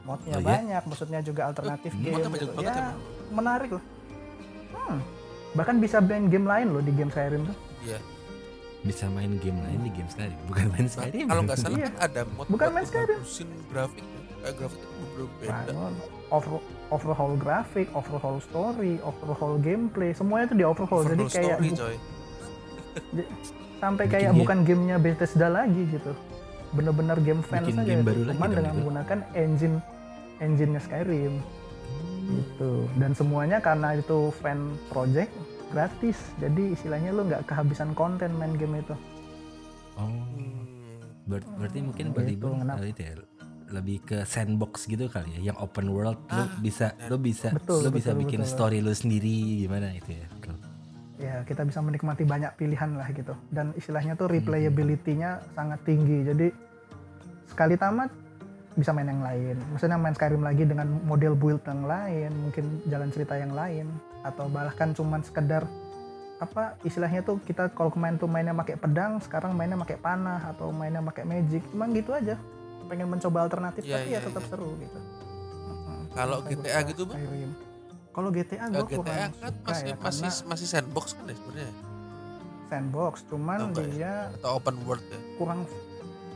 [0.00, 0.48] modnya Oh, iya?
[0.48, 2.16] banyak, maksudnya juga alternatif Hmm, game.
[2.30, 2.46] gitu.
[2.48, 2.98] banget Ya emang.
[3.30, 3.84] menarik loh.
[4.72, 4.98] Hmm.
[5.50, 7.56] Bahkan bisa main game lain loh di game Skyrim tuh.
[7.82, 7.98] iya
[8.80, 11.26] Bisa main game lain di game Skyrim, bukan main Nah, Skyrim.
[11.26, 11.84] kalau nggak salah Iya.
[11.84, 13.20] kan ada mod Bukan main Skyrim.
[13.68, 14.18] grafik ya.
[14.40, 15.94] kayak grafik itu berbeda Bangun.
[16.30, 16.52] Over,
[16.88, 21.02] overhaul grafik, overhaul story, overhaul gameplay, semuanya itu di overhaul.
[21.02, 21.96] Jadi Overall kayak story coy
[23.76, 26.12] sampai kayak bukan gamenya Bethesda lagi gitu.
[26.70, 28.78] Bener-bener game fans Bikin aja game baru lagi Cuman dong dengan itu.
[28.78, 29.76] menggunakan engine
[30.38, 31.34] engine-nya Skyrim
[32.30, 32.86] gitu.
[32.94, 35.34] Dan semuanya karena itu fan project
[35.68, 36.14] gratis.
[36.36, 38.94] Jadi istilahnya lu nggak kehabisan konten main game itu.
[39.94, 40.62] Oh, Hmm,
[41.26, 42.78] ber- berarti mungkin Gitu, kenapa?
[42.78, 43.14] eh, itu ya,
[43.70, 47.82] lebih ke sandbox gitu kali ya, yang open world, lu Ah, bisa, lu bisa, Betul,
[47.82, 48.52] lu bisa betul, bikin betul.
[48.52, 50.26] story lu sendiri gimana itu ya?
[50.32, 50.56] Betul.
[51.20, 56.48] Ya kita bisa menikmati banyak pilihan lah gitu dan istilahnya tuh replayability-nya sangat tinggi jadi
[57.52, 58.08] sekali tamat
[58.74, 63.12] bisa main yang lain maksudnya main Skyrim lagi dengan model build yang lain mungkin jalan
[63.12, 63.86] cerita yang lain
[64.24, 65.68] atau bahkan cuman sekedar
[66.40, 70.72] apa istilahnya tuh kita kalau main tuh mainnya pakai pedang sekarang mainnya pakai panah atau
[70.72, 72.40] mainnya pakai magic emang gitu aja
[72.90, 74.50] pengen mencoba alternatif Iya, tapi iya, ya tetap iya.
[74.50, 74.98] seru gitu.
[76.10, 77.22] Kalau GTA gitu, Bang?
[77.22, 77.50] Skyrim.
[78.20, 81.34] Kalau GTA gue GTA kurang kan suka masih ya masih karena masih sandbox kan ya
[81.34, 81.72] sebenarnya
[82.66, 83.90] sandbox cuman Atau enggak ya?
[83.90, 85.60] dia atau open world ya kurang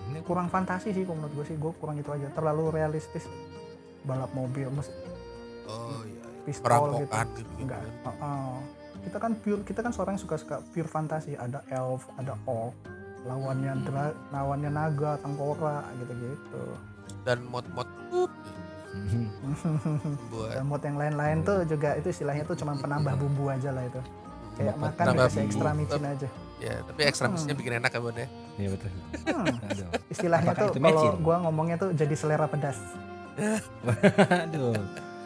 [0.04, 3.24] Ini kurang fantasi sih menurut gue sih gue kurang itu aja terlalu realistis
[4.02, 4.88] balap mobil mes
[5.64, 6.42] oh iya iya.
[6.42, 8.14] pistol perampokan gitu gitu, gitu enggak kan.
[8.14, 8.54] Heeh.
[9.00, 12.72] kita kan pure kita kan seorang yang suka suka pure fantasi ada elf ada orc
[13.22, 13.84] lawannya Hmm.
[13.84, 16.64] dra- lawannya naga tengkorak gitu gitu
[17.22, 17.88] dan mod-mod
[20.64, 24.00] buat yang lain-lain tuh juga itu istilahnya tuh cuma penambah bumbu aja lah itu
[24.54, 27.34] kayak Mod makan penambah dikasih ekstra micin aja ya tapi ekstra Hmm.
[27.34, 28.90] misinya bikin enak ya Bon ya Iya betul.
[29.26, 29.86] Hmm, Aduh.
[30.08, 31.12] istilahnya Apakah tuh kalau micin?
[31.18, 32.78] gue ngomongnya tuh jadi selera pedas
[34.40, 34.78] Aduh.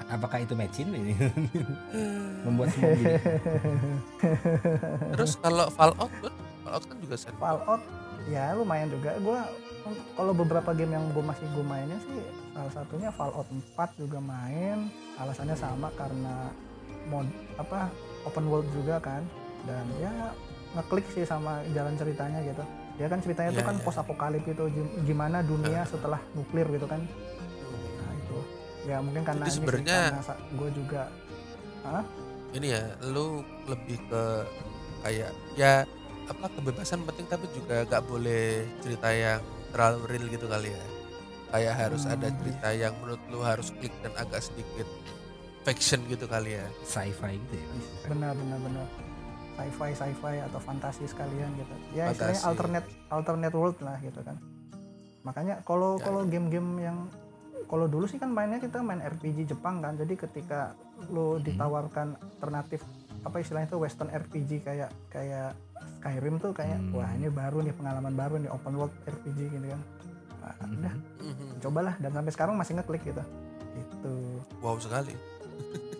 [0.08, 1.12] Apakah itu mecin ini?
[2.40, 3.20] Membuat semua gini.
[5.12, 6.32] terus kalau Fallout Bon
[6.64, 7.82] Fallout kan juga sandbox Fallout
[8.24, 9.40] ya lumayan juga gue
[10.14, 12.16] kalau beberapa game yang gue masih gue mainnya sih
[12.58, 14.90] salah satunya Fallout 4 juga main.
[15.14, 16.50] Alasannya sama karena
[17.06, 17.86] mod apa
[18.26, 19.22] open world juga kan.
[19.62, 20.34] Dan ya
[20.74, 22.66] ngeklik sih sama jalan ceritanya gitu.
[22.98, 23.84] Ya kan ceritanya tuh Iya, kan iya.
[23.86, 26.98] post apokalip gitu gim- gimana dunia setelah nuklir gitu kan.
[27.96, 28.38] Nah itu.
[28.90, 30.10] Ya mungkin karena Jadi sebenarnya-
[30.58, 31.02] gue juga
[32.52, 34.24] ini ya lu lebih ke
[35.04, 35.84] kayak ya
[36.28, 39.40] apa kebebasan penting tapi juga gak boleh cerita yang
[39.72, 40.84] terlalu real gitu kali ya
[41.48, 44.88] kayak harus Hmm, ada cerita yang menurut lu harus klik dan agak sedikit
[45.62, 46.66] fiction gitu kali ya?
[46.82, 47.66] Sci-fi gitu ya.
[48.06, 48.86] benar benar benar.
[49.54, 51.74] Sci-fi sci-fi atau fantasi sekalian gitu.
[51.92, 52.46] Ya istilahnya Fantasi.
[52.46, 54.36] alternate alternate world lah gitu kan.
[55.20, 56.98] Makanya kalau Ya, kalau game-game yang
[57.64, 59.92] kalau dulu sih kan mainnya kita main RPG Jepang kan.
[59.94, 60.72] Jadi ketika
[61.06, 62.80] lo ditawarkan alternatif
[63.20, 65.52] apa istilahnya itu western RPG kayak kayak
[65.98, 66.90] Skyrim tuh kayak Hmm.
[66.92, 69.80] wah ini baru nih pengalaman baru nih open world RPG gitu kan
[70.40, 70.94] nah, udah.
[71.18, 71.46] Mhm.
[71.58, 73.22] cobalah dan sampai sekarang masih ngeklik gitu.
[73.74, 74.14] Gitu.
[74.60, 75.14] Wow sekali.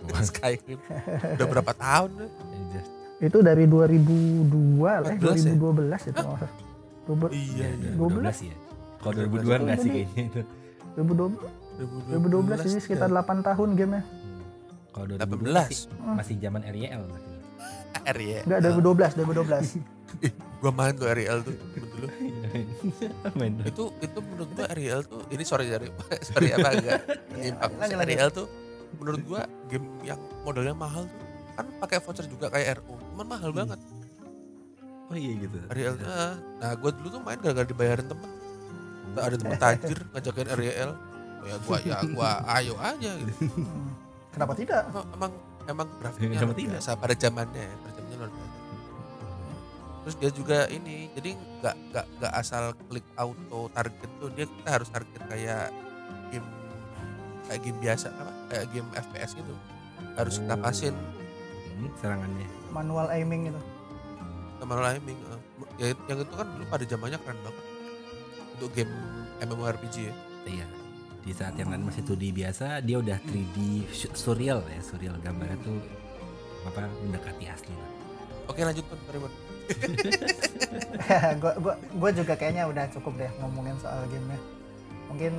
[0.31, 0.78] Skyrim.
[1.35, 2.27] Udah berapa tahun ya?
[2.73, 5.55] Just- itu dari 2002 lah eh 14 ya?
[5.59, 6.23] 2012 itu.
[6.23, 6.51] Usah.
[7.05, 8.23] Dua- iya Iya, 12?
[8.23, 8.56] 12 ya.
[8.98, 10.40] Kalau 2002 enggak sih kayaknya itu.
[10.97, 11.35] 2012
[12.09, 14.02] 2012 ini sekitar 8 tahun gamenya.
[14.90, 19.78] Kalau 2012 18 sih masih zaman RYL ya enggak 2012 2012
[20.59, 22.06] gua main tuh RL tuh dulu
[23.39, 25.89] Main itu itu menurut gua RL tuh ini sorry sorry
[26.28, 27.01] sorry apa enggak
[27.78, 28.06] lanjut, lanjut.
[28.09, 28.47] RL tuh
[28.97, 31.20] menurut gua game yang modalnya mahal tuh
[31.52, 33.59] kan pakai voucher juga kayak RU cuman mahal Hmm.
[33.60, 33.80] banget.
[35.09, 35.59] Oh iya gitu.
[35.68, 38.30] RL nah, nah gua dulu tuh main gara-gara dibayarin temen.
[39.09, 40.90] Nggak ada temen tajir ngajakin RL
[41.40, 43.10] ya gua ya gua ayo aja.
[43.14, 43.47] Gitu
[44.30, 44.82] kenapa tidak?
[44.86, 45.32] Emang emang,
[45.66, 46.72] emang grafiknya Kenapa luar tidak?
[46.76, 48.48] biasa pada zamannya ya pada zamannya luar biasa
[50.09, 54.68] terus dia juga ini jadi nggak nggak nggak asal klik auto target tuh dia kita
[54.72, 55.68] harus target kayak
[56.30, 56.48] game
[57.44, 59.52] kayak game biasa apa kayak game FPS gitu
[60.16, 60.64] harus kita Oh.
[60.64, 60.97] pasin
[61.76, 62.48] Hmm, serangannya.
[62.72, 63.60] manual aiming itu
[64.59, 65.40] sama timing eh.
[65.76, 67.64] ya yang itu kan dulu pada zamannya keren banget
[68.56, 68.93] untuk game
[69.39, 70.14] MMORPG ya
[70.48, 70.66] Iya.
[71.20, 75.60] Di saat yang lain masih 2D biasa, dia udah 3D su- surreal ya, surreal gambarnya
[75.60, 75.76] tuh
[76.64, 77.90] apa mendekati asli lah.
[78.48, 78.97] Oke lanjut Pun,
[81.40, 81.55] Pun.
[81.97, 84.39] gua juga kayaknya udah cukup deh ngomongin soal gamenya
[85.09, 85.32] mungkin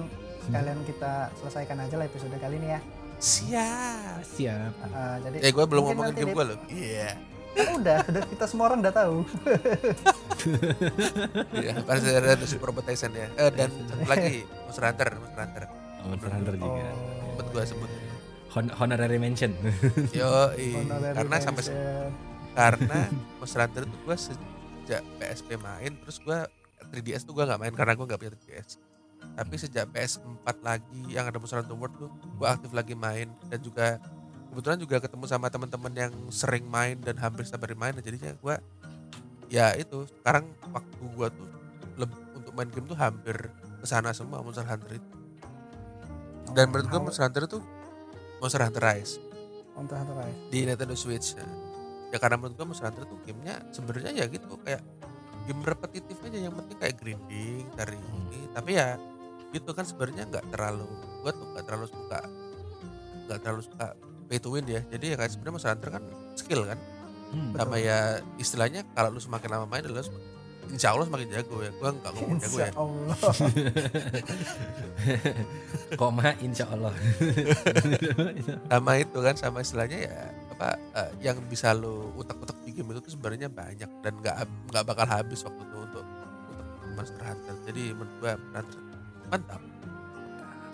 [0.45, 2.81] sekalian kita selesaikan aja lah episode kali ini ya
[3.19, 4.23] Siap.
[4.23, 4.71] Siap.
[4.95, 6.59] Uh, jadi Eh gue belum ngomongin game gue loh.
[6.71, 7.19] Iya.
[7.49, 9.25] kan udah udah kita semua orang udah tahu
[11.59, 13.27] Iya, pas ada Super Tyson ya.
[13.35, 15.63] Eh, dan satu lagi Monster Hunter, Monster Hunter.
[16.07, 16.87] Monster Hunter juga.
[16.95, 17.89] Sebut gue sebut.
[18.55, 19.51] Hon- honorary mention.
[20.15, 20.55] Yo,
[21.13, 21.75] karena sampai.
[22.53, 26.39] Karena Monster Hunter itu gue sejak PSP main, terus gue
[26.89, 28.81] 3DS tuh gue nggak main karena gue nggak punya 3DS.
[29.19, 33.59] Tapi sejak PS4 lagi yang ada Monster Hunter World tuh, gue aktif lagi main dan
[33.59, 33.99] juga
[34.49, 38.55] kebetulan juga ketemu sama teman-teman yang sering main dan hampir setiap hari main, jadinya gue
[39.49, 41.47] ya itu sekarang waktu gue tuh
[41.97, 43.49] lebih untuk main game tuh hampir
[43.79, 45.09] ke sana semua Monster Hunter itu.
[46.49, 47.59] Dan menurut gue Oh, Monster Hunter itu
[48.41, 49.21] Monster Hunter Rise
[49.77, 51.37] Monster Hunter Rise di Nintendo Switch.
[51.37, 51.45] Nah,
[52.09, 54.81] Ya karena menurut gue Monster Hunter tuh gamenya sebenarnya ya gitu kayak
[55.45, 56.39] game repetitif aja.
[56.39, 58.39] Yang penting kayak grinding cari ini.
[58.49, 58.97] Tapi ya
[59.49, 60.85] gitu kan sebenarnya nggak terlalu
[61.19, 62.19] gue tuh nggak terlalu suka
[63.25, 63.85] nggak terlalu suka
[64.25, 64.81] pay to win ya.
[64.83, 66.03] Jadi ya kayak sebenarnya Monster Hunter kan
[66.33, 66.79] skill kan.
[67.29, 67.53] Hmm.
[67.53, 67.61] Betul.
[67.61, 67.97] sama ya
[68.35, 70.17] istilahnya kalau lu semakin lama main lu sem-
[70.69, 71.69] insya Allah semakin jago ya.
[71.71, 72.65] Gue nggak ngomong jago ya.
[72.65, 73.17] Insya Allah
[75.99, 76.93] Koma insya Allah.
[78.65, 80.17] sama itu kan sama istilahnya ya
[80.59, 84.35] apa eh, yang bisa lo utak-utak di game itu tuh sebenarnya banyak dan nggak
[84.67, 88.79] nggak bakal habis waktu itu untuk untuk Monster Hunter jadi menurut gua Monster Hunter
[89.31, 89.61] mantap.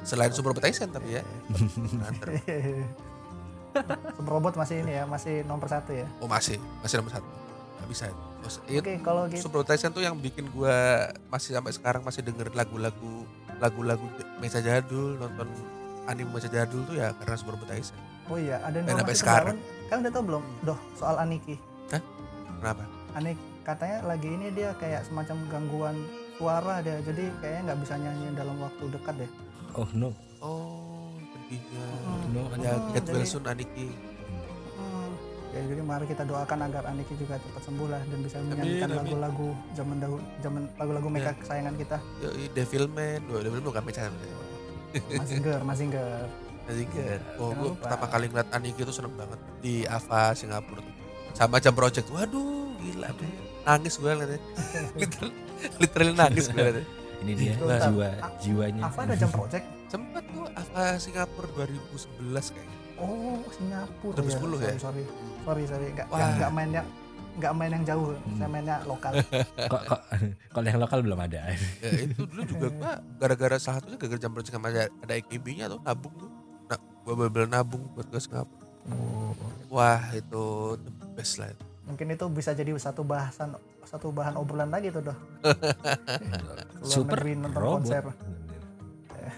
[0.01, 1.23] Selain Super Robot Tyson tapi ya.
[2.01, 2.27] Hunter
[4.15, 6.07] Super Robot masih ini ya masih nomor satu ya?
[6.17, 6.57] Oh masih.
[6.79, 7.27] Masih nomor satu.
[7.77, 8.23] Nggak bisa itu.
[8.41, 9.41] Terus, oke it- kalau gitu.
[9.43, 13.25] Super Robot Tyson tuh yang bikin gua masih sampai sekarang masih denger lagu-lagu
[13.61, 14.05] lagu-lagu
[14.37, 15.45] meja jadul nonton
[16.05, 17.97] anime meja jadul tuh ya karena Super Robot Tyson.
[18.25, 19.57] Oh iya ada Dan sampai sekarang.
[19.85, 20.43] Kalian udah tahu belum?
[20.63, 21.55] Doh soal Aniki.
[22.57, 22.83] Kenapa?
[23.13, 25.95] Anik katanya lagi ini dia kayak semacam gangguan
[26.35, 26.97] suara dia.
[26.99, 29.31] Jadi kayaknya nggak bisa nyanyi dalam waktu dekat deh.
[29.73, 30.09] Oh no.
[30.39, 31.85] oh sedihnya
[32.29, 32.41] No.
[32.55, 33.87] ya Hmm, get well jadi- soon Aniki.
[34.75, 35.11] Hmm.
[35.51, 39.47] Ya, jadi mari kita doakan agar Aniki juga cepat sembuh lah dan bisa menyanyikan lagu-lagu
[39.71, 41.97] zaman dahulu, zaman lagu-lagu mecha kesayangan kita.
[42.19, 44.13] Yoi, Devilman, Devilman bukan mecahan
[45.11, 46.23] Mazinger, Mazinger.
[46.65, 47.19] Mazinger.
[47.37, 50.93] Oh, gue pertama kali ngeliat Aniki itu seneng banget di Ava Singapura tuh.
[51.31, 52.07] Sama Jam Project.
[52.09, 53.31] Waduh, gila deh.
[53.63, 54.39] Nangis gue ngeliatnya.
[54.99, 55.33] literally,
[55.77, 56.85] literally nangis gue ngeliatnya.
[57.15, 57.89] Ini dia Bentar.
[57.89, 58.07] jiwa
[58.43, 58.81] jiwanya.
[58.85, 59.65] Apa ada jam project?
[59.91, 62.77] Sempet tuh Ava Singapura 2011 kayaknya.
[62.95, 64.35] Oh, Singapura 2010 ya?
[64.35, 65.03] Sorry, sorry.
[65.41, 65.87] Sorry, sorry.
[65.95, 66.29] Nggak, Wah.
[66.35, 66.87] nggak main yang
[67.35, 68.37] nggak main yang jauh, Hmm.
[68.39, 69.11] saya mainnya lokal.
[69.67, 70.01] Kok kok
[70.55, 71.51] kalau yang lokal belum ada.
[71.83, 75.67] Ya, itu dulu juga gue gara-gara salah satunya gara-gara Jam Project sama ada, ada EKB-nya
[75.67, 76.31] tuh nabung tuh.
[77.05, 78.65] Gue bener nabung buat ke Singapura.
[78.87, 79.31] Oh.
[79.71, 80.43] Wah, itu
[80.75, 81.47] the best lah.
[81.47, 81.63] itu.
[81.85, 83.53] Mungkin itu bisa jadi satu bahasan
[83.83, 85.17] satu bahan obrolan lagi tuh, Doh.
[86.83, 87.75] Super negeri nonton robot.
[87.79, 88.03] konser.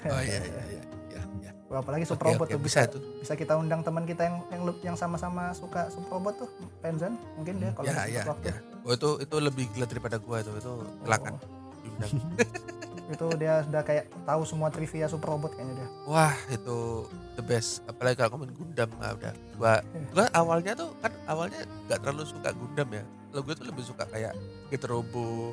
[0.07, 0.81] Oh iya, iya, iya.
[1.09, 1.51] iya, iya.
[1.69, 3.01] Apalagi Super Oke, Robot oke, tuh bisa bisa tuh.
[3.19, 6.49] bisa kita undang teman kita yang yang yang sama-sama suka Super Robot tuh,
[6.79, 8.47] Penzan mungkin dia kalau Ya, ada ya, waktu.
[8.47, 8.55] ya.
[8.81, 10.51] Oh, itu itu lebih gila daripada gua itu.
[10.53, 10.71] Itu
[11.01, 11.39] silakan Oh,
[11.81, 12.11] diundang.
[13.07, 15.89] itu dia sudah kayak tahu semua trivia Super Robot kayaknya dia.
[16.03, 17.07] Wah itu
[17.39, 17.79] the best.
[17.87, 19.73] Apalagi kalau ngomongin Gundam ah, udah gua
[20.11, 23.03] gua awalnya tuh kan awalnya nggak terlalu suka Gundam ya.
[23.31, 24.33] Kalau gue tuh lebih suka kayak
[24.71, 25.51] Get Robo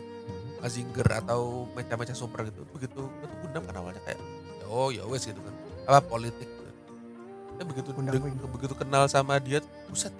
[0.62, 2.66] Mazinger atau mecha-mecha super gitu.
[2.74, 4.18] Begitu tuh Gundam kan awalnya kayak
[4.58, 5.54] ya, oh ya wes gitu kan.
[5.86, 6.70] Apa politik gitu.
[7.54, 10.10] Tapi begitu Gundam deng- begitu kenal sama dia buset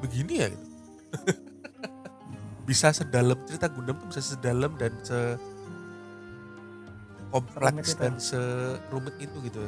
[0.00, 0.66] begini ya gitu.
[2.68, 5.34] Bisa sedalam cerita Gundam tuh bisa sedalam dan se
[7.32, 7.98] Kompleks itu.
[7.98, 9.64] dan serumit itu gitu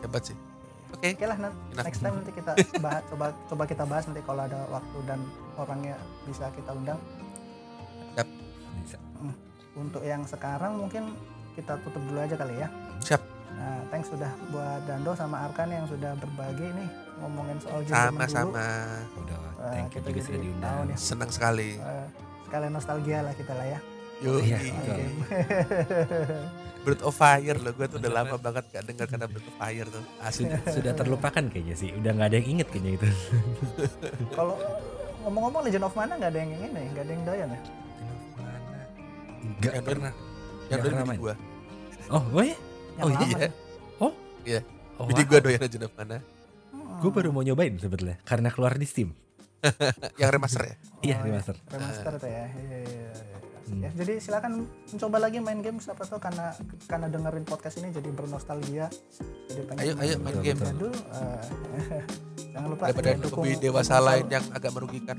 [0.00, 0.36] hebat sih
[0.90, 1.82] oke Oke lah nan- Enough.
[1.82, 5.20] next time nanti kita bahas coba coba kita bahas nanti kalau ada waktu dan
[5.54, 7.00] orangnya bisa kita undang.
[8.76, 8.98] Bisa.
[9.74, 11.16] Untuk yang sekarang mungkin
[11.52, 12.68] kita tutup dulu aja kali ya.
[13.00, 18.66] siap Nah, thanks sudah buat Dando sama Arkan yang sudah berbagi nih ngomongin soal sama-sama
[19.14, 20.76] Udah, Wah, thank you kita juga jadi sudah tahu diundang.
[20.84, 20.96] nih.
[20.96, 22.06] senang sekali Eh,
[22.44, 23.80] sekalian nostalgia lah kita lah ya.
[24.24, 24.72] Yuk Iya, iya.
[24.74, 25.00] betul.
[26.80, 29.86] Bird of Fire loh gue tuh udah lama banget gak dengar kata Bird of Fire
[29.86, 31.90] tuh asli Sudah, sudah terlupakan kayaknya sih.
[31.92, 33.06] Udah nggak ada yang inget kayaknya itu.
[34.36, 34.56] Kalau
[35.22, 37.60] ngomong-ngomong Legend of Mana nggak ada yang ini, nggak ada yang doyan ya?
[39.60, 40.12] Gak Yang pernah.
[40.12, 40.20] yang
[40.64, 41.20] Nggak dari pernah bini main.
[41.20, 41.34] gue
[42.06, 42.56] Oh, oh ya?
[42.94, 43.48] Yang Oh, iya.
[44.46, 44.60] ya?
[44.94, 46.18] Oh, bini gue doyan aja mana
[46.74, 46.98] Hmm.
[47.00, 49.10] Gue baru mau nyobain sebetulnya karena keluar di Steam.
[50.20, 51.56] yang remaster ya Iya, Oh, remaster.
[51.66, 52.44] Remaster tuh ya.
[52.44, 53.33] Iya, iya, iya, iya.
[53.64, 53.80] Hmm.
[53.80, 56.52] Ya, jadi silakan mencoba lagi main game siapa tahu karena
[56.84, 58.92] karena dengerin podcast ini jadi bernostalgia.
[59.48, 60.60] Jadi pengen Ayo, ayo, main game.
[60.60, 62.04] Jadul, eh,
[62.52, 65.18] jangan lupa daripada ya, dukung lebih dewasa lain yang agak merugikan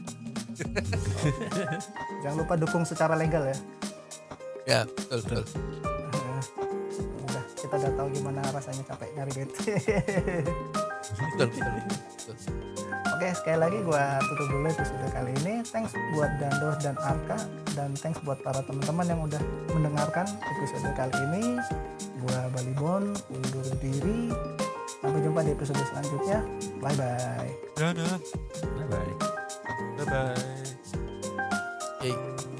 [2.24, 3.58] Jangan lupa dukung secara legal ya.
[4.66, 5.44] Ya, betul, betul.
[5.84, 6.42] Nah,
[7.30, 9.50] udah kita udah tahu gimana rasanya capek nyari duit.
[11.38, 11.72] betul, betul,
[12.30, 12.74] betul.
[13.16, 15.64] Oke, sekali lagi gua tutup dulu episode kali ini.
[15.64, 17.40] Thanks buat Dando dan Arka
[17.72, 19.40] dan thanks buat para teman-teman yang udah
[19.72, 21.56] mendengarkan episode kali ini.
[22.20, 24.36] Gua Balibon undur diri.
[25.00, 26.44] Sampai jumpa di episode selanjutnya.
[26.84, 27.52] Bye bye.
[27.80, 28.20] Dadah.
[28.84, 29.14] Bye bye.
[29.96, 30.36] Bye bye.
[32.04, 32.55] Yay.